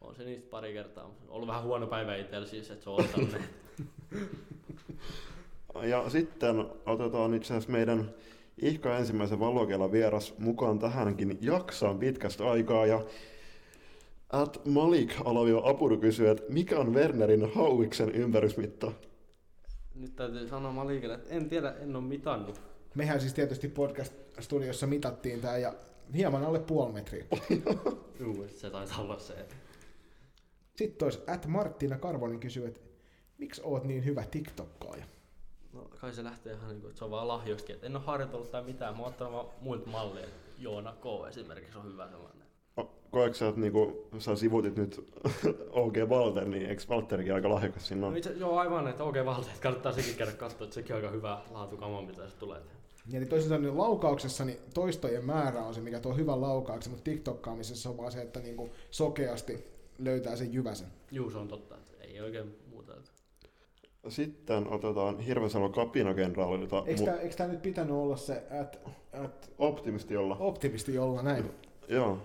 On 0.00 0.14
se 0.14 0.24
niistä 0.24 0.50
pari 0.50 0.72
kertaa. 0.72 1.04
On 1.04 1.14
ollut 1.28 1.48
vähän 1.48 1.62
huono 1.62 1.86
päivä 1.86 2.16
itsellä 2.16 2.46
siis, 2.46 2.70
että 2.70 2.84
se 2.84 2.90
on 2.90 3.00
ottanut 3.00 3.32
ne. 3.32 3.44
Ja 5.88 6.10
sitten 6.10 6.66
otetaan 6.86 7.34
itse 7.34 7.54
asiassa 7.54 7.72
meidän 7.72 8.14
Ihka 8.62 8.98
ensimmäisen 8.98 9.40
valokeilla 9.40 9.92
vieras 9.92 10.38
mukaan 10.38 10.78
tähänkin 10.78 11.38
jaksaan 11.40 11.98
pitkästä 11.98 12.50
aikaa. 12.50 12.86
Ja 12.86 13.02
at 14.30 14.64
Malik 14.64 15.14
Alavio 15.24 15.68
Apuru 15.68 15.98
kysyy, 15.98 16.28
että 16.28 16.44
mikä 16.48 16.78
on 16.78 16.94
Wernerin 16.94 17.54
hauiksen 17.54 18.10
ympärysmitta? 18.10 18.92
Nyt 19.94 20.16
täytyy 20.16 20.48
sanoa 20.48 20.72
Malikille, 20.72 21.14
että 21.14 21.34
en 21.34 21.48
tiedä, 21.48 21.74
en 21.80 21.96
ole 21.96 22.04
mitannut. 22.04 22.67
Mehän 22.94 23.20
siis 23.20 23.34
tietysti 23.34 23.68
podcast-studiossa 23.68 24.86
mitattiin 24.86 25.40
tää 25.40 25.58
ja 25.58 25.74
hieman 26.14 26.44
alle 26.44 26.58
puoli 26.58 26.92
metriä. 26.92 27.24
Juu, 28.20 28.46
se 28.56 28.70
taitaa 28.70 29.00
olla 29.00 29.18
se. 29.18 29.46
Sitten 30.76 30.98
tois 30.98 31.22
at 31.26 31.46
Marttina 31.46 31.98
Karvonen 31.98 32.40
kysyy, 32.40 32.66
että 32.66 32.80
miksi 33.38 33.62
oot 33.64 33.84
niin 33.84 34.04
hyvä 34.04 34.24
TikTokkaaja? 34.24 35.04
No 35.72 35.82
kai 36.00 36.12
se 36.12 36.24
lähtee 36.24 36.52
ihan 36.52 36.68
niin 36.68 36.80
kuin, 36.80 36.88
että 36.88 36.98
se 36.98 37.04
on 37.04 37.10
vaan 37.10 37.28
lahjoiksikin. 37.28 37.74
Että 37.74 37.86
en 37.86 37.96
ole 37.96 38.04
harjoitellut 38.04 38.50
tai 38.50 38.62
mitään, 38.62 38.94
mä 38.94 39.00
oon 39.00 39.08
ottanut 39.08 39.32
vaan 39.32 39.46
muilta 39.60 39.90
malleja. 39.90 40.28
Joona 40.58 40.92
K 40.92 41.28
esimerkiksi 41.28 41.78
on 41.78 41.84
hyvä 41.84 42.08
sellainen. 42.08 42.47
Koetko 43.18 43.34
sä, 43.34 43.48
että 43.48 43.60
niinku, 43.60 44.06
sä 44.18 44.36
sivutit 44.36 44.76
nyt 44.76 45.04
OG 45.72 45.96
Walter, 46.08 46.44
niin 46.48 46.66
eikö 46.66 46.82
Walterikin 46.90 47.34
aika 47.34 47.48
lahjakas 47.50 47.88
siinä 47.88 48.00
No 48.00 48.06
on? 48.08 48.16
itse, 48.16 48.32
joo 48.32 48.58
aivan, 48.58 48.88
että 48.88 49.04
okei 49.04 49.24
valta, 49.26 49.40
että 49.48 49.62
kannattaa 49.62 49.92
sekin 49.92 50.14
käydä 50.14 50.32
katsoa, 50.32 50.64
että 50.64 50.74
sekin 50.74 50.96
on 50.96 51.02
aika 51.02 51.10
hyvä 51.16 51.40
laatukama, 51.50 52.02
mitä 52.02 52.28
se 52.28 52.36
tulee. 52.36 52.60
Eli 53.14 53.26
toisin 53.26 53.48
sanoen 53.48 53.78
laukauksessa 53.78 54.44
niin 54.44 54.58
toistojen 54.74 55.24
määrä 55.24 55.62
on 55.64 55.74
se, 55.74 55.80
mikä 55.80 56.00
tuo 56.00 56.14
hyvän 56.14 56.40
laukauksen, 56.40 56.90
mutta 56.92 57.04
TikTokkaamisessa 57.10 57.90
on 57.90 57.96
vaan 57.96 58.12
se, 58.12 58.22
että 58.22 58.40
niinku 58.40 58.70
sokeasti 58.90 59.64
löytää 59.98 60.36
sen 60.36 60.52
jyväsen. 60.52 60.88
Juu, 61.10 61.30
se 61.30 61.38
on 61.38 61.48
totta. 61.48 61.74
että 61.76 61.92
Ei 62.04 62.20
oikein 62.20 62.54
muuta. 62.70 62.92
että- 62.96 63.10
Sitten 64.08 64.68
otetaan 64.68 65.18
Hirvensalo 65.20 65.68
kapinakenraalilta 65.68 66.82
Eikö 66.86 67.00
mu- 67.00 67.04
tää, 67.04 67.20
eikö 67.20 67.34
tää 67.36 67.48
nyt 67.48 67.62
pitänyt 67.62 67.92
olla 67.96 68.16
se 68.16 68.42
at, 68.60 68.78
at 69.12 69.50
optimisti 69.58 70.16
olla. 70.16 70.36
optimisti 70.40 70.94
jolla 70.94 71.22
näin? 71.22 71.44
Joo. 71.88 72.18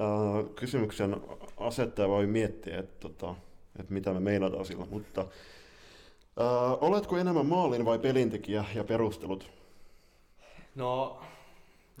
Äh, 0.00 0.54
kysymyksen 0.54 1.16
asettaja 1.56 2.08
voi 2.08 2.26
miettiä, 2.26 2.78
että, 2.78 3.00
tota, 3.00 3.34
että 3.80 3.92
mitä 3.92 4.12
me 4.12 4.20
meinataan 4.20 4.64
sillä, 4.64 4.86
mutta 4.90 5.20
äh, 5.20 6.72
oletko 6.80 7.16
enemmän 7.16 7.46
maalin 7.46 7.84
vai 7.84 7.98
pelintekijä 7.98 8.64
ja 8.74 8.84
perustelut? 8.84 9.50
No, 10.74 11.20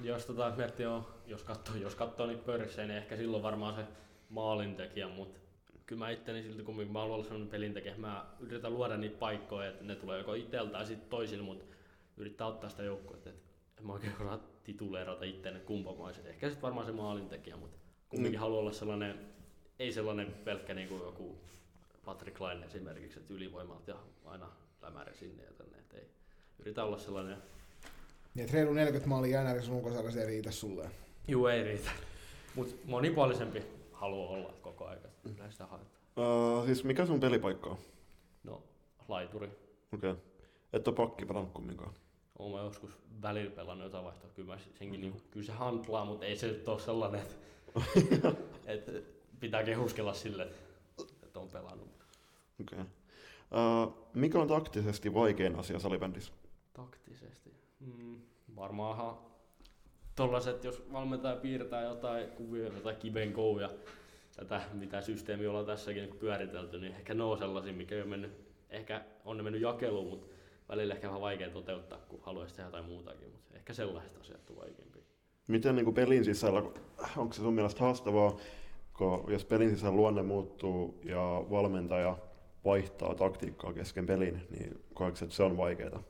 jos 0.02 0.26
tota 0.26 0.52
miettii, 0.56 0.84
jo, 0.84 1.08
jos 1.26 1.44
katsoo, 1.44 1.76
jos 1.76 1.94
katsoo 1.94 2.26
niitä 2.26 2.42
pörssejä, 2.44 2.88
niin 2.88 2.98
ehkä 2.98 3.16
silloin 3.16 3.42
varmaan 3.42 3.74
se 3.74 3.84
maalintekijä, 4.30 5.08
mutta 5.08 5.40
kyllä 5.86 5.98
mä 5.98 6.10
itteni 6.10 6.42
silti 6.42 6.62
kumminkin, 6.62 6.92
mä 6.92 7.00
haluan 7.00 7.14
olla 7.14 7.24
sellainen 7.24 7.50
pelintekijä, 7.50 7.94
mä 7.96 8.26
yritän 8.40 8.74
luoda 8.74 8.96
niitä 8.96 9.18
paikkoja, 9.18 9.68
että 9.68 9.84
ne 9.84 9.94
tulee 9.96 10.18
joko 10.18 10.34
itseltä 10.34 10.72
tai 10.72 10.86
sitten 10.86 11.08
toisille, 11.08 11.44
mutta 11.44 11.64
yrittää 12.16 12.46
ottaa 12.46 12.70
sitä 12.70 12.82
joukkoa, 12.82 13.16
että 13.16 13.30
en 13.78 13.86
mä 13.86 13.92
oikein 13.92 14.14
osaa 14.20 14.38
tituleerata 14.64 15.24
itseäni, 15.24 15.56
että 15.56 15.66
kumpa 15.66 15.94
mä 15.94 16.04
olisin. 16.04 16.26
Ehkä 16.26 16.48
sitten 16.48 16.62
varmaan 16.62 16.86
se 16.86 16.92
maalintekijä, 16.92 17.56
mutta 17.56 17.83
kumminkin 18.08 18.40
haluan 18.40 18.60
olla 18.60 18.72
sellainen, 18.72 19.18
ei 19.78 19.92
sellainen 19.92 20.34
pelkkä 20.44 20.74
niin 20.74 20.88
kuin 20.88 21.02
joku 21.02 21.36
Patrick 22.04 22.40
Laine 22.40 22.66
esimerkiksi, 22.66 23.18
että 23.18 23.34
ylivoimalta 23.34 23.90
ja 23.90 23.96
aina 24.24 24.46
lämäri 24.82 25.14
sinne 25.14 25.42
ja 25.42 25.52
tänne, 25.52 25.78
että 25.78 25.96
ei. 25.96 26.08
Yritä 26.58 26.84
olla 26.84 26.98
sellainen 26.98 27.36
Niin, 28.34 28.44
että 28.44 28.56
reilu 28.56 28.72
40 28.72 29.08
maalia 29.08 29.44
NRS 29.44 29.68
runkosarjassa 29.68 30.20
ei 30.20 30.26
riitä 30.26 30.50
sulle. 30.50 30.90
Juu, 31.28 31.46
ei 31.46 31.64
riitä. 31.64 31.90
Mutta 32.54 32.74
monipuolisempi 32.84 33.62
haluaa 33.92 34.30
olla 34.30 34.54
koko 34.62 34.86
ajan. 34.86 35.02
Kyllä 35.22 35.50
sitä 35.50 35.66
haetaan. 35.66 35.90
Äh, 36.60 36.66
siis 36.66 36.84
mikä 36.84 37.06
sun 37.06 37.20
pelipaikka 37.20 37.70
on? 37.70 37.76
No, 38.44 38.62
laituri. 39.08 39.46
Okei. 39.92 40.10
Okay. 40.10 40.22
Et 40.72 40.88
ole 40.88 40.96
pakki 40.96 41.26
pelannut 41.26 41.52
kumminkaan. 41.52 41.94
Oon 42.38 42.52
mä 42.52 42.58
joskus 42.58 42.90
välillä 43.22 43.50
pelannut 43.50 43.84
jotain 43.84 44.04
vaihtoa. 44.04 44.30
Kyllä, 44.30 44.54
mä 44.54 44.60
senkin, 44.78 45.00
niinku, 45.00 45.20
kyllä 45.30 45.46
se 45.46 45.52
handlaa, 45.52 46.04
mutta 46.04 46.26
ei 46.26 46.36
se 46.36 46.46
nyt 46.46 46.68
ole 46.68 46.80
sellainen, 46.80 47.20
että, 47.20 47.34
että 48.66 48.92
pitää 49.40 49.64
kehuskella 49.64 50.14
sille, 50.14 50.48
että 51.22 51.40
on 51.40 51.48
pelannut. 51.48 51.88
Okei. 52.60 52.78
Okay. 52.78 52.90
Äh, 53.54 53.94
mikä 54.14 54.38
on 54.38 54.48
taktisesti 54.48 55.14
vaikein 55.14 55.56
asia 55.56 55.78
salibändissä? 55.78 56.32
Taktisesti. 56.72 57.54
Mm, 57.80 58.20
varmaanhan 58.56 59.18
tollaset, 60.16 60.64
jos 60.64 60.82
valmentaja 60.92 61.36
piirtää 61.36 61.82
jotain 61.82 62.30
kuvia, 62.30 62.64
jotain 62.64 62.96
kiven 62.96 63.32
kouja, 63.32 63.70
tätä 64.36 64.62
mitä 64.72 65.00
systeemiä 65.00 65.50
ollaan 65.50 65.66
tässäkin 65.66 66.08
pyöritelty, 66.08 66.80
niin 66.80 66.92
ehkä 66.92 67.14
ne 67.14 67.22
on 67.22 67.38
sellaisia, 67.38 67.72
mikä 67.72 68.02
on 68.02 68.08
mennyt, 68.08 68.32
ehkä 68.70 69.04
on 69.24 69.36
ne 69.36 69.42
mennyt 69.42 69.62
jakeluun, 69.62 70.08
mutta 70.08 70.26
välillä 70.68 70.94
ehkä 70.94 71.06
vähän 71.08 71.20
vaikea 71.20 71.50
toteuttaa, 71.50 71.98
kun 71.98 72.20
haluaisi 72.22 72.54
tehdä 72.54 72.68
jotain 72.68 72.84
muutakin, 72.84 73.30
mutta 73.30 73.56
ehkä 73.56 73.74
sellaiset 73.74 74.16
asiat 74.20 74.50
on 74.50 74.56
vaikeampia. 74.56 75.02
Miten 75.48 75.76
niin 75.76 75.84
kuin 75.84 75.94
pelin 75.94 76.24
sisällä, 76.24 76.62
onko 77.16 77.32
se 77.32 77.42
sun 77.42 77.54
mielestä 77.54 77.80
haastavaa, 77.80 78.36
kun 78.92 79.24
jos 79.28 79.44
pelin 79.44 79.70
sisällä 79.70 79.96
luonne 79.96 80.22
muuttuu 80.22 81.00
ja 81.04 81.44
valmentaja 81.50 82.18
vaihtaa 82.64 83.14
taktiikkaa 83.14 83.72
kesken 83.72 84.06
pelin, 84.06 84.46
niin 84.50 84.84
koetko, 84.94 85.24
että 85.24 85.36
se 85.36 85.42
on 85.42 85.56
vaikeaa? 85.56 86.02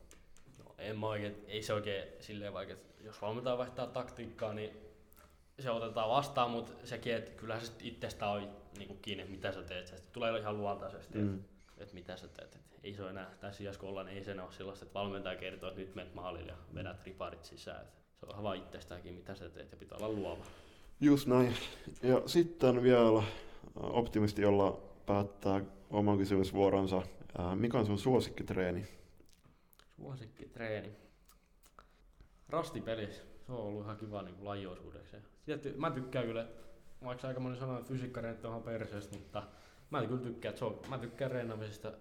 No, 0.59 0.75
en 0.79 0.99
mä 0.99 1.07
oikein, 1.07 1.37
ei 1.47 1.63
se 1.63 1.75
oikein 1.75 2.09
silleen 2.21 2.53
vaikea, 2.53 2.77
jos 3.01 3.23
valmentaja 3.23 3.59
vaihtaa 3.59 3.87
taktiikkaa, 3.87 4.55
niin 4.55 4.71
se 5.59 5.71
otetaan 5.71 6.09
vastaan, 6.09 6.51
mutta 6.51 6.87
sekin, 6.87 7.15
että 7.15 7.31
kyllä 7.31 7.61
se 7.61 7.73
itsestä 7.81 8.29
on 8.29 8.49
niin 8.79 8.99
kiinni, 9.03 9.23
että 9.23 9.35
mitä 9.35 9.53
sä 9.53 9.63
teet. 9.63 9.87
Se 9.87 9.97
tulee 10.13 10.39
ihan 10.39 10.59
luontaisesti, 10.59 11.19
mm. 11.19 11.35
Että, 11.35 11.85
että 11.85 11.95
mitä 11.95 12.17
sä 12.17 12.29
teet. 12.29 12.55
Et 12.55 12.81
ei 12.83 12.95
se 12.95 13.03
ole 13.03 13.11
enää, 13.11 13.31
tässä 13.41 13.65
ollaan, 13.83 14.07
niin 14.07 14.19
ei 14.19 14.25
se 14.25 14.33
enää 14.33 14.45
ole 14.45 14.53
sellaista, 14.53 14.85
että 14.85 14.99
valmentaja 14.99 15.37
kertoo, 15.37 15.69
että 15.69 15.81
nyt 15.81 15.95
menet 15.95 16.15
maalille 16.15 16.53
ja 16.53 16.59
vedät 16.75 17.05
riparit 17.05 17.45
sisään. 17.45 17.83
Et 17.83 18.04
se 18.31 18.37
on 18.37 18.43
vaan 18.43 18.57
itsestäänkin, 18.57 19.15
mitä 19.15 19.35
sä 19.35 19.49
teet 19.49 19.71
ja 19.73 19.77
pitää 19.77 19.99
olla 19.99 20.09
luova. 20.09 20.45
Just 21.01 21.27
näin. 21.27 21.57
Ja 22.03 22.23
sitten 22.27 22.83
vielä 22.83 23.23
optimisti, 23.77 24.43
jolla 24.43 24.81
päättää 25.07 25.61
oman 25.91 26.19
kysymysvuoronsa. 26.19 27.03
Mikä 27.55 27.79
on 27.79 27.87
sun 27.87 27.99
suosikkitreeni? 27.99 28.89
Suosikkitreeni. 29.97 30.93
Rastipelissä. 32.49 33.23
Se 33.47 33.53
on 33.53 33.59
ollut 33.59 33.85
ihan 33.85 33.97
kiva 33.97 34.23
niin 34.23 34.45
lajioisuudeksi. 34.45 35.17
Tietty, 35.47 35.75
mä 35.77 35.91
tykkään 35.91 36.27
kyllä, 36.27 36.49
vaikka 37.05 37.29
aika 37.29 37.41
moni 37.41 37.57
sanoo, 37.57 37.79
että 37.79 37.89
fysiikkareet 37.89 38.45
on 38.45 38.51
ihan 38.51 38.63
perseestä, 38.63 39.19
mutta 39.19 39.43
mä 39.91 40.07
kyllä 40.07 40.23
tykkään, 40.23 40.51
että 40.51 40.59
se 40.59 40.65
on, 40.65 40.81
mä 40.89 40.99
tykkään 40.99 41.31
reenaamisesta. 41.31 41.93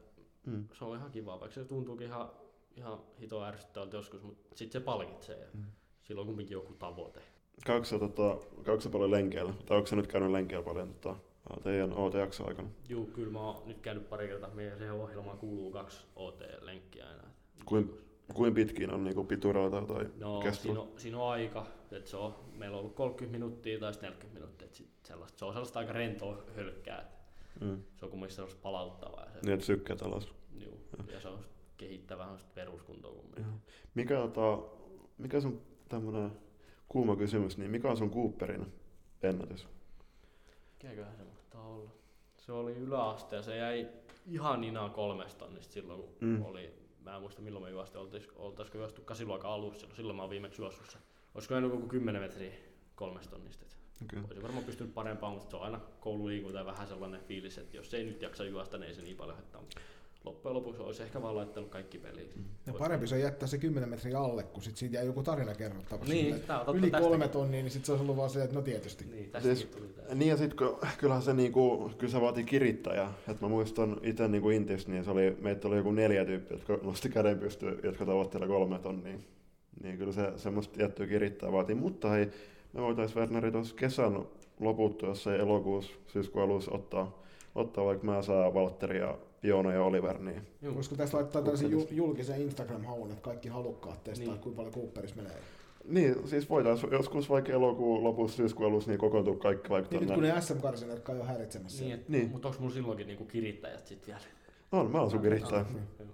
Mm. 0.46 0.68
Se 0.74 0.86
on 0.86 0.98
ihan 0.98 1.12
kiva, 1.12 1.40
vaikka 1.40 1.56
se 1.56 1.66
tuntuukin 1.66 2.08
ihan, 2.08 2.30
ihan 2.76 3.00
hito 3.20 3.44
ärsyttävältä 3.46 3.98
joskus, 3.98 4.24
mutta 4.24 4.56
sitten 4.56 4.82
se 4.82 4.86
palkitsee 4.86 5.50
Mm. 5.54 5.64
Sillä 6.04 6.22
on 6.22 6.28
kumminkin 6.28 6.54
joku 6.56 6.74
tavoite. 6.74 7.22
Käykö 7.66 7.86
sä, 7.86 8.00
tota, 8.00 8.38
käykö 8.64 8.82
sä 8.82 8.90
paljon 8.90 9.12
lenkeillä? 9.12 9.54
Tai 9.66 9.78
onko 9.78 9.88
sä 9.88 9.96
nyt 9.96 10.08
käynyt 10.08 10.32
lenkeillä 10.32 10.66
paljon 10.66 10.94
tota, 10.94 11.16
teidän 11.64 11.94
OT-jakson 11.94 12.48
aikana? 12.48 12.70
Juu, 12.90 13.06
kyllä 13.06 13.32
mä 13.32 13.40
oon 13.42 13.68
nyt 13.68 13.82
käynyt 13.82 14.10
pari 14.10 14.28
kertaa. 14.28 14.50
Meidän 14.50 14.78
siihen 14.78 14.94
ohjelmaan 14.94 15.38
kuuluu 15.38 15.72
kaksi 15.72 16.06
OT-lenkkiä 16.16 17.08
aina. 17.08 17.24
Kuin, 17.66 17.98
kuin 18.34 18.54
pitkin 18.54 18.94
on 18.94 19.04
niinku 19.04 19.24
pituroita 19.24 19.82
tai 19.82 20.06
No, 20.20 20.40
kestoa? 20.40 20.64
siinä 20.64 20.80
on, 20.82 20.92
siinä 20.98 21.18
on 21.20 21.30
aika. 21.32 21.66
Et 21.92 22.08
se 22.08 22.18
on, 22.18 22.36
meillä 22.58 22.76
on 22.76 22.80
ollut 22.80 22.96
30 22.96 23.32
minuuttia 23.40 23.80
tai 23.80 23.94
sitten 23.94 24.10
40 24.10 24.40
minuuttia. 24.40 24.66
Et 24.66 24.74
sit 24.74 24.90
sellaista, 25.04 25.38
se 25.40 25.46
on 25.46 25.54
sellaista 25.54 25.80
aika 25.80 25.94
rentoa 25.94 26.44
hölkkää. 26.56 27.12
Mm. 27.62 27.84
se 27.96 28.06
on 28.06 28.12
kumminkin 28.12 28.36
sellaista 28.36 28.60
palauttavaa. 28.62 29.26
Ja, 29.26 29.32
se, 29.32 29.40
Niin, 29.42 29.54
että 29.54 29.66
sykkäät 29.66 30.02
alas. 30.02 30.34
juu, 30.60 30.80
ja 31.14 31.20
se 31.20 31.28
on 31.28 31.40
sit 32.40 32.54
peruskuntoa 32.56 33.12
kumminkin. 33.12 33.44
Joo. 33.46 33.54
Mikä, 33.96 34.16
tota, 34.16 34.60
mikä 35.18 35.42
sun 35.42 35.62
tämmönen 36.02 36.32
kuuma 36.90 37.16
kysymys, 37.16 37.58
niin 37.58 37.72
mikä 37.72 37.88
on 37.90 37.98
sun 37.98 38.12
Cooperin 38.12 38.74
ennätys? 39.24 39.68
Mikäköhän 40.84 41.16
se 41.18 41.24
mahtaa 41.24 41.68
olla? 41.68 41.90
Se 42.38 42.52
oli 42.52 42.72
yläaste 42.72 43.36
ja 43.36 43.42
se 43.42 43.58
jäi 43.58 43.88
ihan 44.28 44.64
inaan 44.64 44.92
kolmesta 44.92 45.40
tonnista 45.46 45.74
silloin, 45.74 46.02
kun 46.02 46.14
Mm. 46.22 46.46
oli, 46.46 46.74
mä 47.04 47.16
en 47.16 47.22
muista 47.22 47.42
milloin 47.42 47.66
me 47.74 47.80
oltais, 48.00 48.28
oltaisiko 48.36 48.78
juostu 48.78 49.02
kasiluokan 49.02 49.52
alussa 49.52 49.80
silloin, 49.80 49.96
silloin 49.96 50.16
mä 50.16 50.22
oon 50.24 50.30
viimeksi 50.30 50.62
juossut 50.62 50.90
se. 50.90 50.98
Olisiko 51.36 51.54
jäänyt 51.54 51.72
koko 51.72 51.88
10 51.88 52.22
metriä 52.22 52.54
kolmesta 52.96 53.32
tonnista. 53.36 53.66
Okei. 54.04 54.20
Olisi 54.20 54.42
varmaan 54.44 54.66
pystynyt 54.66 54.94
parempaan, 54.94 55.34
mutta 55.34 55.50
se 55.50 55.56
on 55.56 55.64
aina 55.64 55.80
koululiikunta 56.00 56.58
ja 56.60 56.66
vähän 56.66 56.88
sellainen 56.88 57.22
fiilis, 57.22 57.58
että 57.58 57.78
jos 57.78 57.94
ei 57.94 58.04
nyt 58.04 58.22
jaksa 58.22 58.44
juosta, 58.44 58.78
niin 58.78 58.88
ei 58.90 58.96
se 58.96 59.02
niin 59.02 59.18
paljon 59.18 59.38
haittaa. 59.38 59.64
Loppujen 60.24 60.56
lopuksi 60.56 60.82
olisi 60.82 61.04
ehkä 61.04 61.22
vaan 61.22 61.36
laittanut 61.36 61.70
kaikki 61.70 61.98
peliin. 62.00 62.30
Ja 62.36 62.72
Olisi- 62.72 62.80
parempi 62.80 63.08
se 63.08 63.16
on 63.16 63.22
jättää 63.22 63.48
se 63.48 63.58
10 63.58 63.90
metriä 63.90 64.20
alle, 64.20 64.44
kun 64.44 64.64
sit 64.64 64.78
siitä 64.78 64.96
jää 64.96 65.04
joku 65.04 65.24
tarina 65.24 65.54
kerrottavaksi. 65.56 66.14
Niin, 66.14 66.26
Silleen, 66.26 66.48
tää 66.48 66.60
on 66.60 66.66
totta 66.66 66.80
Yli 66.80 66.92
kolme 66.92 67.08
tästäkin. 67.10 67.30
tonnia, 67.32 67.62
niin 67.62 67.72
sit 67.72 67.86
se 67.86 67.92
olisi 67.92 68.04
ollut 68.04 68.18
vaan 68.18 68.30
silleen, 68.30 68.46
että 68.46 68.56
no 68.56 68.62
tietysti. 68.62 69.06
Niin, 69.12 69.30
Siis, 69.42 69.66
tuli 69.66 69.90
niin 70.16 70.30
ja 70.30 70.38
sitten 70.38 70.68
kyllähän 70.98 71.24
se 71.24 71.34
niinku, 71.34 71.92
kyllä 71.98 72.12
se 72.12 72.22
vaatii 72.22 72.44
kirittäjää. 72.44 73.14
Et 73.28 73.42
mä 73.42 73.48
muistan 73.48 73.98
itse 74.04 74.28
niinku 74.28 74.50
Intis, 74.50 74.88
niin 74.88 75.04
se 75.04 75.12
oli, 75.12 75.38
meitä 75.42 75.68
oli 75.68 75.78
joku 75.78 75.92
neljä 75.92 76.26
tyyppiä, 76.26 76.58
jotka 76.58 76.78
nosti 76.88 77.10
käden 77.10 77.40
pystyyn, 77.40 77.80
jotka 77.84 78.06
tavoitteli 78.06 78.48
kolme 78.48 78.80
tonnia. 78.80 79.18
Niin 79.84 79.98
kyllä 79.98 80.12
se 80.14 80.32
semmoista 80.36 80.78
tiettyä 80.78 81.08
kirittää 81.08 81.52
vaatii. 81.52 81.76
Mutta 81.76 82.10
hei, 82.10 82.28
me 82.74 82.82
voitais 82.82 83.16
Werneri 83.16 83.52
tuossa 83.52 83.76
kesän 83.76 84.20
loputtua, 84.60 85.10
jos 85.10 85.28
ei 85.28 85.40
elokuussa, 85.40 85.94
syyskuun 86.08 86.44
alussa 86.46 86.72
ottaa, 86.72 87.24
ottaa 87.56 87.86
vaikka 87.86 88.06
mä 88.06 88.22
saa 88.22 88.54
Valtteri 88.54 89.00
ja 89.00 89.18
Joona 89.44 89.74
ja 89.74 89.84
Oliver, 89.84 90.18
niin 90.20 90.42
Juu. 90.62 90.76
Voisiko 90.76 90.96
tästä 90.96 91.18
laittaa 91.18 91.42
tällaisen 91.42 91.72
julkisen 91.92 92.42
Instagram-haun, 92.42 93.10
että 93.10 93.22
kaikki 93.22 93.50
halukkaat 93.50 94.04
testaa, 94.04 94.26
Niin. 94.26 94.32
niin. 94.34 94.42
kuinka 94.44 94.56
paljon 94.58 94.74
Cooperissa 94.74 95.16
menee. 95.16 95.32
Niin, 95.88 96.28
siis 96.28 96.50
voitaisiin 96.50 96.92
joskus 96.92 97.30
vaikka 97.30 97.52
elokuun 97.52 98.04
lopussa, 98.04 98.38
syyskuun 98.38 98.70
alussa, 98.70 98.92
niin 98.92 99.00
kokoontua 99.00 99.36
kaikki 99.36 99.70
vaikka 99.70 99.90
Niin 99.92 100.00
nyt 100.00 100.08
tonne. 100.08 100.28
kun 100.30 100.36
ne 100.36 100.42
SM-karsinat 100.42 101.00
kai 101.00 101.20
on 101.20 101.28
häiritsemässä. 101.28 101.84
Niin, 101.84 101.94
et, 101.96 102.10
Niin. 102.10 102.20
niin. 102.22 102.32
mutta 102.32 102.48
onko 102.48 102.60
mulla 102.60 102.74
silloinkin 102.74 103.08
niinku 103.08 103.26
kirittäjät 103.26 103.88
sitten 103.88 104.08
vielä? 104.08 104.22
On, 104.72 104.92
mä 104.92 105.02
oon 105.02 105.12
sun 105.12 105.22
kirittäjä. 105.22 105.66
Joo. 106.00 106.08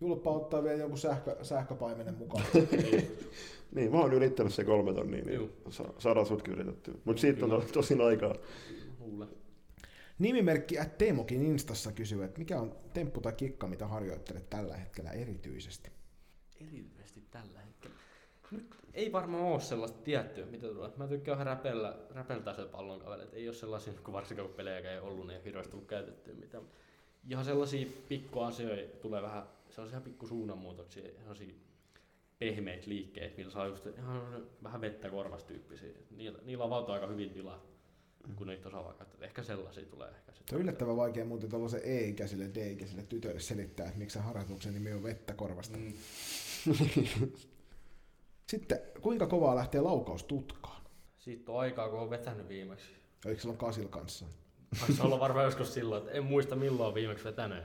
Julppa 0.00 0.30
ottaa 0.30 0.62
vielä 0.62 0.78
jonkun 0.80 0.98
sähkö, 0.98 1.36
sähköpaimenen 1.42 2.14
mukaan. 2.18 2.44
Niin, 3.74 3.90
mä 3.92 3.98
oon 4.00 4.12
ylittänyt 4.12 4.54
se 4.54 4.64
kolme 4.64 4.94
tonnia, 4.94 5.24
niin 5.24 5.34
Juu. 5.34 5.50
sa- 5.70 5.92
saadaan 5.98 6.26
sutkin 6.26 6.54
yritettyä. 6.54 6.94
Mutta 7.04 7.20
siitä 7.20 7.44
on 7.44 7.50
to- 7.50 7.64
tosin 7.72 8.00
aikaa. 8.00 8.34
Luulen. 9.00 9.28
Nimimerkki 10.20 10.78
at 10.78 10.98
Teemokin 10.98 11.42
Instassa 11.42 11.92
kysyy, 11.92 12.24
että 12.24 12.38
mikä 12.38 12.60
on 12.60 12.76
temppu 12.94 13.20
tai 13.20 13.32
kikka, 13.32 13.66
mitä 13.66 13.86
harjoittelet 13.86 14.50
tällä 14.50 14.76
hetkellä 14.76 15.10
erityisesti? 15.10 15.90
Erityisesti 16.60 17.22
tällä 17.30 17.60
hetkellä. 17.60 17.96
Nyt 18.50 18.74
ei 18.94 19.12
varmaan 19.12 19.44
ole 19.44 19.60
sellaista 19.60 19.98
tiettyä, 19.98 20.46
mitä 20.46 20.66
tulee. 20.66 20.90
Mä 20.96 21.08
tykkään 21.08 21.38
vähän 21.38 21.56
räpellä, 21.56 21.98
räpeltää 22.10 22.54
se 22.54 22.64
pallon 22.64 23.00
kaverit. 23.00 23.34
Ei 23.34 23.48
ole 23.48 23.54
sellaisia, 23.54 23.92
kun 23.92 24.14
varsinkaan 24.14 24.48
kun 24.48 24.56
pelejä 24.56 24.92
ei 24.92 24.98
ollut, 24.98 25.26
niin 25.26 25.36
ei 25.36 25.44
hirveästi 25.44 25.70
tullut 25.70 25.88
käytettyä 25.88 26.34
mitään. 26.34 26.64
Ihan 27.28 27.44
sellaisia 27.44 27.86
pikkuasioita 28.08 28.96
tulee 28.96 29.22
vähän, 29.22 29.42
sellaisia 29.70 30.00
pikku 30.00 30.26
suunnanmuutoksia, 30.26 31.10
sellaisia 31.18 31.54
pehmeitä 32.38 32.88
liikkeitä, 32.88 33.36
millä 33.36 33.50
saa 33.50 33.66
just 33.66 33.86
ihan 33.86 34.46
vähän 34.62 34.80
vettä 34.80 35.10
korvastyyppisiä. 35.10 35.94
Niillä, 36.10 36.38
niillä 36.44 36.64
avautuu 36.64 36.94
aika 36.94 37.06
hyvin 37.06 37.30
tilaa, 37.30 37.69
kun 38.36 38.46
niitä 38.46 38.68
osaa 38.68 38.84
vaikka. 38.84 39.04
että 39.04 39.24
Ehkä 39.24 39.42
sellaisia 39.42 39.86
tulee 39.86 40.08
ehkä 40.08 40.32
Se 40.32 40.54
on 40.56 40.62
yllättävän 40.62 40.96
vaikea 40.96 41.24
muuten 41.24 41.50
tuollaisen 41.50 41.80
E-ikäisille, 41.84 42.50
D-ikäisille 42.54 43.02
tytöille 43.02 43.40
selittää, 43.40 43.86
että 43.86 43.98
miksi 43.98 44.14
se 44.14 44.20
harjoituksen 44.24 44.74
nimi 44.74 44.92
on 44.92 45.02
vettä 45.02 45.34
korvasta. 45.34 45.78
Mm. 45.78 45.92
Sitten, 48.50 48.78
kuinka 49.00 49.26
kovaa 49.26 49.56
lähtee 49.56 49.80
laukaus 49.80 50.24
tutkaan? 50.24 50.82
Siitä 51.18 51.52
on 51.52 51.60
aikaa, 51.60 51.88
kun 51.88 51.98
on 51.98 52.10
vetänyt 52.10 52.48
viimeksi. 52.48 52.86
Oliko 53.26 53.40
silloin 53.40 53.58
Kasil 53.58 53.88
kanssa? 53.88 54.26
Taisi 54.80 55.02
olla 55.02 55.20
varmaan 55.20 55.44
joskus 55.50 55.74
silloin, 55.74 56.02
että 56.02 56.12
en 56.18 56.24
muista 56.24 56.56
milloin 56.56 56.88
on 56.88 56.94
viimeksi 56.94 57.24
vetänyt. 57.24 57.64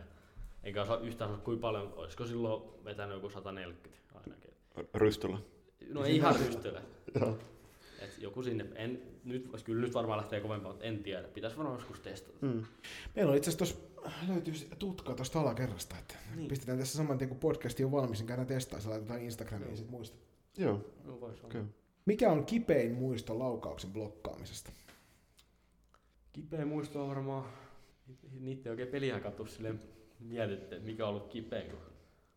Eikä 0.63 0.81
osaa 0.81 0.97
yhtään 0.97 1.29
sanoa 1.29 1.43
kuinka 1.43 1.61
paljon, 1.61 1.93
olisiko 1.95 2.25
silloin 2.25 2.63
vetänyt 2.85 3.15
joku 3.15 3.29
140 3.29 3.99
ainakin. 4.15 4.53
Rystyllä. 4.93 5.37
No 5.89 6.05
ei 6.05 6.15
ihan 6.15 6.35
rystyle. 6.35 6.81
Et 7.99 8.17
joku 8.21 8.43
sinne, 8.43 8.65
en, 8.75 9.01
nyt, 9.23 9.49
kyllä 9.63 9.81
nyt 9.81 9.93
varmaan 9.93 10.17
lähtee 10.17 10.39
kovempaa, 10.41 10.71
mutta 10.71 10.85
en 10.85 11.03
tiedä. 11.03 11.27
Pitäisi 11.27 11.57
varmaan 11.57 11.77
joskus 11.79 11.99
testata. 11.99 12.37
Mm. 12.41 12.63
Meillä 13.15 13.31
on 13.31 13.37
itse 13.37 13.49
asiassa 13.49 13.75
löytyy 14.27 14.53
tutkaa 14.79 15.15
tuosta 15.15 15.39
alakerrasta, 15.41 15.95
että 15.99 16.15
Niin. 16.35 16.47
pistetään 16.47 16.77
tässä 16.79 16.97
saman 16.97 17.17
tien 17.17 17.29
kun 17.29 17.39
podcasti 17.39 17.83
on 17.83 17.91
valmis, 17.91 18.19
niin 18.19 18.27
käydään 18.27 18.47
testaa, 18.47 18.79
se 18.79 18.89
laitetaan 18.89 19.21
Instagramiin 19.21 19.71
ja 19.71 19.77
sit 19.77 19.89
muista. 19.89 20.17
Joo, 20.57 20.81
No, 21.03 21.21
vois. 21.21 21.43
Okay. 21.43 21.63
Mikä 22.05 22.31
on 22.31 22.45
kipein 22.45 22.91
muisto 22.93 23.39
laukauksen 23.39 23.91
blokkaamisesta? 23.91 24.71
Kipeä 26.33 26.65
muisto 26.65 27.01
on 27.03 27.09
varmaan, 27.09 27.45
niitä 28.39 28.69
ei 28.69 28.71
oikein 28.71 28.87
peliä 28.87 29.19
kattu 29.19 29.45
silleen 29.45 29.79
mietitty, 30.19 30.75
että 30.75 30.85
mikä 30.85 31.03
on 31.03 31.09
ollut 31.09 31.27
kipeä, 31.27 31.61
kun 31.61 31.79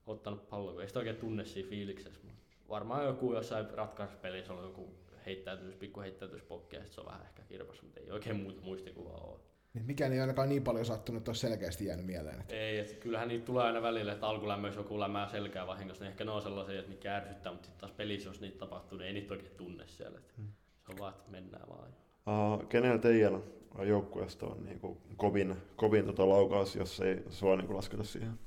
ottanut 0.07 0.49
pallon, 0.49 0.73
kun 0.73 0.83
ei 0.83 0.89
sitä 0.89 0.99
oikein 0.99 1.17
tunne 1.17 1.45
siinä 1.45 1.69
fiiliksessä. 1.69 2.21
Mutta 2.25 2.43
varmaan 2.69 3.05
joku 3.05 3.35
jossain 3.35 3.71
ratkaisupelissä 3.71 4.53
on 4.53 4.65
joku 4.65 4.89
heittäytymys, 5.29 5.74
pikku 5.76 6.01
heittäytymispokki 6.01 6.76
ja 6.76 6.85
sit 6.85 6.93
se 6.93 7.01
on 7.01 7.07
vähän 7.07 7.22
ehkä 7.22 7.43
kirpas, 7.43 7.83
mutta 7.83 8.01
ei 8.01 8.11
oikein 8.11 8.37
muuta 8.37 8.61
muistikuvaa 8.61 9.20
ole. 9.20 9.41
Niin 9.74 9.87
Mikään 9.87 10.12
ei 10.12 10.20
ainakaan 10.20 10.49
niin 10.49 10.64
paljon 10.64 10.85
sattunut, 10.87 11.20
että 11.20 11.31
olisi 11.31 11.41
selkeästi 11.41 11.87
jäänyt 11.87 12.07
mieleen. 12.07 12.41
Että 12.41 12.55
Ei, 12.55 12.79
että 12.79 12.95
kyllähän 12.95 13.29
niitä 13.29 13.45
tulee 13.45 13.64
aina 13.64 13.83
välillä, 13.83 14.12
että 14.12 14.26
alkulämmöissä 14.26 14.81
joku 14.81 15.01
lämmää 15.01 15.29
selkää 15.29 15.66
vahingossa, 15.66 16.05
niin 16.05 16.11
ehkä 16.11 16.24
ne 16.24 16.31
on 16.31 16.43
sellaisia, 16.43 16.79
että 16.79 16.91
mitkä 16.91 17.16
ärsyttää, 17.16 17.53
mutta 17.53 17.66
sitten 17.66 17.81
taas 17.81 17.93
pelissä, 17.93 18.29
jos 18.29 18.41
niitä 18.41 18.59
tapahtuu, 18.59 18.99
niin 18.99 19.07
ei 19.07 19.12
niitä 19.12 19.35
oikein 19.35 19.55
tunne 19.57 19.87
siellä. 19.87 20.18
Että 20.18 20.35
Se 20.37 20.93
on 20.93 20.99
vaan, 20.99 21.14
että 21.14 21.31
mennään 21.31 21.68
vaan. 21.68 21.89
Uh, 22.26 22.68
kenellä 22.68 22.99
teidän 22.99 23.43
joukkueesta 23.87 24.47
on 24.47 24.64
niinku 24.64 25.01
kovin, 25.16 25.57
kovin 25.76 26.07
tota 26.07 26.29
laukaus, 26.29 26.76
jos 26.76 27.01
ei 27.01 27.22
sua 27.31 27.57
niinku 27.57 27.74
lasketa 27.74 28.05
siihen? 28.05 28.39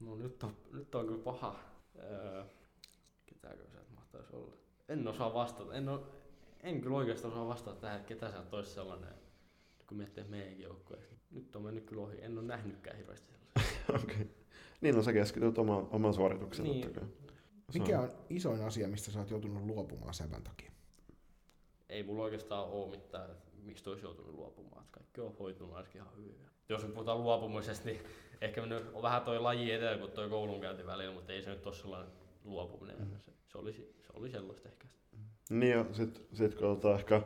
No 0.00 0.16
nyt 0.16 0.42
on, 0.42 0.56
nyt 0.72 0.94
on 0.94 1.06
kyllä 1.06 1.22
paha. 1.24 1.58
Öö, 1.98 2.44
ketääkö 3.26 3.68
se 3.68 3.78
mahtaisi 3.94 4.36
olla? 4.36 4.53
En 4.94 5.08
osaa 5.08 5.34
vastata. 5.34 5.74
En, 5.74 5.88
oo, 5.88 6.06
en 6.62 6.80
kyllä 6.80 6.96
oikeastaan 6.96 7.32
osaa 7.32 7.48
vastata 7.48 7.80
tähän, 7.80 7.96
että 7.96 8.08
ketä 8.08 8.30
se 8.30 8.56
olisi 8.56 8.70
sellainen, 8.70 9.14
kun 9.86 9.96
miettii 9.96 10.24
meidänkin 10.24 10.64
joukkueesta. 10.64 11.14
Nyt 11.30 11.56
on 11.56 11.62
mennyt 11.62 11.84
kyllä 11.84 12.02
ohi. 12.02 12.16
En 12.22 12.38
ole 12.38 12.46
nähnytkään 12.46 12.96
hirveästi 12.96 13.26
sellaisia. 13.26 13.80
Okei. 14.02 14.14
Okay. 14.14 14.26
Niin, 14.80 14.94
no 14.94 15.02
sä 15.02 15.12
keskityt 15.12 15.58
oma, 15.58 15.88
oman 15.90 16.14
suorituksen 16.14 16.64
Niin. 16.64 16.82
totta 16.82 17.24
mikä 17.74 18.00
on 18.00 18.12
isoin 18.30 18.62
asia, 18.62 18.88
mistä 18.88 19.10
sä 19.10 19.18
oot 19.18 19.30
joutunut 19.30 19.66
luopumaan 19.66 20.14
sävän 20.14 20.42
takia? 20.42 20.70
Ei 21.88 22.02
mulla 22.02 22.24
oikeastaan 22.24 22.68
ole 22.68 22.90
mitään, 22.90 23.30
mistä 23.62 23.90
olisi 23.90 24.04
joutunut 24.04 24.34
luopumaan. 24.34 24.84
Että 24.84 24.92
kaikki 24.92 25.20
on 25.20 25.36
hoitunut 25.38 25.76
ainakin 25.76 26.00
ihan 26.02 26.16
hyvin. 26.16 26.36
Jos 26.68 26.82
me 26.82 26.88
puhutaan 26.88 27.22
luopumisesta, 27.22 27.84
niin 27.84 28.00
ehkä 28.40 28.60
me 28.60 28.66
nyt 28.66 28.86
on 28.94 29.02
vähän 29.02 29.22
toi 29.22 29.38
laji 29.38 29.72
edellä 29.72 29.98
kuin 29.98 30.10
toi 30.10 30.28
koulunkäynti 30.28 30.86
välillä, 30.86 31.14
mutta 31.14 31.32
ei 31.32 31.42
se 31.42 31.50
nyt 31.50 31.66
ole 31.66 31.74
sellainen 31.74 32.12
luopuminen. 32.44 32.98
Mm. 32.98 33.18
Se, 33.18 33.32
se, 33.46 33.58
olisi, 33.58 33.94
se 34.00 34.03
oli 34.14 34.30
sellaista 34.30 34.68
ehkä. 34.68 34.86
Niin 35.50 35.70
ja 35.72 35.84
sit, 35.92 36.26
sit 36.32 36.54
tota 36.56 36.94
ehkä, 36.94 37.22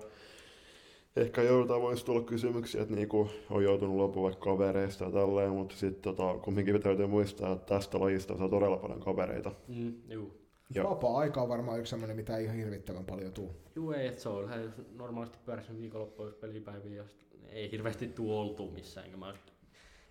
ehkä 1.17 1.43
joudutaan 1.43 1.83
voisi 1.83 2.05
tulla 2.05 2.23
kysymyksiä, 2.23 2.83
että 2.83 2.95
niinku 2.95 3.31
on 3.51 3.65
joutunut 3.65 3.97
luopumaan 3.97 4.25
vaikka 4.33 4.51
kavereista 4.51 5.05
ja 5.05 5.11
tälleen, 5.11 5.51
mutta 5.51 5.77
sitten 5.77 6.03
tota, 6.03 6.39
kumminkin 6.39 6.83
täytyy 6.83 7.07
muistaa, 7.07 7.53
että 7.53 7.75
tästä 7.75 8.01
lajista 8.01 8.37
saa 8.37 8.49
todella 8.49 8.77
paljon 8.77 9.01
kavereita. 9.01 9.53
Mm, 9.69 9.95
juu. 10.09 10.39
Ja- 10.75 10.85
Vapaa-aika 10.85 11.43
on 11.43 11.49
varmaan 11.49 11.81
yksi 11.81 11.91
sellainen, 11.91 12.17
mitä 12.17 12.37
ei 12.37 12.45
ihan 12.45 12.57
hirvittävän 12.57 13.05
paljon 13.05 13.33
tuu. 13.33 13.55
Juu, 13.77 13.93
ei, 13.93 14.07
että 14.07 14.21
se 14.23 14.29
on 14.29 14.45
ihan 14.45 14.75
normaalisti 14.95 15.39
pyörissä 15.45 15.77
viikonloppuja 15.79 16.33
pelipäiviä, 16.33 16.95
ja 16.95 17.05
ei 17.49 17.71
hirveästi 17.71 18.09
tuu 18.09 18.39
oltu 18.39 18.71
missään, 18.71 19.07
enkä 19.07 19.17
mä, 19.19 19.35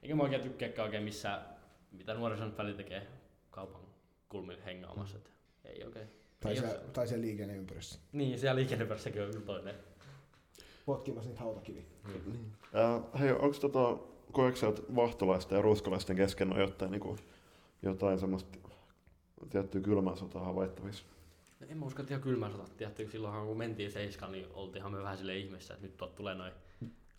enkä 0.04 0.16
mä 0.16 0.24
oikein 0.24 0.42
tykkääkään 0.42 0.86
oikein 0.86 1.04
missään, 1.04 1.42
mitä 1.92 2.14
nuorison 2.14 2.58
välillä 2.58 2.78
tekee 2.78 3.08
kaupan 3.52 3.82
kulmilla 4.30 4.62
hengaamassa, 4.62 5.18
että 5.18 5.30
ei 5.66 5.84
oikein. 5.84 6.08
Tai, 6.40 6.52
ei 6.52 6.58
se, 6.60 6.68
oo- 6.68 6.92
tai 6.94 7.08
se 7.08 7.22
liikenneympyrässä. 7.22 8.00
Niin, 8.12 8.40
siellä 8.40 8.56
liikennepörssäkin 8.56 9.22
on 9.22 9.30
kyllä 9.32 9.46
toinen. 9.46 9.76
Potkimassa 10.86 11.30
niitä 11.30 11.42
hautakiviä. 11.44 11.84
Niin. 12.26 12.54
Äh, 12.76 13.20
hei, 13.20 13.32
onko 13.32 13.58
tota, 13.62 13.98
koetko 14.32 14.60
sä, 14.60 14.68
että 14.68 14.82
vahtolaisten 14.96 15.56
ja 15.56 15.62
ruskolaisten 15.62 16.16
kesken 16.16 16.54
on 16.54 16.60
jotain, 16.60 16.92
niinku, 16.92 17.16
jotain 17.82 18.20
semmoista 18.20 18.58
tiettyä 19.50 19.82
kylmää 19.82 20.16
sotaa 20.16 20.44
havaittavissa? 20.46 21.06
No 21.60 21.68
En 21.70 21.78
mä 21.78 21.86
usko, 21.86 22.02
että 22.02 22.14
ihan 22.14 22.22
kylmä 22.24 22.50
sota. 22.52 22.64
Tiedättekö, 22.78 23.12
silloinhan 23.12 23.48
kun 23.48 23.58
mentiin 23.58 23.92
Seiskaan, 23.92 24.32
niin 24.32 24.48
oltiinhan 24.54 24.92
me 24.92 25.02
vähän 25.02 25.18
sille 25.18 25.38
ihmeessä, 25.38 25.74
että 25.74 25.86
nyt 25.86 25.98
tuot 25.98 26.16
tulee 26.16 26.36
noin 26.36 26.52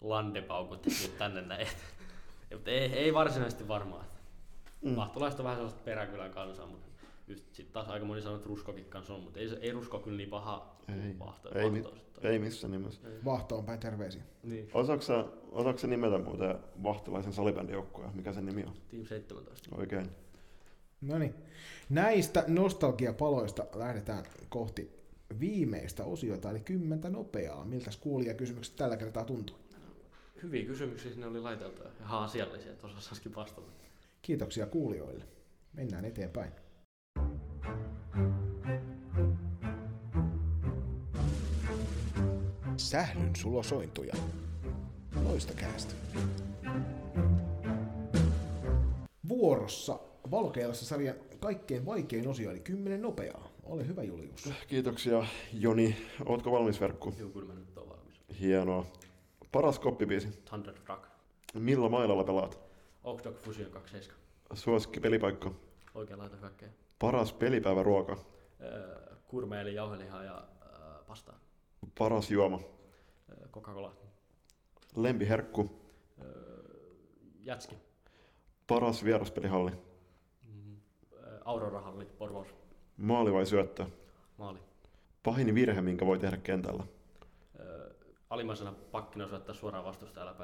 landepaukut 0.01 0.87
nyt 0.87 1.19
tänne 1.19 1.43
näin. 1.43 1.67
Mutta 2.53 2.71
ei, 2.71 2.93
ei 2.93 3.15
varsinaisesti 3.15 3.69
varmaan. 3.69 4.05
Mm. 4.83 4.91
Mm. 4.91 4.97
Lahtolaiset 4.97 5.41
on 5.41 5.45
vähän 5.45 5.57
sellaista 5.57 5.81
peräkylän 5.85 6.31
kansaa, 6.31 6.67
mutta 6.67 6.88
just 7.29 7.45
sit 7.53 7.73
taas 7.73 7.89
aika 7.89 8.07
moni 8.07 8.23
sanoo, 8.23 8.37
että 8.37 8.49
ruskokin 8.49 8.85
kanssa 8.85 9.15
on, 9.15 9.21
mutta 9.21 9.41
ei, 9.41 9.49
ei 9.61 9.73
rusko 9.73 9.99
kyllä 9.99 10.17
niin 10.17 10.31
paha 10.31 10.77
Ei, 10.89 11.19
vahto, 11.19 11.59
ei, 11.59 11.71
sit 11.71 11.87
ole. 11.87 12.01
ei 12.23 12.39
missään 12.39 12.71
nimessä. 12.71 13.01
Vahtoon 13.25 13.65
päin 13.65 13.81
terveisiä. 13.81 14.23
Niin. 14.43 14.71
Osaatko 15.53 15.87
nimetä 15.87 16.19
muuten 16.19 16.59
vahtolaisen 16.83 17.33
salibändijoukkueen? 17.33 18.17
Mikä 18.17 18.33
sen 18.33 18.47
nimi 18.47 18.65
on? 18.65 18.75
Team 18.91 19.05
17. 19.07 19.77
Oikein. 19.77 20.11
No 21.01 21.19
niin. 21.19 21.35
Näistä 21.89 22.45
nostalgiapaloista 22.49 23.67
lähdetään 23.75 24.25
kohti 24.49 24.99
viimeistä 25.41 26.05
osiota, 26.05 26.51
eli 26.51 26.61
kymmentä 26.61 27.11
nopeaa. 27.11 27.65
Miltä 27.65 27.91
kuulijakysymykset 28.01 28.77
tällä 28.77 28.97
kertaa 28.97 29.25
tuntuu? 29.25 29.57
Hyviä 30.43 30.67
kysymyksiä 30.67 31.11
sinne 31.13 31.27
oli 31.27 31.41
laiteltu 31.41 31.83
ja 31.83 31.91
ihan 32.01 32.23
asiallisia, 32.23 32.73
että 32.73 32.87
osasikin 32.87 33.35
vastata. 33.35 33.67
Kiitoksia 34.23 34.67
kuulijoille. 34.67 35.25
Mennään 35.73 36.05
eteenpäin. 36.05 36.53
Sählyn 42.79 43.37
sulosointuja. 43.37 44.15
Loistakäästä. 45.25 45.95
Vuorossa 49.29 49.99
Valokeilassa 50.31 50.87
sarjan 50.87 51.15
kaikkein 51.41 51.87
vaikein 51.87 52.29
osio, 52.29 52.51
eli 52.51 52.61
10 52.61 53.03
nopeaa. 53.03 53.49
Ole 53.65 53.87
hyvä 53.87 54.03
Julius. 54.03 54.51
Kiitoksia 54.67 55.25
Joni. 55.53 55.97
Ootko 56.27 56.53
valmis 56.53 56.81
Verkku? 56.81 57.15
Juu, 57.19 57.31
kyllä 57.31 57.47
mä 57.47 57.55
nyt 57.55 57.79
oon 57.79 57.89
valmis. 57.89 58.21
Hienoa. 58.41 58.87
Paras 59.53 59.79
koppibiisi. 59.79 60.29
Thunder 60.45 60.75
Truck. 60.75 61.03
Millä 61.55 61.89
mailalla 61.89 62.25
pelaat? 62.25 62.59
Oakdog 63.05 63.37
Fusion 63.37 63.71
27. 63.71 64.21
Suosikki 64.55 65.01
pelipaikka. 65.01 65.53
Oikea 65.95 66.19
laita 66.19 66.37
kaikkea. 66.37 66.69
Paras 66.99 67.33
pelipäiväruoka. 67.33 68.17
Öö, 68.61 69.17
kurme 69.29 69.61
eli 69.61 69.75
jauhelihaa 69.75 70.25
ja 70.25 70.45
öö, 70.63 71.03
pastaa. 71.07 71.39
Paras 71.99 72.31
juoma. 72.31 72.61
Öö, 73.31 73.49
Coca-Cola. 73.49 73.93
Lempiherkku. 74.97 75.71
Öö, 76.23 76.63
jätski. 77.41 77.77
Paras 78.67 79.05
vieraspelihalli. 79.05 79.71
Mm, 80.49 80.77
öö, 81.13 81.39
Aurora-halli, 81.45 82.05
Porvos. 82.05 82.49
Maali 82.97 83.33
vai 83.33 83.47
syöttö? 83.47 83.87
Maali. 84.37 84.59
Pahin 85.23 85.55
virhe, 85.55 85.81
minkä 85.81 86.07
voi 86.07 86.19
tehdä 86.19 86.37
kentällä. 86.37 86.85
Alimmaisena 88.31 88.73
pakkina 88.73 89.29
syöttää 89.29 89.55
suoraan 89.55 89.85
vastustaja 89.85 90.35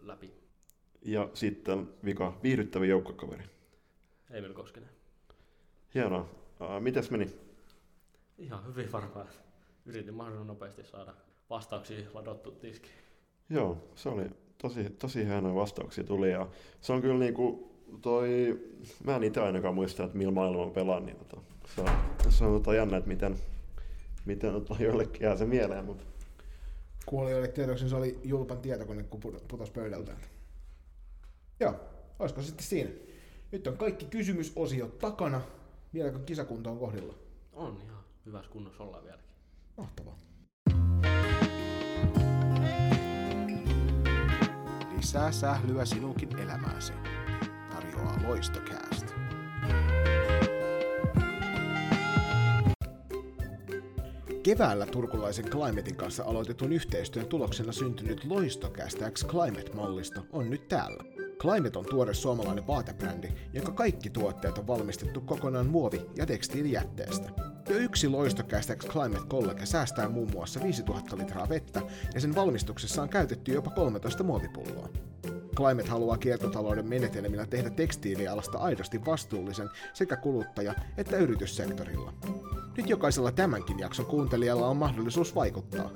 läpi. 0.00 0.34
Ja 1.02 1.28
sitten 1.34 1.88
vika, 2.04 2.38
viihdyttävä 2.42 2.86
joukkokaveri. 2.86 3.44
Emil 4.30 4.54
Koskinen. 4.54 4.90
Hienoa. 5.94 6.28
Mites 6.80 7.10
meni? 7.10 7.36
Ihan 8.38 8.66
hyvin 8.66 8.92
varmaan. 8.92 9.28
Yritin 9.86 10.14
mahdollisimman 10.14 10.46
nopeasti 10.46 10.84
saada 10.84 11.14
vastauksia 11.50 12.10
ladottu 12.14 12.50
tiski. 12.50 12.88
Joo, 13.50 13.88
se 13.94 14.08
oli 14.08 14.30
tosi, 14.58 14.90
tosi 14.90 15.26
hienoja 15.26 15.54
vastauksia 15.54 16.04
tuli 16.04 16.30
ja 16.30 16.48
se 16.80 16.92
on 16.92 17.00
kyllä 17.00 17.18
niinku 17.18 17.74
toi, 18.02 18.60
mä 19.04 19.16
en 19.16 19.22
itse 19.24 19.40
ainakaan 19.40 19.74
muista, 19.74 20.04
että 20.04 20.18
millä 20.18 20.32
maailmalla 20.32 20.70
pelaan, 20.70 21.06
niin 21.06 21.16
tota, 21.16 21.40
se 21.74 21.80
on, 21.80 21.88
se 22.28 22.44
on 22.44 22.52
tota 22.52 22.74
jännä, 22.74 22.96
että 22.96 23.08
miten, 23.08 23.38
miten 24.24 24.52
tota 24.52 24.76
joillekin 24.82 25.22
jää 25.22 25.36
se 25.36 25.44
mieleen, 25.44 25.84
mutta 25.84 26.04
Kuulijoille 27.06 27.48
tiedoksi 27.48 27.88
se 27.88 27.96
oli 27.96 28.18
Julpan 28.24 28.58
tietokone, 28.58 29.02
kun 29.02 29.20
put- 29.24 29.44
putosi 29.48 29.72
pöydältä. 29.72 30.16
Joo, 31.60 31.74
olisiko 32.18 32.40
se 32.40 32.46
sitten 32.46 32.66
siinä? 32.66 32.90
Nyt 33.52 33.66
on 33.66 33.76
kaikki 33.76 34.04
kysymysosiot 34.04 34.98
takana. 34.98 35.40
Vieläkö 35.94 36.18
kisakunta 36.18 36.70
on 36.70 36.78
kohdilla? 36.78 37.14
On 37.52 37.78
ihan 37.84 38.04
hyvässä 38.26 38.50
kunnossa 38.50 38.84
ollaan 38.84 39.04
vieläkin. 39.04 39.33
Mahtavaa. 39.76 40.18
Lisää 44.96 45.32
sählyä 45.32 45.84
sinunkin 45.84 46.38
elämääsi. 46.38 46.92
Tarjoaa 47.70 48.18
Loistokäästä. 48.22 49.14
Keväällä 54.42 54.86
turkulaisen 54.86 55.44
Climatein 55.44 55.96
kanssa 55.96 56.24
aloitetun 56.24 56.72
yhteistyön 56.72 57.26
tuloksena 57.26 57.72
syntynyt 57.72 58.24
Loistokäästä 58.24 59.10
X 59.10 59.26
Climate-mallisto 59.26 60.26
on 60.32 60.50
nyt 60.50 60.68
täällä. 60.68 61.04
Climate 61.38 61.78
on 61.78 61.84
tuore 61.90 62.14
suomalainen 62.14 62.66
vaatebrändi, 62.66 63.28
jonka 63.52 63.72
kaikki 63.72 64.10
tuotteet 64.10 64.58
on 64.58 64.66
valmistettu 64.66 65.20
kokonaan 65.20 65.66
muovi- 65.66 66.06
ja 66.16 66.26
tekstiilijätteestä. 66.26 67.53
Jo 67.68 67.76
yksi 67.76 68.08
Loistokäästä 68.08 68.76
X 68.76 68.86
Climate 68.86 69.26
College 69.28 69.66
säästää 69.66 70.08
muun 70.08 70.30
muassa 70.32 70.62
5000 70.62 71.18
litraa 71.18 71.48
vettä 71.48 71.82
ja 72.14 72.20
sen 72.20 72.34
valmistuksessa 72.34 73.02
on 73.02 73.08
käytetty 73.08 73.52
jopa 73.52 73.70
13 73.70 74.22
muovipulloa. 74.22 74.88
Climate 75.56 75.88
haluaa 75.88 76.18
kiertotalouden 76.18 76.88
menetelmillä 76.88 77.46
tehdä 77.46 77.70
tekstiilialasta 77.70 78.58
aidosti 78.58 79.04
vastuullisen 79.04 79.70
sekä 79.92 80.16
kuluttaja- 80.16 80.74
että 80.96 81.16
yrityssektorilla. 81.16 82.12
Nyt 82.76 82.88
jokaisella 82.88 83.32
tämänkin 83.32 83.78
jakson 83.78 84.06
kuuntelijalla 84.06 84.66
on 84.66 84.76
mahdollisuus 84.76 85.34
vaikuttaa. 85.34 85.90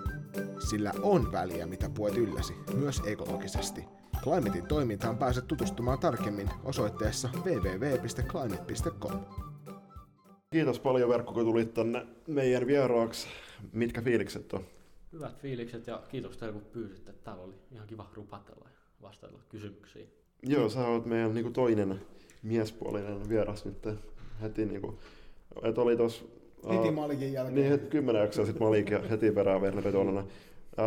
Sillä 0.68 0.92
on 1.02 1.32
väliä, 1.32 1.66
mitä 1.66 1.90
puet 1.90 2.16
ylläsi, 2.16 2.54
myös 2.74 3.02
ekologisesti. 3.06 3.84
Climatein 4.22 4.66
toimintaan 4.66 5.18
pääset 5.18 5.46
tutustumaan 5.46 5.98
tarkemmin 5.98 6.50
osoitteessa 6.64 7.28
www.climate.com. 7.44 9.47
kiitos 10.50 10.80
paljon 10.80 11.08
Verkko, 11.08 11.32
kun 11.32 11.44
tulit 11.44 11.74
tänne 11.74 12.06
meidän 12.26 12.66
vieraaksi. 12.66 13.28
Mitkä 13.72 14.02
fiilikset 14.02 14.52
on? 14.52 14.64
Hyvät 15.12 15.38
fiilikset 15.38 15.86
ja 15.86 16.02
kiitos 16.08 16.36
teille 16.36 16.52
kun 16.52 16.70
pyysitte. 16.72 17.12
Täällä 17.12 17.42
oli 17.42 17.54
ihan 17.72 17.86
kiva 17.86 18.06
rupatella 18.14 18.64
ja 18.64 18.80
vastailla 19.02 19.38
kysymyksiin. 19.48 20.08
Joo, 20.42 20.68
sä 20.68 20.88
oot 20.88 21.06
meidän 21.06 21.34
niinku 21.34 21.50
toinen 21.50 22.00
miespuolinen 22.42 23.28
vieras 23.28 23.64
nyt 23.64 23.88
heti 24.42 24.66
niinku, 24.66 24.98
et 25.62 25.78
oli 25.78 25.96
tos... 25.96 26.28
Heti 26.70 26.90
Malikin 26.90 27.32
jälkeen. 27.32 27.54
Niin, 27.54 27.70
heti 27.70 27.86
kymmenen 27.86 28.22
jaksoa 28.22 28.46
sitten 28.46 28.62
Malik 28.62 28.90
ja 28.90 28.98
heti 28.98 29.30
perään 29.30 29.60
Verne 29.60 29.82
Petolana. 29.82 30.26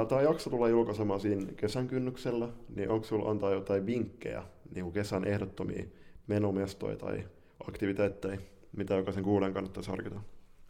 Tämä 0.09 0.21
jakso 0.21 0.49
tulee 0.49 0.69
julkaisemaan 0.69 1.19
siinä 1.19 1.51
kesän 1.57 1.87
kynnyksellä, 1.87 2.49
niin 2.75 2.89
onko 2.89 3.05
sulla 3.05 3.29
antaa 3.31 3.51
jotain 3.51 3.85
vinkkejä 3.85 4.43
niin 4.75 4.83
kuin 4.83 4.93
kesän 4.93 5.25
ehdottomia 5.25 5.83
menomestoja 6.27 6.95
tai 6.95 7.23
aktiviteetteja, 7.67 8.37
mitä 8.77 8.93
jokaisen 8.93 9.23
kuulen 9.23 9.53
kannattaisi 9.53 9.89
harkita? 9.89 10.21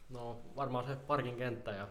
No 0.09 0.41
varmaan 0.55 0.85
se 0.85 0.95
parkin 0.95 1.35
kenttä 1.35 1.71
ja 1.71 1.87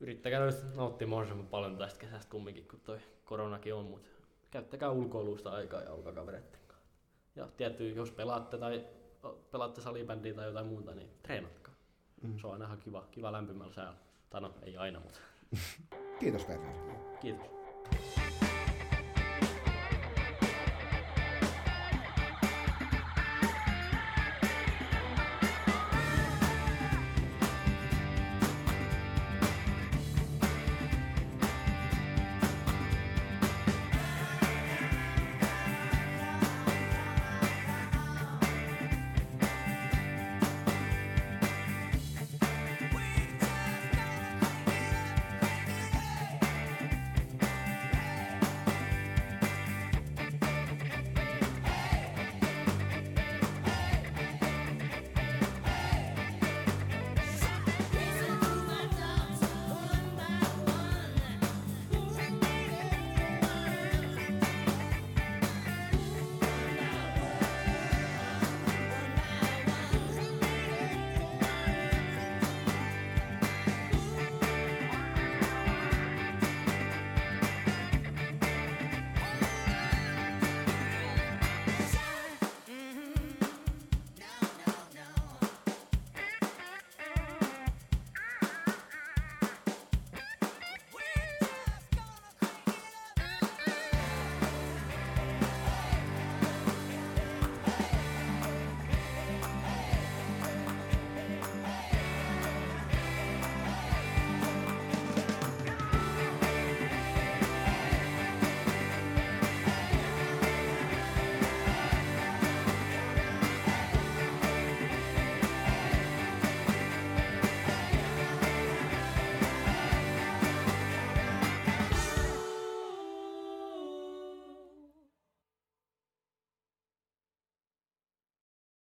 yrittäkää 0.00 0.46
nyt 0.46 0.74
nauttia 0.76 1.08
mahdollisimman 1.08 1.46
paljon 1.46 1.78
tästä 1.78 2.00
kesästä 2.00 2.30
kumminkin, 2.30 2.68
kun 2.68 2.80
toi 2.80 2.98
koronakin 3.24 3.74
on, 3.74 3.84
mutta 3.84 4.08
käyttäkää 4.50 4.90
ulkoilusta 4.90 5.50
aikaa 5.50 5.82
ja 5.82 5.92
olkaa 5.92 6.12
kavereitten 6.12 6.60
kanssa. 6.68 6.88
Ja 7.36 7.48
tietty, 7.56 7.90
jos 7.90 8.10
pelaatte 8.10 8.58
tai 8.58 8.84
pelaatte 9.50 9.80
salibändiä 9.80 10.34
tai 10.34 10.46
jotain 10.46 10.66
muuta, 10.66 10.94
niin 10.94 11.10
treenatkaa. 11.22 11.74
Mm. 12.22 12.38
Se 12.38 12.46
on 12.46 12.52
aina 12.52 12.64
ihan 12.64 12.78
kiva, 12.78 13.04
kiva 13.10 13.32
lämpimällä 13.32 13.72
säällä. 13.74 13.98
Tai 14.30 14.40
no, 14.40 14.54
ei 14.62 14.76
aina, 14.76 15.00
mutta 15.00 15.20
Kiitos 16.20 16.48
Werner. 16.48 16.74
kiitos. 17.20 17.57